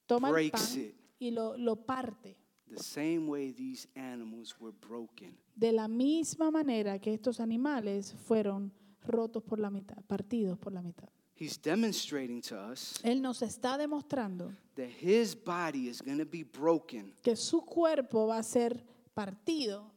toma 0.07 0.29
el 0.29 0.51
pan 0.51 0.61
it. 0.77 1.06
Y 1.19 1.31
lo, 1.31 1.57
lo 1.57 1.77
parte. 1.77 2.37
the 2.69 2.83
same 2.83 3.29
way 3.29 3.53
these 3.53 3.87
animals 3.97 4.55
were 4.61 4.73
broken. 4.73 5.37
De 5.55 5.73
la 5.73 5.89
misma 5.89 6.51
manera 6.51 6.99
que 6.99 7.15
estos 7.15 7.41
animales 7.41 8.13
fueron 8.27 8.73
rotos 9.07 9.43
por 9.43 9.59
la 9.61 9.71
mitad, 9.71 10.03
partidos 10.07 10.59
por 10.59 10.73
la 10.73 10.83
mitad. 10.83 11.09
He's 11.39 11.61
demonstrating 11.61 12.41
to 12.41 12.57
us 12.57 12.95
Él 13.05 13.21
nos 13.21 13.43
está 13.43 13.77
demostrando 13.77 14.55
that 14.75 14.89
his 14.89 15.35
body 15.37 15.87
is 15.87 16.01
going 16.01 16.19
to 16.19 16.25
be 16.25 16.43
broken 16.43 17.13
que 17.23 17.37
su 17.37 17.61
cuerpo 17.61 18.27
va 18.27 18.39
a 18.39 18.43
ser 18.43 18.83
partido 19.13 19.93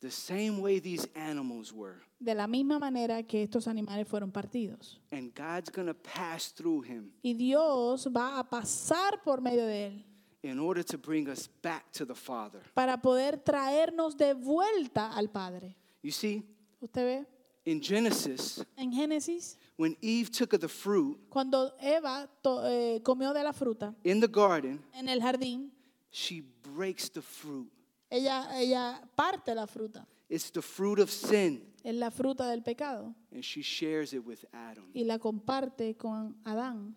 the 0.00 0.10
same 0.10 0.60
way 0.60 0.80
these 0.80 1.08
animals 1.14 1.72
were. 1.72 2.00
de 2.18 2.34
la 2.34 2.48
misma 2.48 2.80
manera 2.80 3.22
que 3.22 3.44
estos 3.44 3.68
animales 3.68 4.08
fueron 4.08 4.32
partidos. 4.32 5.00
And 5.12 5.32
God's 5.34 5.70
going 5.70 5.86
to 5.86 5.94
pass 5.94 6.52
through 6.52 6.84
him 6.84 7.12
Y 7.22 7.34
Dios 7.34 8.08
va 8.08 8.40
a 8.40 8.50
pasar 8.50 9.22
por 9.22 9.40
medio 9.40 9.64
de 9.64 9.86
él 9.86 10.04
in 10.42 10.58
order 10.58 10.82
to 10.84 10.98
bring 10.98 11.28
us 11.28 11.48
back 11.62 11.90
to 11.92 12.04
the 12.04 12.14
Father. 12.14 12.60
para 12.74 12.96
poder 13.00 13.38
traernos 13.38 14.16
de 14.16 14.34
vuelta 14.34 15.12
al 15.14 15.28
Padre. 15.30 15.76
You 16.02 16.10
see, 16.12 16.42
¿Usted 16.80 17.04
ve? 17.04 17.26
in 17.64 17.80
Genesis, 17.80 18.64
En 18.76 18.92
Génesis, 18.92 19.56
when 19.76 19.96
Eve 20.00 20.28
took 20.30 20.52
of 20.52 20.60
the 20.60 20.68
fruit 20.68 21.16
cuando 21.30 21.72
Eva 21.80 22.28
to- 22.42 22.66
eh, 22.66 23.00
comió 23.04 23.32
de 23.32 23.42
la 23.44 23.52
fruta 23.52 23.94
in 24.02 24.18
the 24.20 24.26
garden, 24.26 24.82
en 24.94 25.08
el 25.08 25.20
jardín, 25.20 25.70
she 26.10 26.42
breaks 26.74 27.08
the 27.08 27.22
fruit. 27.22 27.70
ella, 28.10 28.48
ella 28.60 29.00
parte 29.14 29.54
la 29.54 29.66
fruta. 29.66 30.04
It's 30.28 30.50
the 30.50 30.62
fruit 30.62 30.98
of 30.98 31.08
sin, 31.10 31.62
Es 31.84 31.94
la 31.94 32.10
fruta 32.10 32.48
del 32.48 32.62
pecado. 32.62 33.14
and 33.30 33.44
she 33.44 33.60
shares 33.62 34.12
it 34.12 34.24
with 34.26 34.44
Adam. 34.52 34.90
y 34.92 35.04
la 35.04 35.18
comparte 35.20 35.94
con 35.96 36.34
Adán. 36.44 36.96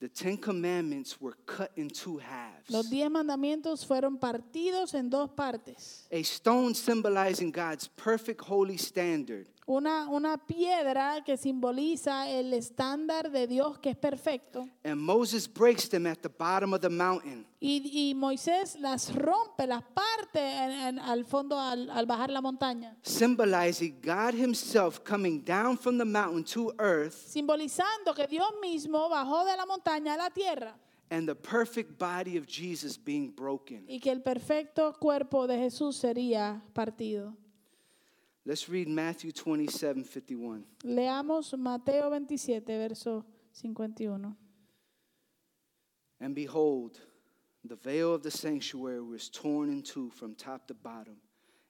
The 0.00 0.08
Ten 0.08 0.36
Commandments 0.36 1.20
were 1.20 1.36
cut 1.44 1.72
in 1.74 1.90
two 1.90 2.18
halves. 2.18 2.70
Los 2.70 2.88
diez 2.88 3.10
mandamientos 3.10 3.84
fueron 3.84 4.16
partidos 4.18 4.94
en 4.94 5.10
dos 5.10 5.30
partes. 5.30 6.06
A 6.12 6.22
stone 6.22 6.72
symbolizing 6.72 7.50
God's 7.50 7.88
perfect 7.88 8.40
holy 8.42 8.76
standard, 8.78 9.48
Una, 9.70 10.08
una 10.08 10.38
piedra 10.38 11.22
que 11.22 11.36
simboliza 11.36 12.26
el 12.26 12.54
estándar 12.54 13.30
de 13.30 13.46
Dios 13.46 13.78
que 13.78 13.90
es 13.90 13.96
perfecto. 13.98 14.66
and 14.82 14.98
Moses 14.98 15.46
breaks 15.46 15.90
them 15.90 16.06
at 16.06 16.20
the 16.22 16.30
bottom 16.30 16.72
of 16.72 16.80
the 16.80 16.88
mountain. 16.88 17.44
Y, 17.60 17.82
y 18.10 18.14
Moisés 18.14 18.76
las 18.80 19.14
rompe, 19.14 19.66
las 19.66 19.82
parte 19.82 20.38
en- 20.40 20.70
en- 20.70 20.98
al 20.98 21.26
fondo 21.26 21.58
al, 21.60 21.90
al 21.90 22.06
bajar 22.06 22.30
la 22.30 22.40
montaña. 22.40 22.96
Symbolizing 23.02 24.00
God 24.02 24.32
Himself 24.34 25.00
coming 25.04 25.44
down 25.44 25.76
from 25.76 25.98
the 25.98 26.04
mountain 26.06 26.44
to 26.44 26.72
earth 26.78 27.12
Simbolizando 27.26 28.14
que 28.14 28.26
Dios 28.26 28.48
mismo 28.62 29.10
bajó 29.10 29.44
de 29.44 29.54
la 29.54 29.66
montaña 29.66 30.14
a 30.14 30.16
la 30.16 30.30
tierra. 30.30 30.74
and 31.10 31.26
the 31.28 31.34
perfect 31.34 31.98
body 31.98 32.38
of 32.38 32.46
Jesus 32.46 32.96
being 32.96 33.30
broken. 33.34 33.84
Y 33.86 33.98
que 34.00 34.10
el 34.12 34.22
perfecto 34.22 34.94
cuerpo 34.98 35.46
de 35.46 35.58
Jesús 35.58 35.96
sería 35.96 36.62
partido. 36.72 37.34
Let's 38.48 38.66
read 38.66 38.88
Matthew 38.88 39.30
27 39.30 40.04
51. 40.04 40.64
Leamos 40.84 41.52
Mateo 41.58 42.08
27, 42.08 42.78
verso 42.78 43.22
51. 43.52 44.34
And 46.18 46.34
behold, 46.34 46.98
the 47.62 47.76
veil 47.76 48.14
of 48.14 48.22
the 48.22 48.30
sanctuary 48.30 49.02
was 49.02 49.28
torn 49.28 49.68
in 49.68 49.82
two 49.82 50.08
from 50.08 50.34
top 50.34 50.66
to 50.68 50.74
bottom, 50.74 51.16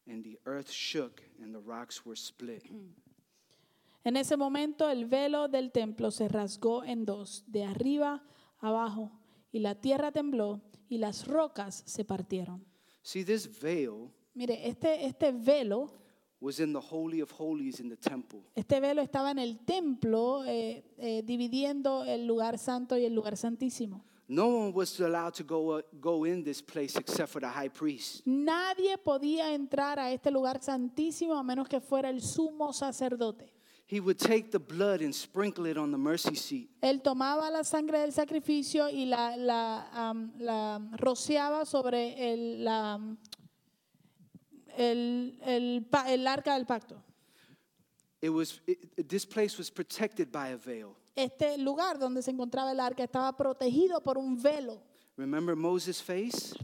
and 0.06 0.22
the 0.22 0.38
earth 0.46 0.70
shook 0.70 1.20
and 1.42 1.52
the 1.52 1.58
rocks 1.58 2.06
were 2.06 2.14
split. 2.14 2.62
En 4.04 4.16
ese 4.16 4.36
momento 4.36 4.88
el 4.88 5.06
velo 5.06 5.48
del 5.48 5.72
templo 5.72 6.12
se 6.12 6.28
rasgó 6.28 6.84
en 6.84 7.04
dos, 7.04 7.42
de 7.48 7.64
arriba 7.64 8.22
abajo, 8.60 9.10
y 9.50 9.58
la 9.58 9.74
tierra 9.74 10.12
tembló 10.12 10.62
y 10.88 10.98
las 10.98 11.26
rocas 11.26 11.82
se 11.86 12.04
partieron. 12.04 12.64
See, 13.02 13.24
this 13.24 13.48
veil 13.60 14.12
Mire, 14.32 14.68
este, 14.68 15.04
este 15.04 15.32
velo 15.32 15.90
was 16.40 16.60
in 16.60 16.72
the 16.72 16.80
Holy 16.80 17.20
of 17.20 17.30
Holies 17.30 17.80
in 17.80 17.88
the 17.88 17.96
temple. 17.96 18.40
Este 18.54 18.80
velo 18.80 19.02
estaba 19.02 19.30
en 19.30 19.38
el 19.38 19.58
templo, 19.64 20.44
eh, 20.44 20.84
eh, 20.98 21.22
dividiendo 21.24 22.04
el 22.04 22.26
lugar 22.26 22.58
santo 22.58 22.96
y 22.96 23.04
el 23.04 23.14
lugar 23.14 23.36
santísimo. 23.36 24.04
No 24.30 24.46
one 24.46 24.72
was 24.74 25.00
allowed 25.00 25.32
to 25.34 25.42
go, 25.42 25.78
uh, 25.78 25.82
go 26.00 26.24
in 26.24 26.44
this 26.44 26.60
place 26.60 26.96
except 26.96 27.30
for 27.30 27.40
the 27.40 27.48
high 27.48 27.70
priest. 27.70 28.20
Nadie 28.26 28.98
podía 28.98 29.54
entrar 29.54 29.98
a 29.98 30.12
este 30.12 30.30
lugar 30.30 30.60
santísimo 30.62 31.34
a 31.34 31.42
menos 31.42 31.66
que 31.66 31.80
fuera 31.80 32.10
el 32.10 32.20
sumo 32.20 32.72
sacerdote. 32.74 33.54
He 33.90 34.00
would 34.00 34.18
take 34.18 34.50
the 34.50 34.58
blood 34.58 35.00
and 35.00 35.14
sprinkle 35.14 35.64
it 35.64 35.78
on 35.78 35.90
the 35.90 35.96
mercy 35.96 36.36
seat. 36.36 36.68
Él 36.82 37.00
tomaba 37.00 37.50
la 37.50 37.64
sangre 37.64 38.00
del 38.00 38.12
sacrificio 38.12 38.90
y 38.90 39.06
la, 39.06 39.34
la, 39.38 39.88
am, 39.94 40.30
la 40.38 40.78
rociaba 40.98 41.64
sobre 41.64 42.34
el, 42.34 42.64
la, 42.64 43.00
el, 44.78 45.38
el 45.42 45.86
el 46.06 46.26
arca 46.26 46.54
del 46.54 46.66
pacto. 46.66 47.02
It 48.20 48.30
was, 48.30 48.60
it, 48.66 49.08
this 49.08 49.24
place 49.24 49.58
was 49.58 49.70
protected 49.70 50.30
by 50.32 50.52
a 50.52 50.56
veil. 50.56 50.96
Este 51.14 51.58
lugar 51.58 51.98
donde 51.98 52.22
se 52.22 52.30
encontraba 52.30 52.72
el 52.72 52.80
arca 52.80 53.04
estaba 53.04 53.36
protegido 53.36 54.02
por 54.02 54.18
un 54.18 54.40
velo. 54.40 54.80
Remember 55.16 55.56
Moses' 55.56 56.00
face? 56.00 56.54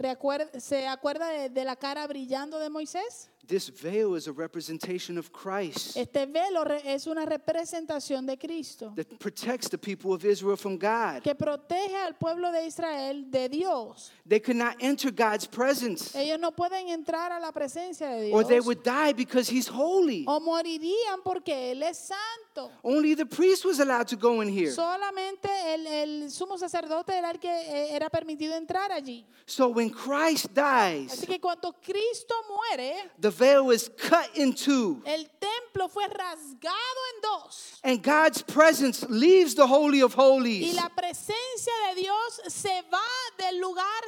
¿Se 0.60 0.86
acuerda 0.86 1.28
de, 1.28 1.48
de 1.50 1.64
la 1.64 1.74
cara 1.74 2.06
brillando 2.06 2.58
de 2.60 2.70
Moisés? 2.70 3.30
This 3.46 3.68
veil 3.68 4.14
is 4.14 4.26
a 4.26 4.32
representation 4.32 5.18
of 5.18 5.30
Christ 5.32 5.96
Este 5.96 6.26
velo 6.26 6.64
es 6.84 7.06
una 7.06 7.26
representación 7.26 8.26
de 8.26 8.38
Cristo 8.38 8.92
that 8.96 9.18
protects 9.18 9.68
the 9.68 9.76
people 9.76 10.12
of 10.14 10.24
Israel 10.24 10.56
from 10.56 10.78
God. 10.78 11.22
que 11.22 11.34
protege 11.34 11.94
al 11.96 12.14
pueblo 12.14 12.50
de 12.52 12.66
Israel 12.66 13.30
de 13.30 13.48
Dios. 13.48 14.10
They 14.26 14.40
could 14.40 14.56
not 14.56 14.76
enter 14.80 15.10
God's 15.10 15.46
presence, 15.46 16.14
Ellos 16.14 16.38
no 16.40 16.52
pueden 16.52 16.88
entrar 16.88 17.32
a 17.32 17.38
la 17.40 17.52
presencia 17.52 18.08
de 18.08 18.26
Dios. 18.28 18.34
or 18.34 18.44
they 18.44 18.60
would 18.60 18.82
die 18.82 19.12
because 19.12 19.48
He's 19.48 19.68
holy. 19.68 20.24
o 20.26 20.40
morirían 20.40 21.22
porque 21.22 21.72
Él 21.72 21.82
es 21.82 21.98
santo. 21.98 22.70
Only 22.82 23.14
the 23.14 23.26
priest 23.26 23.64
was 23.64 23.78
allowed 23.80 24.06
to 24.08 24.16
go 24.16 24.40
in 24.40 24.48
here. 24.48 24.70
Solamente 24.72 25.48
el, 25.74 25.86
el 25.86 26.30
sumo 26.30 26.56
sacerdote 26.56 27.12
era 27.16 27.30
el 27.30 27.38
que 27.38 27.50
eh, 27.50 27.94
era 27.94 28.08
permitido 28.08 28.54
entrar 28.56 28.90
allí. 28.92 29.26
So 29.46 29.68
when 29.68 29.90
Christ 29.90 30.46
dies, 30.54 31.12
Así 31.12 31.26
que 31.26 31.38
cuando 31.40 31.72
Cristo 31.82 32.34
muere, 32.48 32.94
the 33.20 33.33
veil 33.34 33.70
is 33.70 33.90
cut 33.96 34.28
in 34.36 34.52
two, 34.54 35.02
el 35.06 35.24
templo 35.40 35.88
fue 35.88 36.06
rasgado 36.08 37.00
en 37.14 37.20
dos. 37.22 37.80
and 37.82 38.02
God's 38.02 38.42
presence 38.42 39.04
leaves 39.08 39.54
the 39.54 39.66
Holy 39.66 40.00
of 40.02 40.14
Y 40.16 40.22
Holies. 40.22 40.74
la 40.74 40.88
presencia 40.88 41.72
de 41.88 42.00
Dios 42.02 42.40
se 42.48 42.82
va 42.90 43.00
del 43.38 43.60
lugar 43.60 44.02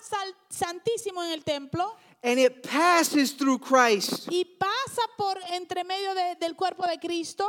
santísimo 0.50 1.22
en 1.24 1.32
el 1.32 1.42
templo 1.44 1.96
And 2.22 2.40
it 2.40 2.62
passes 2.62 3.36
through 3.36 3.58
Christ 3.60 4.28
y 4.30 4.44
pasa 4.58 5.02
por 5.16 5.36
entre 5.52 5.84
medio 5.84 6.14
de- 6.14 6.36
del 6.40 6.54
cuerpo 6.56 6.84
de 6.86 6.98
Cristo 6.98 7.46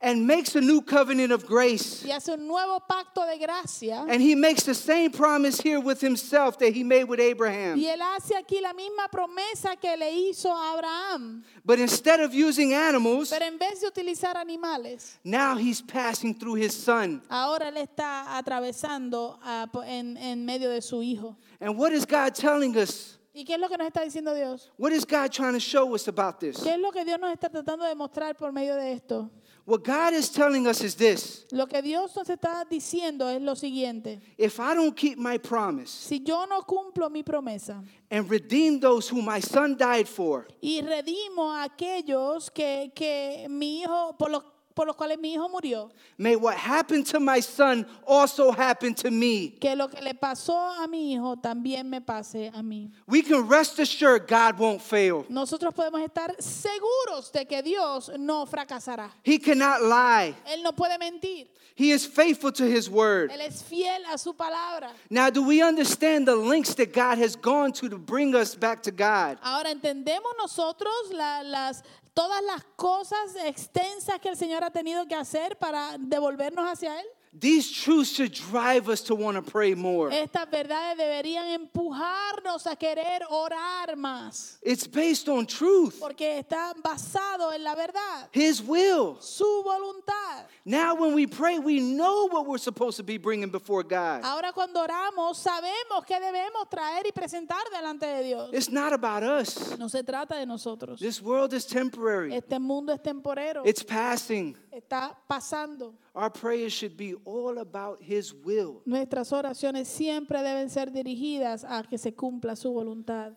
and 0.00 0.26
makes 0.26 0.54
a 0.54 0.60
new 0.60 0.82
covenant 0.82 1.32
of 1.32 1.46
grace. 1.46 2.04
y 2.04 2.10
hace 2.10 2.28
un 2.32 2.46
nuevo 2.46 2.80
pacto 2.80 3.26
de 3.26 3.38
gracia. 3.38 4.04
And 4.08 4.20
he 4.20 4.34
makes 4.34 4.62
the 4.62 4.74
same 4.74 5.10
promise 5.10 5.58
here 5.60 5.80
with 5.80 6.00
himself 6.02 6.58
that 6.58 6.74
he 6.74 6.84
made 6.84 7.04
with 7.04 7.18
Abraham. 7.18 7.78
Y 7.78 7.86
él 7.86 8.00
hace 8.02 8.34
aquí 8.36 8.60
la 8.60 8.74
misma 8.74 9.08
promesa 9.10 9.74
que 9.80 9.96
le 9.96 10.10
hizo 10.10 10.50
a 10.50 10.74
Abraham. 10.74 11.42
But 11.64 11.78
instead 11.78 12.20
of 12.20 12.34
using 12.34 12.74
animals, 12.74 13.30
Pero 13.30 13.46
en 13.46 13.58
vez 13.58 13.80
de 13.80 13.88
utilizar 13.88 14.36
animales, 14.36 15.18
now 15.24 15.56
he's 15.56 15.80
passing 15.80 16.34
through 16.34 16.56
his 16.56 16.74
son. 16.74 17.22
ahora 17.30 17.68
él 17.68 17.78
está 17.78 18.36
atravesando 18.36 19.38
ah, 19.42 19.66
po- 19.72 19.82
en, 19.82 20.16
en 20.18 20.44
medio 20.44 20.68
de 20.68 20.82
su 20.82 21.02
hijo. 21.02 21.36
And 21.60 21.76
what 21.78 21.92
is 21.92 22.04
God 22.04 22.34
telling 22.34 22.76
us? 22.76 23.16
¿Y 23.34 23.44
qué 23.44 23.54
es 23.54 23.60
lo 23.60 23.68
que 23.68 23.76
nos 23.76 23.86
está 23.88 24.02
diciendo 24.02 24.34
Dios? 24.34 24.70
What 24.78 24.92
is 24.92 25.04
God 25.04 25.30
trying 25.30 25.52
to 25.54 25.60
show 25.60 25.94
us 25.94 26.08
about 26.08 26.38
this? 26.40 26.56
¿Qué 26.58 26.72
es 26.74 26.78
lo 26.78 26.90
que 26.90 27.04
Dios 27.04 27.18
nos 27.20 27.32
está 27.32 27.50
tratando 27.50 27.84
de 27.86 27.94
mostrar 27.94 28.34
por 28.36 28.50
medio 28.52 28.74
de 28.76 28.92
esto? 28.92 29.30
What 29.68 29.82
God 29.82 30.14
is 30.14 30.28
telling 30.30 30.68
us 30.68 30.80
is 30.80 30.94
this 30.94 31.44
Lo 31.50 31.66
que 31.66 31.82
Dios 31.82 32.14
nos 32.14 32.28
está 32.28 32.64
diciendo 32.70 33.28
es 33.28 33.42
lo 33.42 33.54
siguiente. 33.56 34.20
if 34.38 34.60
I 34.60 34.74
don't 34.74 34.96
keep 34.96 35.18
my 35.18 35.38
promise 35.38 35.90
Si 35.90 36.20
yo 36.24 36.46
no 36.46 36.62
cumplo 36.62 37.10
mi 37.10 37.24
promesa 37.24 37.82
and 38.08 38.30
redeem 38.30 38.78
those 38.78 39.08
who 39.08 39.20
my 39.20 39.40
son 39.40 39.76
died 39.76 40.06
for, 40.08 40.46
y 40.62 40.80
redimo 40.82 41.52
a 41.52 41.64
aquellos 41.64 42.48
que, 42.54 42.92
que 42.94 43.48
mi 43.50 43.82
hijo, 43.82 44.14
por 44.16 44.30
los, 44.30 44.42
por 44.76 44.86
los 44.86 44.94
cuales 44.94 45.18
mi 45.18 45.32
hijo 45.32 45.48
murió, 45.48 45.90
may 46.18 46.36
what 46.36 46.54
happened 46.54 47.06
to 47.06 47.18
my 47.18 47.40
son 47.40 47.86
also 48.06 48.52
happen 48.52 48.94
to 48.94 49.10
me. 49.10 49.56
que 49.58 49.74
lo 49.74 49.88
que 49.88 50.02
le 50.02 50.12
pasó 50.12 50.54
a 50.54 50.86
mi 50.86 51.14
hijo 51.14 51.34
también 51.36 51.88
me 51.88 52.00
pase 52.02 52.52
a 52.54 52.62
mí. 52.62 52.90
We 53.06 53.22
can 53.22 53.48
rest 53.48 53.78
assured 53.78 54.28
God 54.28 54.58
won't 54.58 54.82
fail. 54.82 55.24
Nosotros 55.30 55.72
podemos 55.72 56.02
estar 56.02 56.36
seguros 56.38 57.32
de 57.32 57.46
que 57.46 57.62
Dios 57.62 58.10
no 58.18 58.44
fracasará. 58.44 59.10
He 59.24 59.38
cannot 59.38 59.80
lie. 59.80 60.34
Él 60.46 60.62
no 60.62 60.72
puede 60.72 60.98
mentir. 60.98 61.48
He 61.74 61.90
is 61.90 62.06
faithful 62.06 62.52
to 62.52 62.64
his 62.64 62.88
word. 62.90 63.30
Él 63.30 63.40
es 63.40 63.62
fiel 63.62 64.02
a 64.12 64.18
su 64.18 64.34
palabra. 64.34 64.90
Now, 65.10 65.30
do 65.30 65.42
we 65.42 65.62
understand 65.62 66.26
the 66.26 66.36
links 66.36 66.74
that 66.74 66.92
God 66.92 67.18
has 67.18 67.34
gone 67.36 67.72
to 67.72 67.88
to 67.88 67.98
bring 67.98 68.34
us 68.34 68.54
back 68.54 68.82
to 68.82 68.90
God? 68.90 69.38
Ahora 69.42 69.70
entendemos 69.70 70.32
nosotros 70.38 70.92
la- 71.12 71.42
las, 71.42 71.82
todas 72.16 72.42
las 72.44 72.64
cosas 72.76 73.36
extensas 73.44 74.18
que 74.20 74.30
el 74.30 74.38
Señor 74.38 74.64
ha 74.64 74.70
tenido 74.70 75.06
que 75.06 75.14
hacer 75.14 75.58
para 75.58 75.98
devolvernos 75.98 76.64
hacia 76.64 76.98
Él. 76.98 77.06
These 77.38 77.70
truths 77.70 78.12
should 78.12 78.32
drive 78.32 78.88
us 78.88 79.02
to 79.02 79.14
want 79.14 79.36
to 79.36 79.42
pray 79.42 79.74
more. 79.74 80.10
Estas 80.10 80.48
verdades 80.50 80.96
deberían 80.96 81.46
empujarnos 81.48 82.66
a 82.66 82.76
querer 82.76 83.20
orar 83.30 83.94
más, 83.96 84.56
It's 84.62 84.86
based 84.86 85.28
on 85.28 85.44
truth, 85.46 85.98
porque 86.00 86.38
está 86.38 86.72
basado 86.82 87.52
en 87.52 87.62
la 87.62 87.74
verdad, 87.74 88.28
His 88.32 88.62
will. 88.62 89.18
su 89.20 89.44
voluntad. 89.62 90.44
Now, 90.64 90.94
when 90.96 91.14
we 91.14 91.26
pray, 91.26 91.58
we 91.58 91.78
know 91.80 92.26
what 92.28 92.46
we're 92.46 92.58
supposed 92.58 92.96
to 92.96 93.02
be 93.04 93.18
bringing 93.18 93.50
before 93.50 93.82
God. 93.82 94.22
Ahora 94.24 94.52
cuando 94.52 94.80
oramos 94.80 95.36
sabemos 95.36 96.06
que 96.06 96.18
debemos 96.18 96.68
traer 96.70 97.06
y 97.06 97.12
presentar 97.12 97.62
delante 97.70 98.06
de 98.06 98.22
Dios. 98.24 98.50
It's 98.52 98.70
not 98.70 98.92
about 98.92 99.22
us. 99.22 99.76
No 99.78 99.88
se 99.88 100.02
trata 100.02 100.36
de 100.38 100.46
nosotros. 100.46 100.98
This 100.98 101.20
world 101.20 101.52
is 101.52 101.66
temporary, 101.66 102.34
Este 102.34 102.58
mundo 102.58 102.92
es 102.94 103.00
temporero, 103.02 103.62
it's 103.66 103.82
passing. 103.82 104.56
Está 104.78 105.16
pasando. 105.28 105.94
Our 106.14 106.30
prayers 106.30 106.72
should 106.72 106.96
be 106.96 107.14
all 107.24 107.58
about 107.58 108.00
His 108.02 108.32
will. 108.32 108.82
Nuestras 108.86 109.32
oraciones 109.32 109.88
siempre 109.88 110.42
deben 110.42 110.68
ser 110.70 110.90
dirigidas 110.90 111.64
a 111.64 111.82
que 111.82 111.98
se 111.98 112.12
cumpla 112.12 112.56
su 112.56 112.72
voluntad. 112.72 113.34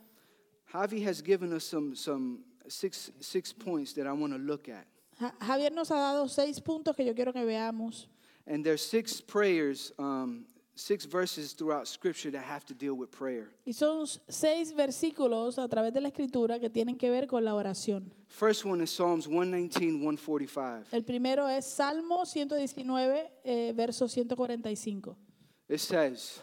Javi 0.72 1.02
has 1.06 1.22
given 1.22 1.52
us 1.54 1.64
some, 1.64 1.96
some 1.96 2.40
six, 2.68 3.12
six 3.20 3.52
points 3.52 3.94
that 3.94 4.06
I 4.06 4.12
want 4.14 4.34
to 4.34 4.40
look 4.40 4.70
at. 4.70 4.86
Ja- 5.20 5.34
Javier 5.42 5.72
nos 5.74 5.90
ha 5.90 5.96
dado 5.96 6.28
seis 6.30 6.60
puntos 6.60 6.96
que 6.96 7.04
yo 7.06 7.14
quiero 7.14 7.34
que 7.34 7.44
veamos. 7.44 8.08
And 8.48 8.64
there's 8.64 8.82
six 8.86 9.20
prayers, 9.22 9.92
um, 10.00 10.46
six 10.80 11.06
verses 11.06 11.54
throughout 11.54 11.88
Scripture 11.88 12.32
that 12.32 12.44
have 12.44 12.66
to 12.66 12.74
deal 12.74 12.94
with 12.94 13.12
prayer. 13.12 13.50
Y 13.66 13.74
son 13.74 14.06
seis 14.28 14.74
versículos 14.74 15.60
a 15.60 15.68
través 15.68 15.94
de 15.94 16.02
la 16.02 16.08
escritura 16.10 16.60
que 16.60 16.70
tienen 16.70 16.98
que 16.98 17.10
ver 17.10 17.28
con 17.28 17.44
la 17.44 17.54
oración. 17.54 18.12
First 18.28 18.66
one 18.66 18.82
is 18.82 18.90
Psalms 18.90 19.26
119, 19.28 20.00
145. 20.00 20.86
El 20.92 21.04
primero 21.04 21.48
es 21.48 21.66
Salmo 21.66 22.26
119, 22.26 23.32
eh, 23.44 23.74
verso 23.76 24.08
145, 24.08 25.18
It 25.68 25.80
says, 25.80 26.42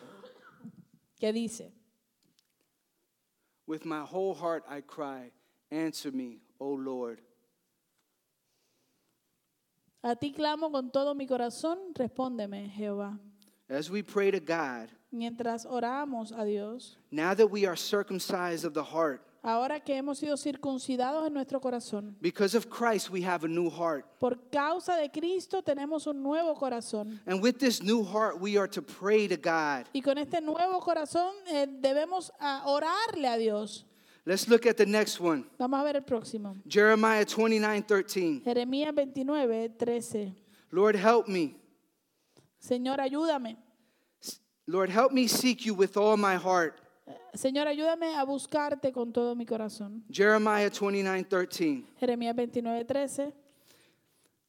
que 1.18 1.32
dice, 1.32 1.72
With 3.66 3.84
my 3.84 4.03
whole 4.03 4.34
heart 4.34 4.64
I 4.68 4.82
cry, 4.82 5.32
answer 5.70 6.12
me, 6.12 6.41
O 6.61 6.74
Lord. 6.74 7.20
a 10.03 10.14
ti 10.14 10.32
clamo 10.32 10.70
con 10.70 10.93
todo 10.93 11.14
mi 11.16 11.26
corazón, 11.26 11.78
respóndeme, 11.95 12.68
Jehová. 12.70 13.18
As 13.68 13.90
we 13.90 14.02
pray 14.02 14.30
to 14.30 14.40
God, 14.40 14.88
Mientras 15.12 15.64
oramos 15.66 16.32
a 16.36 16.44
Dios, 16.44 16.96
now 17.10 17.34
that 17.34 17.46
we 17.50 17.64
are 17.66 17.74
circumcised 17.76 18.64
of 18.64 18.74
the 18.74 18.82
heart, 18.84 19.22
ahora 19.42 19.80
que 19.80 19.94
hemos 19.94 20.18
sido 20.18 20.36
circuncidados 20.36 21.26
en 21.26 21.32
nuestro 21.34 21.58
corazón, 21.60 22.14
because 22.20 22.54
of 22.54 22.68
Christ 22.68 23.10
we 23.10 23.22
have 23.22 23.44
a 23.44 23.48
new 23.48 23.68
heart. 23.70 24.04
por 24.20 24.36
causa 24.52 24.96
de 24.96 25.08
Cristo 25.08 25.62
tenemos 25.62 26.06
un 26.06 26.22
nuevo 26.22 26.54
corazón. 26.54 27.18
And 27.26 27.42
with 27.42 27.58
this 27.58 27.82
new 27.82 28.04
heart, 28.04 28.40
we 28.40 28.56
are 28.56 28.68
to 28.68 28.82
pray 28.82 29.26
to 29.26 29.36
God. 29.36 29.86
Y 29.92 30.00
con 30.00 30.18
este 30.18 30.40
nuevo 30.40 30.80
corazón 30.80 31.32
eh, 31.50 31.66
debemos 31.66 32.30
ah, 32.40 32.62
orarle 32.66 33.26
a 33.26 33.36
Dios. 33.36 33.84
Let's 34.24 34.48
look 34.48 34.66
at 34.66 34.76
the 34.76 34.86
next 34.86 35.20
one 35.20 35.44
Vamos 35.56 35.80
a 35.80 35.84
ver 35.84 35.96
el 35.96 36.02
próximo. 36.02 36.56
Jeremiah 36.68 37.24
29, 37.24 37.82
13. 37.82 38.42
Jeremías 38.44 38.92
29, 38.94 39.70
13. 39.78 40.34
Lord, 40.72 40.96
help 40.96 41.28
me. 41.28 41.56
Señor, 42.59 43.00
ayúdame. 43.00 43.57
Lord, 44.66 44.90
help 44.90 45.12
me 45.12 45.28
seek 45.28 45.64
you 45.64 45.74
with 45.74 45.96
all 45.96 46.16
my 46.16 46.36
heart. 46.36 46.80
Señor, 47.34 47.68
ayúdame 47.68 48.16
a 48.16 48.24
buscarte 48.24 48.92
con 48.92 49.12
todo 49.12 49.34
mi 49.34 49.46
corazón. 49.46 50.02
Jeremiah 50.11 50.70
29, 50.70 51.24
13. 51.24 51.84
Jeremías 52.00 52.34
29, 52.34 52.84
13. 52.84 53.32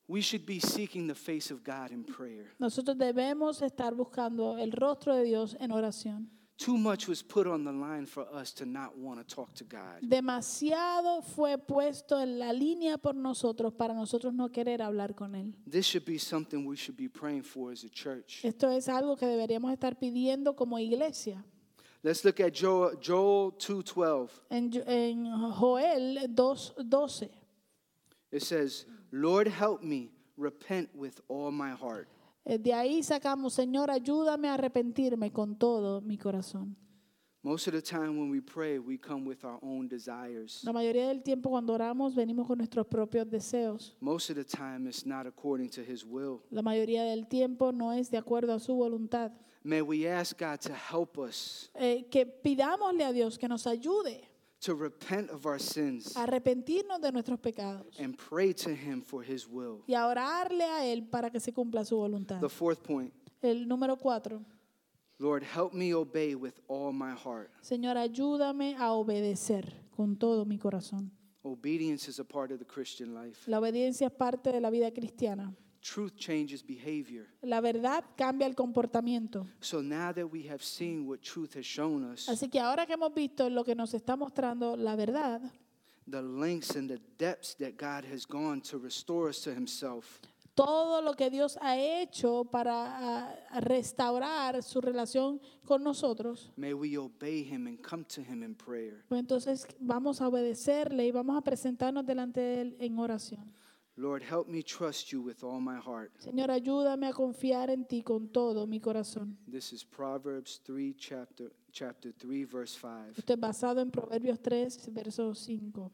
We 0.08 0.22
should 0.22 0.46
be 0.46 0.60
seeking 0.60 1.08
the 1.08 1.16
face 1.16 1.52
of 1.52 1.64
God 1.64 1.92
in 1.92 2.04
prayer. 2.04 2.46
Nosotros 2.60 2.98
debemos 2.98 3.62
estar 3.62 3.94
buscando 3.94 4.58
el 4.58 4.72
rostro 4.72 5.14
de 5.14 5.24
Dios 5.24 5.56
en 5.60 5.72
oración. 5.72 6.30
Too 6.58 6.76
much 6.76 7.08
was 7.08 7.22
put 7.22 7.46
on 7.46 7.64
the 7.64 7.72
line 7.72 8.08
for 8.08 8.26
us 8.34 8.52
to 8.54 8.66
not 8.66 8.98
want 8.98 9.20
to 9.20 9.36
talk 9.36 9.54
to 9.56 9.64
God. 9.64 10.02
Demasiado 10.02 11.22
fue 11.22 11.56
puesto 11.58 12.20
en 12.20 12.40
la 12.40 12.52
línea 12.52 12.98
por 12.98 13.14
nosotros 13.14 13.74
para 13.74 13.94
nosotros 13.94 14.34
no 14.34 14.50
querer 14.50 14.82
hablar 14.82 15.14
con 15.16 15.36
Él. 15.36 15.54
This 15.70 15.86
should 15.86 16.06
be 16.06 16.18
something 16.18 16.66
we 16.66 16.76
should 16.76 16.98
be 16.98 17.08
praying 17.08 17.44
for 17.44 17.72
as 17.72 17.84
a 17.84 17.90
church. 17.90 18.44
Esto 18.44 18.72
es 18.72 18.90
algo 18.90 19.16
que 19.16 19.28
deberíamos 19.28 19.72
estar 19.72 20.00
pidiendo 20.00 20.56
como 20.56 20.80
iglesia. 20.80 21.44
Let's 22.02 22.26
look 22.26 22.40
at 22.40 22.54
Joel, 22.54 22.98
Joel 23.00 23.52
2:12. 23.52 24.30
En, 24.50 24.72
en 24.88 25.26
Joel 25.52 26.28
2.12 26.34 27.30
It 28.32 28.42
says, 28.42 28.86
"Lord, 29.12 29.48
help 29.48 29.84
me 29.84 30.12
repent 30.38 30.90
with 30.96 31.22
all 31.28 31.52
my 31.52 31.72
heart." 31.72 32.08
Eh, 32.50 32.58
De 32.58 32.74
ahí 32.74 33.04
sacamos, 33.04 33.54
Señor, 33.54 33.92
ayúdame 33.92 34.48
a 34.48 34.54
arrepentirme 34.54 35.32
con 35.32 35.58
todo 35.58 36.00
mi 36.02 36.18
corazón. 36.18 36.76
Most 37.44 37.68
of 37.68 37.74
the 37.74 37.82
time 37.82 38.18
when 38.20 38.30
we 38.30 38.42
pray, 38.42 38.78
we 38.80 38.98
come 38.98 39.26
with 39.26 39.44
our 39.46 39.60
own 39.62 39.88
desires. 39.88 40.64
La 40.64 40.74
mayoría 40.74 41.08
del 41.08 41.24
tiempo 41.24 41.50
cuando 41.50 41.74
oramos 41.74 42.14
venimos 42.16 42.48
con 42.48 42.58
nuestros 42.58 42.88
propios 42.88 43.30
deseos. 43.30 43.96
Most 44.02 44.30
of 44.30 44.36
the 44.38 44.44
time 44.44 44.88
it's 44.90 45.06
not 45.06 45.26
according 45.28 45.70
to 45.70 45.82
his 45.82 46.04
will. 46.04 46.42
La 46.50 46.62
mayoría 46.62 47.04
del 47.04 47.28
tiempo 47.28 47.72
no 47.72 47.94
es 47.94 48.10
de 48.10 48.18
acuerdo 48.18 48.54
a 48.54 48.60
su 48.60 48.76
voluntad. 48.76 49.32
May 49.64 49.82
we 49.82 50.10
ask 50.10 50.38
God 50.40 50.60
to 50.62 50.74
help 50.74 51.18
us 51.18 51.70
Eh, 51.76 52.08
que 52.10 52.26
pidámosle 52.26 53.04
a 53.06 53.12
Dios 53.14 53.38
que 53.38 53.48
nos 53.48 53.66
ayude 53.68 54.24
to 54.60 54.74
repent 54.76 55.30
of 55.30 55.46
our 55.46 55.60
sins 55.60 56.16
arrepentirnos 56.16 57.00
de 57.02 57.12
nuestros 57.12 57.40
pecados 57.40 57.86
and 58.00 58.18
pray 58.18 58.54
to 58.54 58.70
him 58.72 59.02
for 59.02 59.24
his 59.24 59.48
will. 59.48 59.84
y 59.88 59.94
a 59.94 60.08
orarle 60.08 60.64
a 60.64 60.86
Él 60.86 61.08
para 61.10 61.30
que 61.30 61.40
se 61.40 61.54
cumpla 61.54 61.86
su 61.86 61.96
voluntad. 61.98 62.40
The 62.40 62.50
fourth 62.50 62.80
point, 62.82 63.14
El 63.42 63.68
número 63.68 63.98
cuatro, 63.98 64.44
Lord, 65.20 65.44
help 65.44 65.74
me 65.74 65.94
obey 65.94 66.36
with 66.36 66.54
all 66.68 66.92
my 66.94 67.14
heart. 67.14 67.50
Señor, 67.62 67.98
ayúdame 67.98 68.76
a 68.78 68.94
obedecer 68.94 69.74
con 69.96 70.16
todo 70.18 70.46
mi 70.46 70.58
corazón. 70.58 71.12
Obedience 71.44 72.10
is 72.10 72.20
a 72.20 72.24
part 72.26 72.52
of 72.52 72.60
the 72.60 72.66
Christian 72.66 73.14
life. 73.14 73.50
La 73.50 73.60
obediencia 73.60 74.08
es 74.08 74.14
parte 74.14 74.52
de 74.52 74.60
la 74.60 74.70
vida 74.70 74.92
cristiana. 74.92 75.56
Truth 75.82 76.16
changes 76.18 76.66
behavior. 76.66 77.26
La 77.42 77.62
verdad 77.62 78.04
cambia 78.18 78.48
el 78.48 78.56
comportamiento. 78.56 79.48
So 79.62 79.82
now 79.82 80.12
that 80.14 80.26
we 80.26 80.48
have 80.50 80.62
seen 80.62 81.08
what 81.08 81.22
truth 81.22 81.56
has 81.56 81.66
shown 81.66 82.04
us, 82.12 82.28
Así 82.28 82.50
que 82.50 82.60
ahora 82.60 82.86
que 82.86 82.94
hemos 82.94 83.14
visto 83.14 83.50
lo 83.50 83.64
que 83.64 83.76
nos 83.76 83.94
está 83.94 84.16
mostrando 84.16 84.76
la 84.76 84.96
verdad, 84.96 85.42
the 86.10 86.22
lengths 86.22 86.76
and 86.76 86.90
the 86.90 87.00
depths 87.18 87.56
that 87.56 87.78
God 87.78 88.06
has 88.12 88.26
gone 88.26 88.62
to 88.62 88.78
restore 88.78 89.30
us 89.30 89.42
to 89.42 89.52
himself, 89.52 90.20
todo 90.56 91.02
lo 91.04 91.14
que 91.14 91.30
Dios 91.30 91.58
ha 91.62 91.78
hecho 91.78 92.44
para 92.46 93.28
ah, 93.28 93.36
restaurar 93.60 94.64
su 94.64 94.82
relación 94.82 95.40
con 95.66 95.84
nosotros, 95.84 96.52
may 96.58 96.74
we 96.74 96.98
obey 96.98 97.44
him 97.44 97.68
and 97.68 97.80
come 97.82 98.04
to 98.06 98.22
him 98.22 98.42
in 98.42 98.56
prayer. 98.56 99.04
pues 99.08 99.20
entonces 99.20 99.68
vamos 99.80 100.20
a 100.22 100.28
obedecerle 100.28 101.06
y 101.06 101.12
vamos 101.12 101.38
a 101.38 101.42
presentarnos 101.42 102.06
delante 102.06 102.40
de 102.40 102.62
Él 102.62 102.76
en 102.80 102.98
oración. 102.98 103.54
Lord, 104.00 104.22
help 104.22 104.48
me 104.48 104.62
trust 104.62 105.12
you 105.12 105.22
with 105.22 105.44
all 105.44 105.60
my 105.60 105.78
heart. 105.78 106.12
Señor, 106.20 106.52
ayúdame 106.52 107.08
a 107.08 107.14
confiar 107.14 107.72
en 107.72 107.84
ti 107.86 108.04
con 108.04 108.28
todo 108.28 108.68
mi 108.68 108.80
corazón. 108.80 109.36
This 109.52 109.74
is 109.74 109.84
Proverbs 109.84 110.62
3, 110.64 110.94
chapter, 110.96 111.52
chapter 111.72 112.14
3, 112.14 112.46
verse 112.46 112.78
5. 112.80 113.18
Esto 113.18 113.34
es 113.34 113.40
basado 113.40 113.82
en 113.82 113.90
Proverbios 113.90 114.40
3, 114.40 114.94
verso 114.94 115.34
5. 115.34 115.92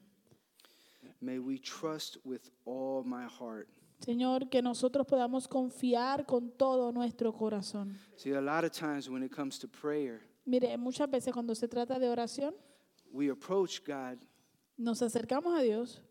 May 1.21 1.39
we 1.39 1.57
trust 1.57 2.17
with 2.25 2.51
all 2.65 3.05
my 3.05 3.25
heart. 3.25 3.69
Señor, 3.99 4.49
que 4.49 4.61
nosotros 4.61 5.07
podamos 5.07 5.47
confiar 5.47 6.25
con 6.25 6.51
todo 6.57 6.91
nuestro 6.91 7.31
corazón. 7.31 7.97
See, 8.17 8.33
a 8.33 8.41
lot 8.41 8.65
of 8.65 8.71
times 8.73 9.09
when 9.09 9.23
it 9.23 9.33
comes 9.33 9.57
to 9.59 9.67
prayer, 9.69 10.19
Mire, 10.45 10.77
muchas 10.77 11.09
veces 11.09 11.31
cuando 11.31 11.55
se 11.55 11.69
trata 11.69 11.97
de 11.97 12.09
oración, 12.09 12.53
we 13.13 13.29
approach 13.29 13.79
God 13.87 14.17
nos 14.77 15.01
acercamos 15.01 15.57
a 15.57 15.61
Dios 15.61 16.01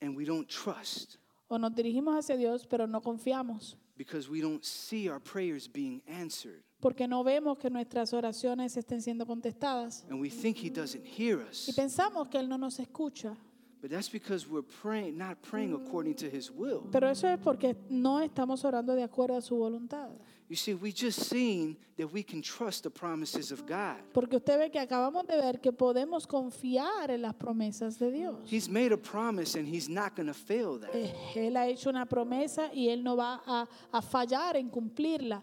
and 0.00 0.16
we 0.16 0.24
don't 0.24 0.48
trust 0.48 1.18
o 1.50 1.56
nos 1.58 1.72
dirigimos 1.74 2.14
hacia 2.16 2.36
Dios, 2.36 2.66
pero 2.66 2.86
no 2.86 3.00
confiamos, 3.00 3.76
because 3.96 4.28
we 4.28 4.40
don't 4.40 4.64
see 4.64 5.08
our 5.08 5.18
prayers 5.20 5.66
being 5.66 6.02
answered. 6.06 6.62
porque 6.80 7.08
no 7.08 7.24
vemos 7.24 7.58
que 7.58 7.70
nuestras 7.70 8.12
oraciones 8.12 8.76
estén 8.76 9.00
siendo 9.02 9.26
contestadas 9.26 10.04
And 10.10 10.20
we 10.20 10.28
think 10.30 10.56
He 10.58 10.70
doesn't 10.70 11.04
hear 11.04 11.38
y 11.40 11.48
us. 11.50 11.72
pensamos 11.76 12.28
que 12.30 12.38
Él 12.38 12.48
no 12.48 12.56
nos 12.58 12.78
escucha. 12.78 13.36
But 13.80 13.90
that's 13.90 14.08
because 14.10 14.48
we're 14.48 14.62
praying, 14.82 15.16
not 15.16 15.40
praying 15.40 15.72
according 15.72 16.14
to 16.16 16.26
His 16.26 16.50
will. 16.50 16.88
Pero 16.90 17.08
eso 17.08 17.28
es 17.28 17.38
porque 17.38 17.76
no 17.88 18.20
estamos 18.20 18.64
orando 18.64 18.94
de 18.96 19.04
acuerdo 19.04 19.36
a 19.36 19.40
su 19.40 19.56
voluntad. 19.56 20.10
You 20.48 20.56
see, 20.56 20.72
we 20.72 20.92
just 20.92 21.28
seen 21.28 21.76
that 21.98 22.10
we 22.10 22.22
can 22.22 22.40
trust 22.40 22.84
the 22.84 22.90
promises 22.90 23.52
of 23.52 23.66
God. 23.66 23.96
Porque 24.14 24.36
usted 24.36 24.58
ve 24.58 24.70
que 24.70 24.80
acabamos 24.80 25.26
de 25.26 25.36
ver 25.36 25.60
que 25.60 25.72
podemos 25.72 26.26
confiar 26.26 27.10
en 27.10 27.20
las 27.20 27.34
promesas 27.34 27.98
de 27.98 28.10
Dios. 28.10 28.36
He's 28.50 28.66
made 28.66 28.92
a 28.92 28.96
promise 28.96 29.58
and 29.58 29.68
He's 29.68 29.90
not 29.90 30.16
going 30.16 30.28
to 30.28 30.32
fail 30.34 30.78
that. 30.78 30.94
Eh, 30.94 31.12
Él 31.34 31.56
ha 31.56 31.66
hecho 31.66 31.90
una 31.90 32.06
promesa 32.06 32.70
y 32.72 32.88
Él 32.88 33.02
no 33.02 33.14
va 33.14 33.42
a, 33.46 33.68
a 33.92 34.00
fallar 34.00 34.56
en 34.56 34.70
cumplirla. 34.70 35.42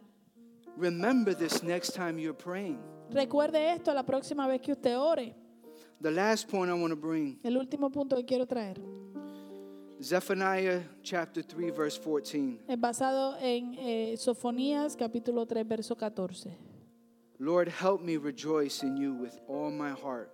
Remember 0.76 1.36
this 1.36 1.62
next 1.62 1.94
time 1.94 2.20
you're 2.20 2.34
praying. 2.34 2.80
Recuerde 3.12 3.74
esto 3.74 3.94
la 3.94 4.04
próxima 4.04 4.48
vez 4.48 4.60
que 4.60 4.72
usted 4.72 4.98
ore. 4.98 5.36
The 6.02 6.10
last 6.12 6.50
point 6.50 6.72
I 6.72 6.74
want 6.74 6.92
to 6.92 7.00
bring 7.00 7.40
El 7.44 7.58
último 7.58 7.92
punto 7.92 8.16
que 8.16 8.26
quiero 8.26 8.46
traer 8.48 8.82
Zephaniah 10.06 10.84
chapter 11.02 11.42
3, 11.42 11.72
verse 11.72 11.98
14. 11.98 12.60
es 12.68 12.80
basado 12.80 13.36
en 13.42 13.74
eh, 13.80 14.16
Sofonías 14.18 14.96
capítulo 14.96 15.48
3, 15.48 15.68
verso 15.68 15.96
14. 15.96 16.56
Lord, 17.40 17.70
help 17.70 18.02
me 18.04 18.16
rejoice 18.16 18.84
in 18.86 18.98
you 18.98 19.16
with 19.16 19.34
all 19.48 19.72
my 19.72 19.90
heart. 19.90 20.30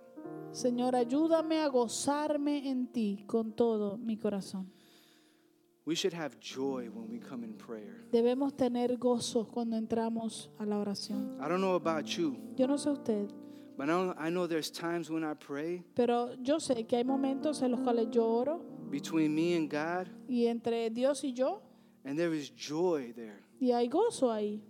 Señor, 0.52 0.94
ayúdame 0.94 1.62
a 1.62 1.68
gozarme 1.68 2.68
en 2.68 2.86
ti 2.92 3.24
con 3.26 3.52
todo 3.54 3.96
mi 3.96 4.18
corazón. 4.18 4.70
We 5.86 5.94
should 5.94 6.12
have 6.12 6.38
joy 6.38 6.90
when 6.90 7.08
we 7.08 7.18
come 7.18 7.42
in 7.42 7.54
prayer. 7.54 8.04
Debemos 8.12 8.54
tener 8.54 8.98
gozo 8.98 9.48
cuando 9.48 9.76
entramos 9.78 10.50
a 10.58 10.66
la 10.66 10.78
oración. 10.78 11.38
I 11.40 11.48
don't 11.48 11.62
know 11.62 11.76
about 11.76 12.04
you, 12.04 12.36
Yo 12.58 12.66
no 12.66 12.76
sé 12.76 12.90
usted, 12.90 13.30
but 13.78 13.88
I 13.88 13.92
know, 13.92 14.14
I 14.18 14.28
know 14.28 14.46
there's 14.46 14.70
times 14.70 15.08
when 15.08 15.24
I 15.24 15.32
pray 15.32 15.82
pero 15.94 16.34
yo 16.42 16.60
sé 16.60 16.86
que 16.86 16.98
hay 16.98 17.04
momentos 17.04 17.62
en 17.62 17.70
los 17.70 17.80
cuales 17.80 18.10
yo 18.10 18.26
oro 18.26 18.71
between 18.92 19.34
me 19.34 19.56
and 19.56 19.68
God, 19.68 20.08
y 20.28 20.46
entre 20.46 20.88
Dios 20.90 21.24
y 21.24 21.32
yo, 21.32 21.60
and 22.04 22.16
there 22.16 22.32
is 22.32 22.50
joy 22.50 23.12
there. 23.16 23.40
y 23.60 23.72
hay 23.72 23.88
gozo 23.88 24.30
ahí. 24.30 24.60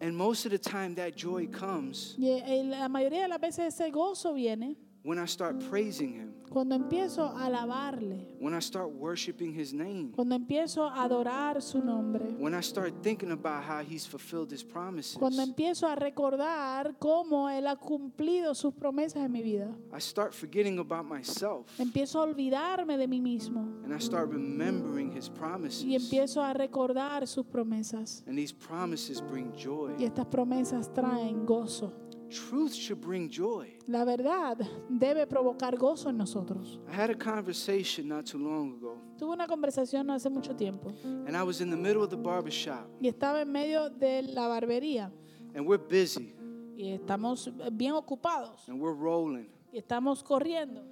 And 0.00 0.16
most 0.16 0.44
of 0.46 0.50
the 0.52 0.58
time, 0.58 0.94
that 0.96 1.14
joy 1.16 1.46
comes 1.46 2.16
Y 2.18 2.28
eh, 2.28 2.64
la 2.64 2.88
mayoría 2.88 3.22
de 3.22 3.28
las 3.28 3.40
veces 3.40 3.72
ese 3.74 3.90
gozo 3.90 4.34
viene 4.34 4.76
when 5.04 5.18
I 5.18 5.26
start 5.26 5.58
praising 5.68 6.12
Him, 6.14 6.32
cuando 6.50 6.74
empiezo 6.74 7.24
a 7.24 7.46
alabarle, 7.46 8.36
when 8.38 8.54
I 8.54 8.60
start 8.60 8.90
worshiping 8.92 9.52
His 9.52 9.72
name, 9.72 10.12
cuando 10.14 10.34
empiezo 10.36 10.84
a 10.86 11.02
adorar 11.02 11.60
su 11.62 11.80
nombre, 11.80 12.26
when 12.38 12.54
I 12.54 12.60
start 12.62 12.92
thinking 13.02 13.32
about 13.32 13.64
how 13.64 13.82
He's 13.82 14.06
fulfilled 14.06 14.52
His 14.52 14.62
promises. 14.62 15.16
cuando 15.18 15.42
empiezo 15.42 15.88
a 15.88 15.96
recordar 15.96 16.94
cómo 16.98 17.48
Él 17.48 17.66
ha 17.66 17.76
cumplido 17.76 18.54
sus 18.54 18.74
promesas 18.74 19.24
en 19.24 19.32
mi 19.32 19.42
vida. 19.42 19.70
I 19.92 19.98
start 20.00 20.34
forgetting 20.34 20.78
about 20.78 21.04
myself 21.06 21.66
Empiezo 21.80 22.20
a 22.20 22.22
olvidarme 22.24 22.96
de 22.96 23.08
mí 23.08 23.20
mismo 23.20 23.60
and 23.84 23.92
I 23.92 23.98
start 23.98 24.30
remembering 24.30 25.10
His 25.16 25.28
y 25.28 25.30
promises. 25.38 25.84
empiezo 25.84 26.42
a 26.42 26.52
recordar 26.52 27.26
sus 27.26 27.46
promesas. 27.46 28.22
And 28.26 28.36
these 28.36 28.52
promises 28.54 29.20
bring 29.20 29.52
Y 29.56 29.62
joy. 29.64 29.94
estas 30.04 30.26
promesas 30.26 30.92
traen 30.92 31.44
gozo. 31.46 31.92
Truth 32.32 32.74
should 32.74 33.00
bring 33.00 33.28
joy. 33.28 33.76
La 33.86 34.04
verdad 34.04 34.58
debe 34.88 35.26
provocar 35.26 35.76
gozo 35.76 36.08
en 36.08 36.16
nosotros. 36.16 36.78
I 36.90 36.94
had 36.94 37.10
a 37.10 37.14
conversation 37.14 38.08
not 38.08 38.24
too 38.26 38.38
long 38.38 38.72
ago, 38.78 38.98
Tuve 39.18 39.34
una 39.34 39.46
conversación 39.46 40.10
hace 40.10 40.30
mucho 40.30 40.54
tiempo 40.56 40.92
and 41.04 41.36
I 41.36 41.42
was 41.42 41.60
in 41.60 41.68
the 41.70 41.76
middle 41.76 42.02
of 42.02 42.10
the 42.10 42.16
barber 42.16 42.50
shop, 42.50 42.88
y 43.00 43.08
estaba 43.08 43.42
en 43.42 43.52
medio 43.52 43.90
de 43.90 44.22
la 44.22 44.48
barbería 44.48 45.12
and 45.54 45.66
we're 45.66 45.76
busy 45.78 46.34
y 46.76 46.92
estamos 46.92 47.50
bien 47.72 47.92
ocupados 47.92 48.66
and 48.68 48.80
we're 48.80 48.94
rolling. 48.94 49.48
y 49.70 49.78
estamos 49.78 50.22
corriendo. 50.22 50.82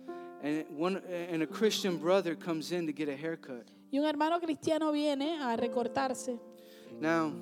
And 0.43 0.64
one 0.76 0.97
and 1.30 1.43
a 1.43 1.47
Christian 1.47 1.99
brother 1.99 2.34
comes 2.34 2.70
in 2.72 2.86
to 2.86 2.93
get 2.93 3.09
a 3.09 3.16
haircut. 3.16 3.70
Y 3.91 3.99
un 3.99 4.05
hermano 4.07 4.38
cristiano 4.41 4.93
viene 4.93 5.38
a 5.41 5.57
recortarse. 5.57 6.38
Now, 7.01 7.32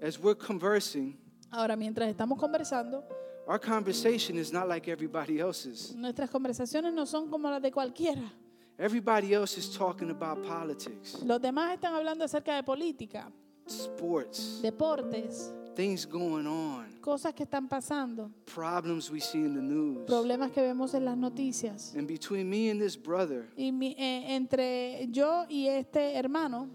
as 0.00 0.18
we're 0.18 0.34
conversing, 0.36 1.16
Ahora, 1.52 1.76
mientras 1.76 2.08
estamos 2.08 2.38
conversando, 2.38 3.04
our 3.46 3.60
conversation 3.60 4.38
is 4.38 4.52
not 4.52 4.66
like 4.66 4.90
everybody 4.90 5.38
else's. 5.38 5.94
nuestras 5.94 6.30
conversaciones 6.30 6.92
no 6.94 7.04
son 7.06 7.28
como 7.28 7.50
las 7.50 7.60
de 7.60 7.70
cualquiera. 7.70 8.32
Everybody 8.78 9.34
else 9.34 9.58
is 9.58 9.70
talking 9.70 10.10
about 10.10 10.42
politics, 10.46 11.22
Los 11.24 11.40
demás 11.40 11.74
están 11.74 11.94
hablando 11.94 12.24
acerca 12.24 12.56
de 12.56 12.62
política, 12.62 13.30
sports, 13.66 14.60
deportes, 14.62 15.52
things 15.76 16.06
going 16.06 16.46
on, 16.46 16.86
cosas 17.02 17.34
que 17.34 17.42
están 17.44 17.68
pasando, 17.68 18.30
problems 18.46 19.10
we 19.10 19.20
see 19.20 19.38
in 19.44 19.54
the 19.54 19.60
news. 19.60 20.06
problemas 20.06 20.50
que 20.52 20.62
vemos 20.62 20.94
en 20.94 21.04
las 21.04 21.16
noticias. 21.18 21.94
And 21.94 22.08
between 22.08 22.48
me 22.48 22.70
and 22.70 22.80
this 22.80 22.96
brother, 22.96 23.50
Y 23.56 23.70
mi- 23.72 23.94
eh, 23.98 24.34
entre 24.34 25.06
yo 25.10 25.44
y 25.50 25.68
este 25.68 26.16
hermano 26.16 26.68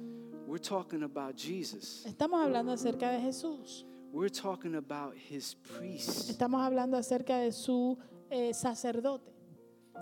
we're 0.45 0.61
talking 0.61 1.01
about 1.03 1.35
Jesus. 1.35 2.05
estamos 2.05 2.39
hablando 2.45 2.71
acerca 2.73 3.09
de 3.09 3.19
Jesús. 3.21 3.85
We're 4.11 4.29
talking 4.29 4.75
about 4.75 5.15
his 5.15 5.55
priest, 5.55 6.29
Estamos 6.29 6.61
hablando 6.61 6.97
acerca 6.97 7.37
de 7.39 7.51
su 7.51 7.97
eh, 8.31 8.53
sacerdote, 8.53 9.31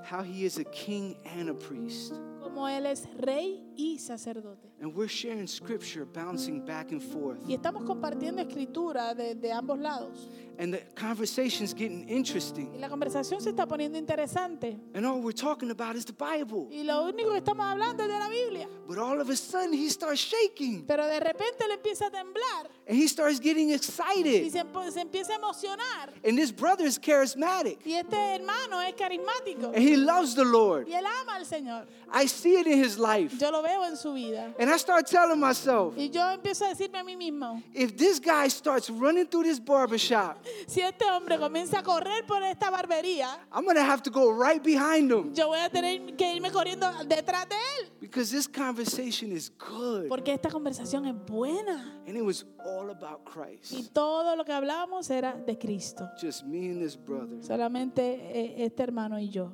how 0.04 0.24
he 0.24 0.46
is 0.46 0.58
a 0.58 0.64
king 0.66 1.18
and 1.26 1.50
a 1.50 1.54
priest. 1.54 2.14
Como 2.46 2.68
él 2.70 2.86
es 2.86 3.08
rey 3.18 3.64
y 3.76 3.98
sacerdote. 4.00 4.70
And 4.82 4.94
we're 4.96 5.08
sharing 5.10 5.48
scripture 5.48 6.06
bouncing 6.06 6.64
back 6.66 6.92
and 6.92 7.02
forth. 7.02 7.40
Y 7.48 7.54
estamos 7.54 7.84
compartiendo 7.84 8.42
escritura 8.42 9.14
de, 9.16 9.34
de 9.36 9.52
ambos 9.52 9.80
lados. 9.80 10.30
And 10.58 10.74
the 10.74 10.86
conversation's 10.96 11.74
getting 11.74 12.08
Y 12.08 12.14
interesting. 12.16 12.80
la 12.80 12.88
conversación 12.88 13.42
se 13.42 13.50
está 13.50 13.66
poniendo 13.68 13.98
interesante. 13.98 14.78
And 14.94 15.06
all 15.06 15.20
we're 15.22 15.34
talking 15.34 15.72
about 15.72 15.96
is 15.96 16.06
the 16.06 16.14
Bible. 16.14 16.68
Y 16.72 16.84
lo 16.84 17.04
único 17.06 17.32
que 17.32 17.38
estamos 17.40 17.66
hablando 17.66 18.04
es 18.04 18.10
de 18.10 18.20
la 18.20 18.30
Biblia. 18.30 18.68
But 18.88 18.98
all 18.98 19.20
of 19.20 19.30
a 19.30 19.36
sudden, 19.36 19.74
he 19.74 19.90
starts 19.90 20.20
shaking 20.22 20.86
Pero 20.86 21.06
de 21.08 21.20
repente 21.20 21.68
le 21.68 21.74
empieza 21.76 22.08
a 22.08 22.12
temblar 22.12 22.70
and 22.88 22.98
he 22.98 23.08
starts 23.08 23.40
getting 23.40 23.70
y 23.70 23.74
excited. 23.74 24.50
se, 24.52 24.60
empo- 24.64 24.90
se 24.92 25.02
empieza 25.02 25.34
a 25.34 25.36
emocionar. 25.38 26.14
And 26.24 26.38
this 26.38 26.52
brother 26.52 26.86
is 26.86 26.98
charismatic 27.00 27.80
Y 27.86 27.94
este 27.94 28.16
hermano 28.16 28.80
es 28.82 28.94
carismático 28.94 29.68
and 29.74 29.78
he 29.80 29.98
loves 29.98 30.36
the 30.36 30.46
Lord. 30.46 30.88
y 30.88 30.94
él 30.94 31.06
ama 31.22 31.36
al 31.36 31.46
Señor. 31.46 31.86
I 32.14 32.28
see 32.36 32.56
it 32.60 32.68
in 32.68 32.84
his 32.84 32.98
life. 33.00 33.34
Yo 33.40 33.50
lo 33.52 33.62
veo 33.62 33.84
en 33.86 33.96
su 33.98 34.14
vida. 34.14 34.54
And 34.60 34.70
I 34.70 34.78
start 34.78 35.08
telling 35.08 35.40
myself, 35.40 35.96
Y 35.98 36.10
yo 36.10 36.22
empiezo 36.32 36.66
a 36.66 36.70
decirme 36.70 37.00
a 37.00 37.04
mí 37.04 37.16
mismo, 37.16 37.62
if 37.74 37.96
this 37.96 38.20
guy 38.20 38.48
starts 38.50 38.90
running 38.90 39.26
through 39.28 39.44
this 39.44 39.60
barbershop, 39.60 40.38
si 40.68 40.82
este 40.82 41.04
hombre 41.06 41.38
comienza 41.38 41.80
a 41.80 41.84
correr 41.84 42.26
por 42.28 42.44
esta 42.44 42.70
barbería, 42.70 43.28
I'm 43.52 43.64
going 43.64 43.76
to 43.78 43.84
have 43.84 44.04
to 44.04 44.12
go 44.12 44.32
right 44.32 44.62
behind 44.64 45.12
him 45.12 45.34
yo 45.34 45.48
voy 45.48 45.60
a 45.60 45.70
tener 45.70 46.16
que 46.16 46.36
irme 46.36 46.52
corriendo 46.52 46.88
detrás 47.06 47.48
de 47.50 47.56
él. 47.56 47.90
because 48.00 48.30
this 48.32 48.48
conversation 48.48 49.32
is 49.32 49.50
good. 49.58 50.08
Porque 50.10 50.34
esta 50.34 50.50
conversación 50.50 51.06
es 51.06 51.16
buena. 51.26 51.94
And 52.08 52.16
it 52.16 52.24
was 52.24 52.46
all 52.64 52.90
about 52.92 53.22
Y 53.26 53.32
Christ. 53.32 53.94
todo 53.94 54.36
lo 54.36 54.44
que 54.46 54.54
hablábamos 54.54 55.10
era 55.10 55.34
de 55.34 55.58
Cristo. 55.58 56.08
Just 56.22 56.44
me 56.46 56.70
and 56.70 56.82
this 56.82 56.96
brother 56.96 57.42
Solamente 57.44 58.02
eh, 58.32 58.64
este 58.66 58.84
hermano 58.84 59.20
y 59.20 59.30
yo, 59.30 59.52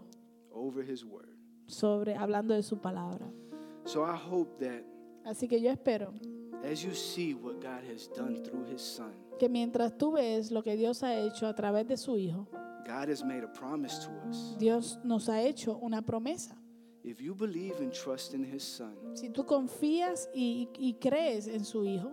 over 0.53 0.83
his 0.83 1.03
word. 1.05 1.30
Sobre, 1.71 2.15
hablando 2.15 2.53
de 2.53 2.63
su 2.63 2.79
palabra. 2.79 3.31
So 3.85 4.03
I 4.03 4.15
hope 4.15 4.63
that 4.63 4.83
Así 5.25 5.47
que 5.47 5.61
yo 5.61 5.71
espero 5.71 6.13
as 6.63 6.83
you 6.83 6.93
see 6.93 7.33
what 7.33 7.59
God 7.59 7.83
has 7.91 8.07
done 8.15 8.43
through 8.43 8.65
his 8.71 8.81
son, 8.81 9.13
que 9.39 9.49
mientras 9.49 9.97
tú 9.97 10.13
ves 10.13 10.51
lo 10.51 10.61
que 10.61 10.75
Dios 10.75 11.01
ha 11.03 11.15
hecho 11.15 11.47
a 11.47 11.55
través 11.55 11.87
de 11.87 11.97
su 11.97 12.17
Hijo, 12.17 12.47
God 12.85 13.09
has 13.09 13.23
made 13.23 13.43
a 13.43 13.51
promise 13.51 13.99
to 14.05 14.11
us. 14.29 14.55
Dios 14.59 14.99
nos 15.03 15.27
ha 15.29 15.41
hecho 15.41 15.79
una 15.81 16.01
promesa. 16.01 16.55
If 17.03 17.19
you 17.19 17.33
believe 17.33 17.79
and 17.79 17.91
trust 17.91 18.33
in 18.33 18.43
his 18.43 18.63
son, 18.63 18.95
Si 19.15 19.29
tú 19.29 19.45
confías 19.45 20.29
y, 20.35 20.69
y 20.77 20.93
crees 20.99 21.47
en 21.47 21.65
su 21.65 21.85
Hijo, 21.85 22.11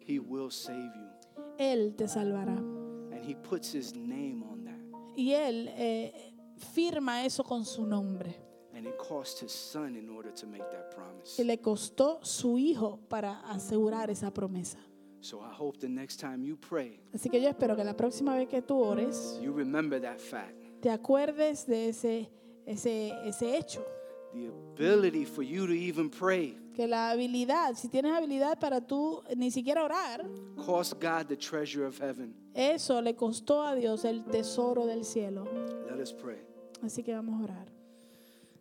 he 0.00 0.18
will 0.18 0.50
save 0.50 0.92
you. 0.96 1.42
Él 1.58 1.94
te 1.94 2.08
salvará. 2.08 2.56
And 2.56 3.24
he 3.24 3.34
puts 3.34 3.72
his 3.72 3.94
name 3.94 4.42
on 4.42 4.64
that. 4.64 4.80
Y 5.16 5.32
Él 5.34 5.68
eh, 5.76 6.32
firma 6.74 7.24
eso 7.24 7.44
con 7.44 7.64
su 7.64 7.86
nombre. 7.86 8.49
And 8.80 8.88
it 8.88 8.96
cost 8.96 9.40
his 9.42 9.52
son 9.52 9.94
in 9.94 10.08
order 10.08 10.32
to 10.32 10.46
make 10.46 10.64
that 10.70 10.90
promise. 10.90 11.38
Y 11.38 11.44
le 11.44 11.58
costó 11.58 12.18
su 12.24 12.56
Hijo 12.56 12.98
para 13.10 13.40
asegurar 13.50 14.08
esa 14.08 14.30
promesa. 14.32 14.78
So 15.20 15.40
I 15.42 15.52
hope 15.52 15.78
the 15.80 15.88
next 15.88 16.18
time 16.18 16.42
you 16.42 16.56
pray, 16.56 16.98
Así 17.12 17.28
que 17.28 17.42
yo 17.42 17.50
espero 17.50 17.76
que 17.76 17.84
la 17.84 17.94
próxima 17.94 18.34
vez 18.36 18.48
que 18.48 18.62
tú 18.62 18.78
ores, 18.78 19.38
you 19.42 19.52
remember 19.52 20.00
that 20.00 20.18
fact. 20.18 20.54
te 20.80 20.88
acuerdes 20.88 21.66
de 21.66 21.90
ese, 21.90 22.30
ese, 22.64 23.12
ese 23.26 23.54
hecho. 23.54 23.84
The 24.32 24.46
ability 24.48 25.26
for 25.26 25.42
you 25.42 25.66
to 25.66 25.74
even 25.74 26.08
pray 26.08 26.56
Que 26.74 26.86
la 26.86 27.10
habilidad, 27.10 27.74
si 27.76 27.88
tienes 27.88 28.12
habilidad 28.12 28.58
para 28.58 28.80
tú 28.80 29.22
ni 29.36 29.50
siquiera 29.50 29.84
orar, 29.84 30.26
cost 30.56 30.94
God 30.98 31.26
the 31.26 31.36
treasure 31.36 31.84
of 31.84 32.00
heaven. 32.00 32.34
eso 32.54 33.02
le 33.02 33.14
costó 33.14 33.62
a 33.62 33.74
Dios 33.74 34.06
el 34.06 34.24
tesoro 34.24 34.86
del 34.86 35.04
cielo. 35.04 35.44
Let 35.86 36.00
us 36.00 36.14
pray. 36.14 36.38
Así 36.82 37.02
que 37.02 37.12
vamos 37.12 37.42
a 37.42 37.44
orar. 37.44 37.79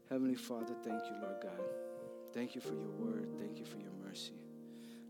Heavenly 0.10 0.34
Father, 0.34 0.74
thank 0.84 1.04
you, 1.06 1.22
Lord 1.22 1.36
God. 1.40 1.62
Thank 2.34 2.56
you 2.56 2.62
for 2.62 2.74
your 2.74 2.90
word. 2.90 3.30
Thank 3.38 3.60
you 3.60 3.66
for 3.66 3.78
your 3.78 3.92
mercy. 4.04 4.34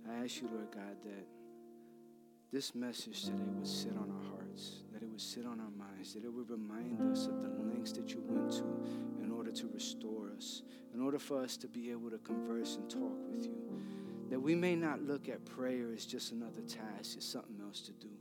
I 0.10 0.26
ask 0.26 0.42
you, 0.42 0.50
Lord 0.52 0.72
God, 0.76 0.98
that 1.06 1.26
this 2.52 2.76
message 2.76 3.24
today 3.24 3.48
would 3.48 3.66
sit 3.66 3.94
on 3.94 4.12
our 4.12 4.36
hearts, 4.36 4.84
that 4.92 5.02
it 5.02 5.10
would 5.10 5.22
sit 5.22 5.46
on 5.46 5.62
our 5.62 5.72
minds, 5.72 6.14
that 6.16 6.26
it 6.26 6.34
would 6.34 6.50
remind 6.50 7.00
us 7.14 7.28
of 7.28 7.42
the 7.42 7.48
lengths 7.48 7.94
that 7.94 8.12
you 8.12 8.22
went 8.28 8.52
to 8.52 9.24
in 9.24 9.32
order 9.32 9.52
to 9.52 9.70
restore 9.74 10.32
us, 10.36 10.64
in 10.94 11.02
order 11.02 11.18
for 11.18 11.42
us 11.42 11.56
to 11.58 11.70
be 11.70 11.92
able 11.92 12.10
to 12.10 12.18
converse 12.18 12.76
and 12.76 12.90
talk 12.90 13.16
with 13.32 13.46
you. 13.46 13.56
That 14.30 14.42
we 14.42 14.54
may 14.54 14.76
not 14.76 15.02
look 15.02 15.30
at 15.30 15.46
prayer 15.46 15.94
as 15.96 16.06
just 16.06 16.34
another 16.34 16.62
task, 16.68 17.16
it's 17.16 17.26
something 17.26 17.62
else 17.64 17.80
to 17.84 17.94
do. 17.94 18.12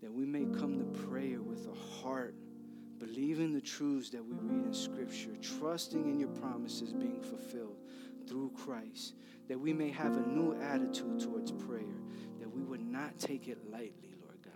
That 0.00 0.12
we 0.12 0.24
may 0.24 0.46
come 0.58 0.78
to 0.78 1.00
prayer 1.08 1.42
with 1.42 1.66
a 1.66 2.02
heart 2.02 2.34
believing 3.04 3.52
the 3.52 3.60
truths 3.60 4.10
that 4.10 4.24
we 4.24 4.34
read 4.34 4.66
in 4.66 4.72
Scripture, 4.72 5.36
trusting 5.42 6.08
in 6.08 6.18
your 6.18 6.28
promises 6.28 6.92
being 6.92 7.20
fulfilled 7.20 7.76
through 8.26 8.50
Christ, 8.56 9.14
that 9.48 9.58
we 9.58 9.72
may 9.72 9.90
have 9.90 10.16
a 10.16 10.26
new 10.26 10.54
attitude 10.62 11.20
towards 11.20 11.52
prayer, 11.52 12.00
that 12.40 12.50
we 12.50 12.62
would 12.62 12.80
not 12.80 13.18
take 13.18 13.48
it 13.48 13.58
lightly, 13.70 14.14
Lord 14.22 14.40
God. 14.42 14.52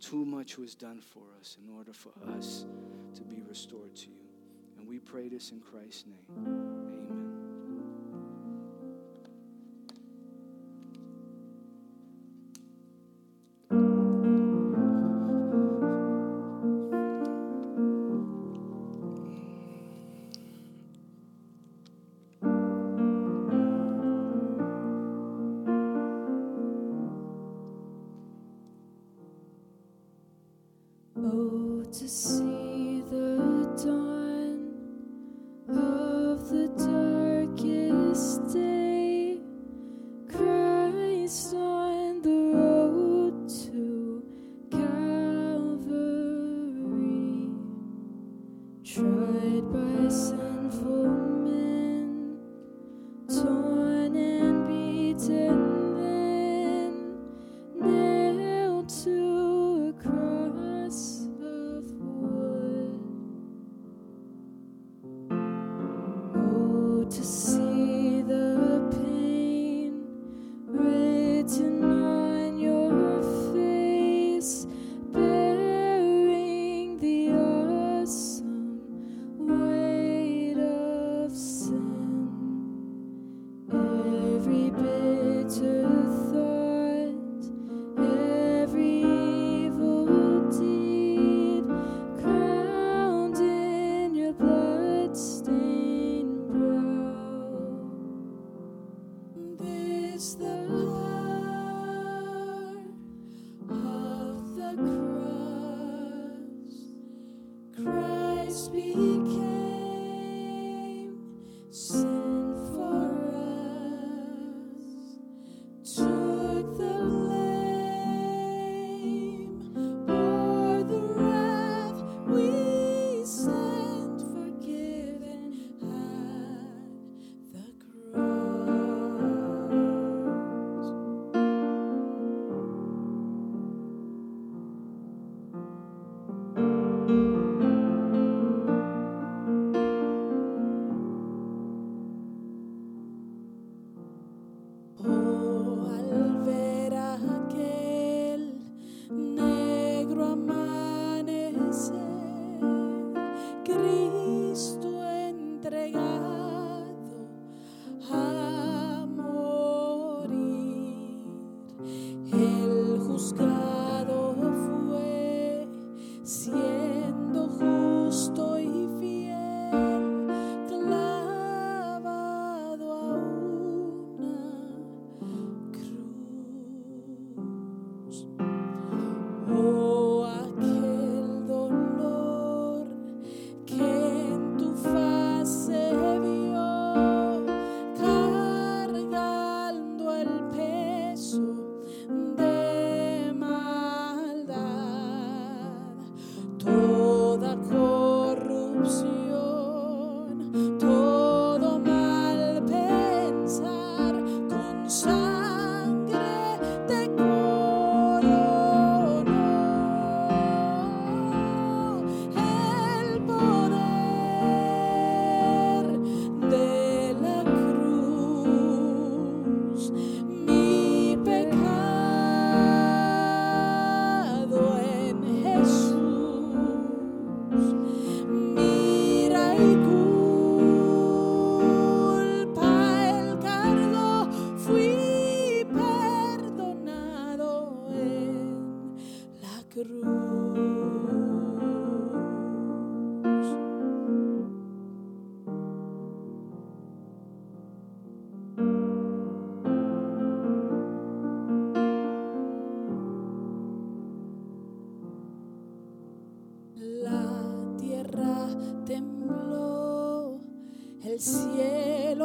Too 0.00 0.24
much 0.24 0.58
was 0.58 0.74
done 0.74 1.00
for 1.00 1.24
us 1.40 1.56
in 1.62 1.74
order 1.74 1.92
for 1.92 2.12
us 2.36 2.66
to 3.14 3.22
be 3.22 3.42
restored 3.48 3.96
to 3.96 4.10
you. 4.10 4.28
And 4.78 4.88
we 4.88 4.98
pray 4.98 5.28
this 5.28 5.50
in 5.50 5.60
Christ's 5.60 6.04
name. 6.06 6.81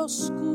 Cielo 0.08 0.47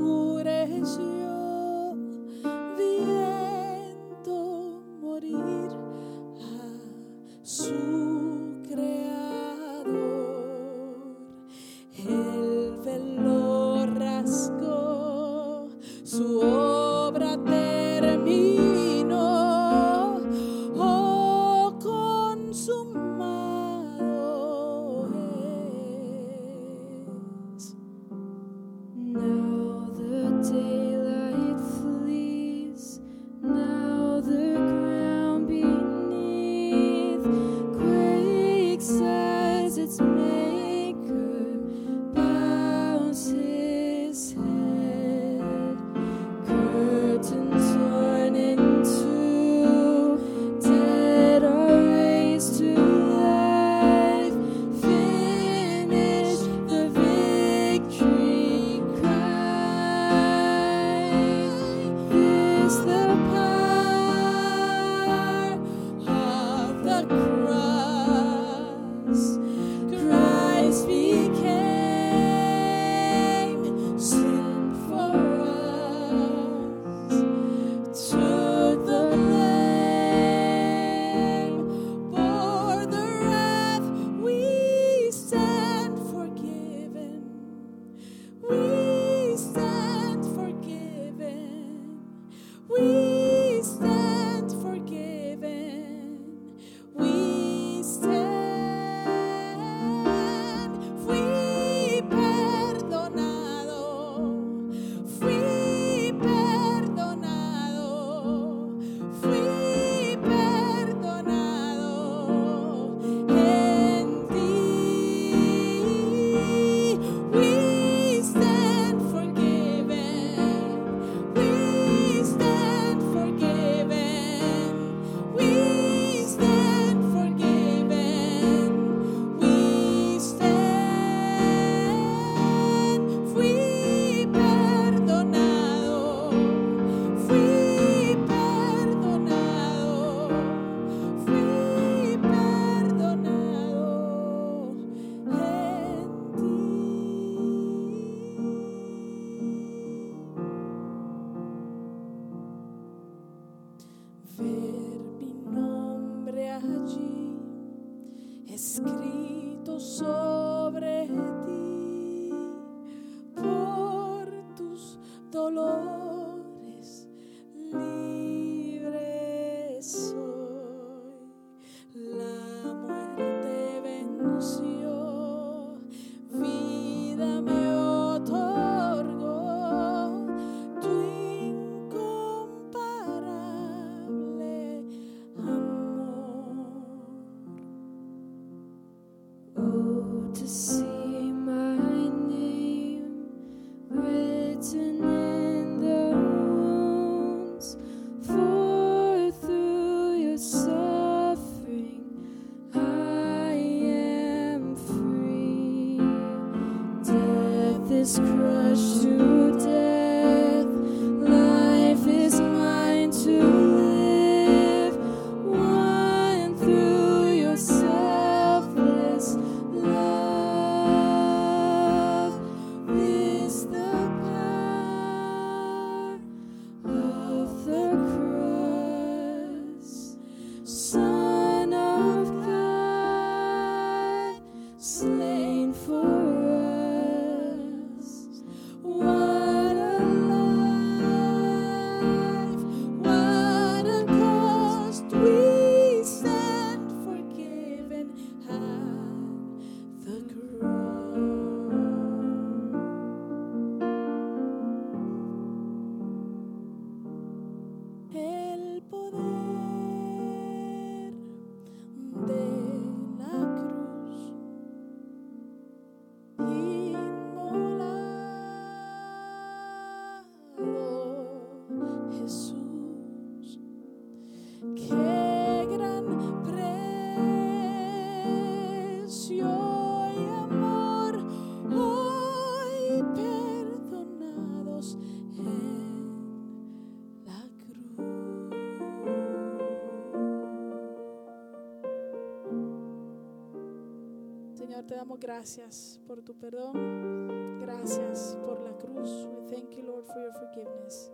gracias 295.18 296.00
por 296.06 296.22
tu 296.22 296.34
perdón. 296.34 297.22
gracias 297.60 298.38
por 298.44 298.60
la 298.60 298.72
cruz. 298.76 299.26
We 299.34 299.42
thank 299.48 299.76
you, 299.76 299.84
Lord, 299.84 300.06
for 300.06 300.20
your 300.20 300.32
forgiveness. 300.32 301.10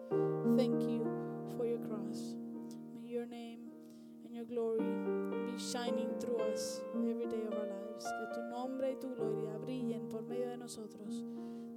Thank 0.56 0.82
you 0.82 1.04
for 1.56 1.66
your 1.66 1.78
cross. 1.80 2.36
May 3.02 3.10
your 3.10 3.26
name 3.26 3.60
and 4.24 4.34
your 4.34 4.44
glory 4.44 4.80
be 5.46 5.58
shining 5.58 6.08
through 6.20 6.40
us 6.52 6.80
every 6.94 7.26
day 7.26 7.42
of 7.46 7.54
our 7.54 7.66
lives. 7.66 8.04
Que 8.04 8.34
tu 8.34 8.42
nombre 8.48 8.92
y 8.92 8.96
tu 9.00 9.14
gloria 9.14 9.56
brillen 9.58 10.08
por 10.08 10.22
medio 10.22 10.48
de 10.48 10.56
nosotros 10.56 11.24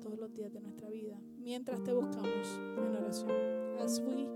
todos 0.01 0.19
los 0.19 0.33
días 0.33 0.51
de 0.51 0.61
nuestra 0.61 0.89
vida. 0.89 1.17
Mientras 1.39 1.81
te 1.83 1.93
buscamos 1.93 2.47
en 2.77 2.95
oración. 2.95 3.31
As 3.79 3.99
we 3.99 4.27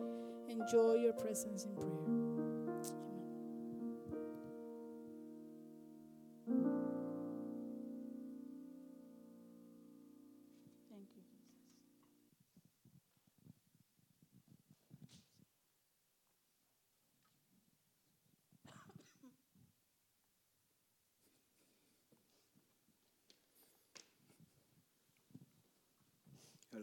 enjoy 0.48 1.02
your 1.02 1.14
presence 1.14 1.66
in 1.66 1.76
prayer. 1.76 2.25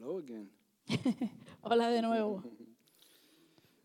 Hello 0.03 0.19
again. 0.19 0.49
Hola 1.63 1.89
de 1.91 2.03
nuevo. 2.03 2.43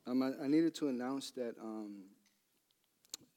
Um, 0.10 0.24
I, 0.24 0.46
I 0.46 0.48
needed 0.48 0.74
to 0.76 0.88
announce 0.88 1.32
that 1.32 1.54
um, 1.62 2.06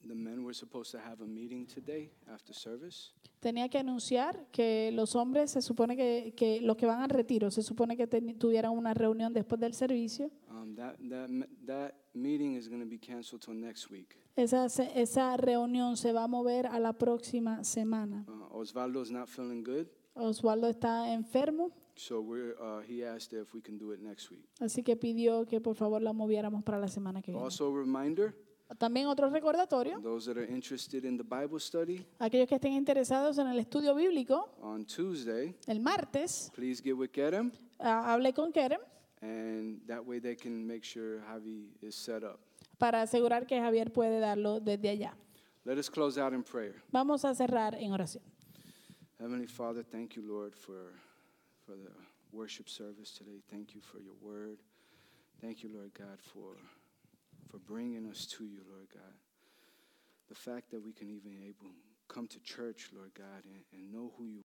the 0.06 0.14
men 0.14 0.44
were 0.44 0.54
supposed 0.54 0.92
to 0.92 1.00
have 1.00 1.20
a 1.20 1.26
meeting 1.26 1.66
today 1.66 2.10
after 2.32 2.54
service. 2.54 3.10
Tenía 3.40 3.68
que 3.68 3.80
anunciar 3.80 4.46
que 4.52 4.92
los 4.92 5.16
hombres 5.16 5.50
se 5.50 5.62
supone 5.62 5.96
que, 5.96 6.32
que 6.36 6.60
los 6.60 6.76
que 6.76 6.86
van 6.86 7.02
al 7.02 7.08
retiro 7.10 7.50
se 7.50 7.62
supone 7.64 7.96
que 7.96 8.08
teni- 8.08 8.38
tuvieran 8.38 8.70
una 8.70 8.94
reunión 8.94 9.32
después 9.32 9.60
del 9.60 9.74
servicio. 9.74 10.30
Um, 10.48 10.76
that, 10.76 10.94
that, 11.08 11.28
that 11.66 11.94
meeting 12.14 12.54
is 12.54 12.68
going 12.68 12.80
to 12.80 12.88
be 12.88 12.98
canceled 12.98 13.42
till 13.42 13.54
next 13.54 13.90
week. 13.90 14.16
Esa, 14.36 14.66
esa 14.94 15.36
reunión 15.36 15.96
se 15.96 16.12
va 16.12 16.22
a 16.22 16.28
mover 16.28 16.68
a 16.68 16.78
la 16.78 16.92
próxima 16.92 17.64
semana. 17.64 18.24
Uh, 18.28 18.56
Osvaldo's 18.60 19.10
not 19.10 19.28
feeling 19.28 19.64
good, 19.64 19.88
Osvaldo 20.14 20.68
está 20.68 21.12
enfermo, 21.12 21.72
so 21.96 22.20
we're, 22.20 22.54
uh, 22.60 22.80
he 22.86 23.04
asked 23.04 23.32
if 23.32 23.52
we 23.54 23.60
can 23.60 23.78
do 23.78 23.92
it 23.92 24.00
next 24.00 24.30
week. 24.30 24.44
así 24.60 24.82
que 24.82 24.96
pidió 24.96 25.46
que 25.46 25.60
por 25.60 25.74
favor 25.74 26.00
la 26.02 26.12
moviéramos 26.12 26.62
para 26.62 26.78
la 26.78 26.88
semana 26.88 27.22
que 27.22 27.32
viene. 27.32 27.44
Also, 27.44 27.72
a 27.72 27.78
reminder 27.78 28.34
También 28.78 29.08
otro 29.08 29.28
recordatorio, 29.30 30.00
those 30.00 30.26
that 30.26 30.38
are 30.38 30.46
interested 30.48 31.04
in 31.04 31.16
the 31.16 31.24
Bible 31.24 31.58
study 31.58 32.06
aquellos 32.20 32.48
que 32.48 32.54
estén 32.54 32.72
interesados 32.74 33.36
en 33.38 33.48
el 33.48 33.58
estudio 33.58 33.94
bíblico, 33.96 34.48
on 34.62 34.84
Tuesday, 34.84 35.54
el 35.66 35.80
martes 35.80 36.52
please 36.54 36.80
get 36.80 36.94
with 36.94 37.10
Kerem, 37.10 37.50
ah, 37.80 38.12
hablé 38.12 38.32
con 38.32 38.52
Kerem 38.52 38.80
and 39.22 39.80
that 39.86 40.04
way 40.06 40.20
they 40.20 40.36
can 40.36 40.64
make 40.66 40.84
sure 40.84 41.20
Javi 41.28 41.68
is 41.82 41.96
set 41.96 42.22
up. 42.22 42.38
para 42.78 43.02
asegurar 43.02 43.44
que 43.46 43.58
Javier 43.60 43.92
puede 43.92 44.20
darlo 44.20 44.60
desde 44.60 44.88
allá. 44.88 45.16
Let 45.64 45.76
us 45.76 45.90
close 45.90 46.18
out 46.18 46.32
in 46.32 46.42
prayer. 46.42 46.82
Vamos 46.90 47.24
a 47.24 47.34
cerrar 47.34 47.74
en 47.74 47.92
oración. 47.92 48.22
Heavenly 49.18 49.46
Father, 49.48 49.84
thank 49.84 50.14
you, 50.14 50.22
Lord, 50.22 50.54
for, 50.54 50.94
for 51.70 51.76
the 51.76 52.36
worship 52.36 52.68
service 52.68 53.12
today. 53.12 53.42
Thank 53.48 53.76
you 53.76 53.80
for 53.80 54.00
your 54.00 54.14
word. 54.20 54.58
Thank 55.40 55.62
you, 55.62 55.70
Lord 55.72 55.92
God, 55.96 56.18
for, 56.20 56.56
for 57.48 57.58
bringing 57.58 58.08
us 58.10 58.26
to 58.38 58.44
you, 58.44 58.58
Lord 58.68 58.88
God. 58.92 59.14
The 60.28 60.34
fact 60.34 60.72
that 60.72 60.84
we 60.84 60.92
can 60.92 61.08
even 61.08 61.32
able 61.46 61.70
come 62.08 62.26
to 62.26 62.40
church, 62.40 62.88
Lord 62.92 63.12
God, 63.16 63.44
and, 63.44 63.62
and 63.72 63.92
know 63.92 64.12
who 64.18 64.24
you 64.24 64.42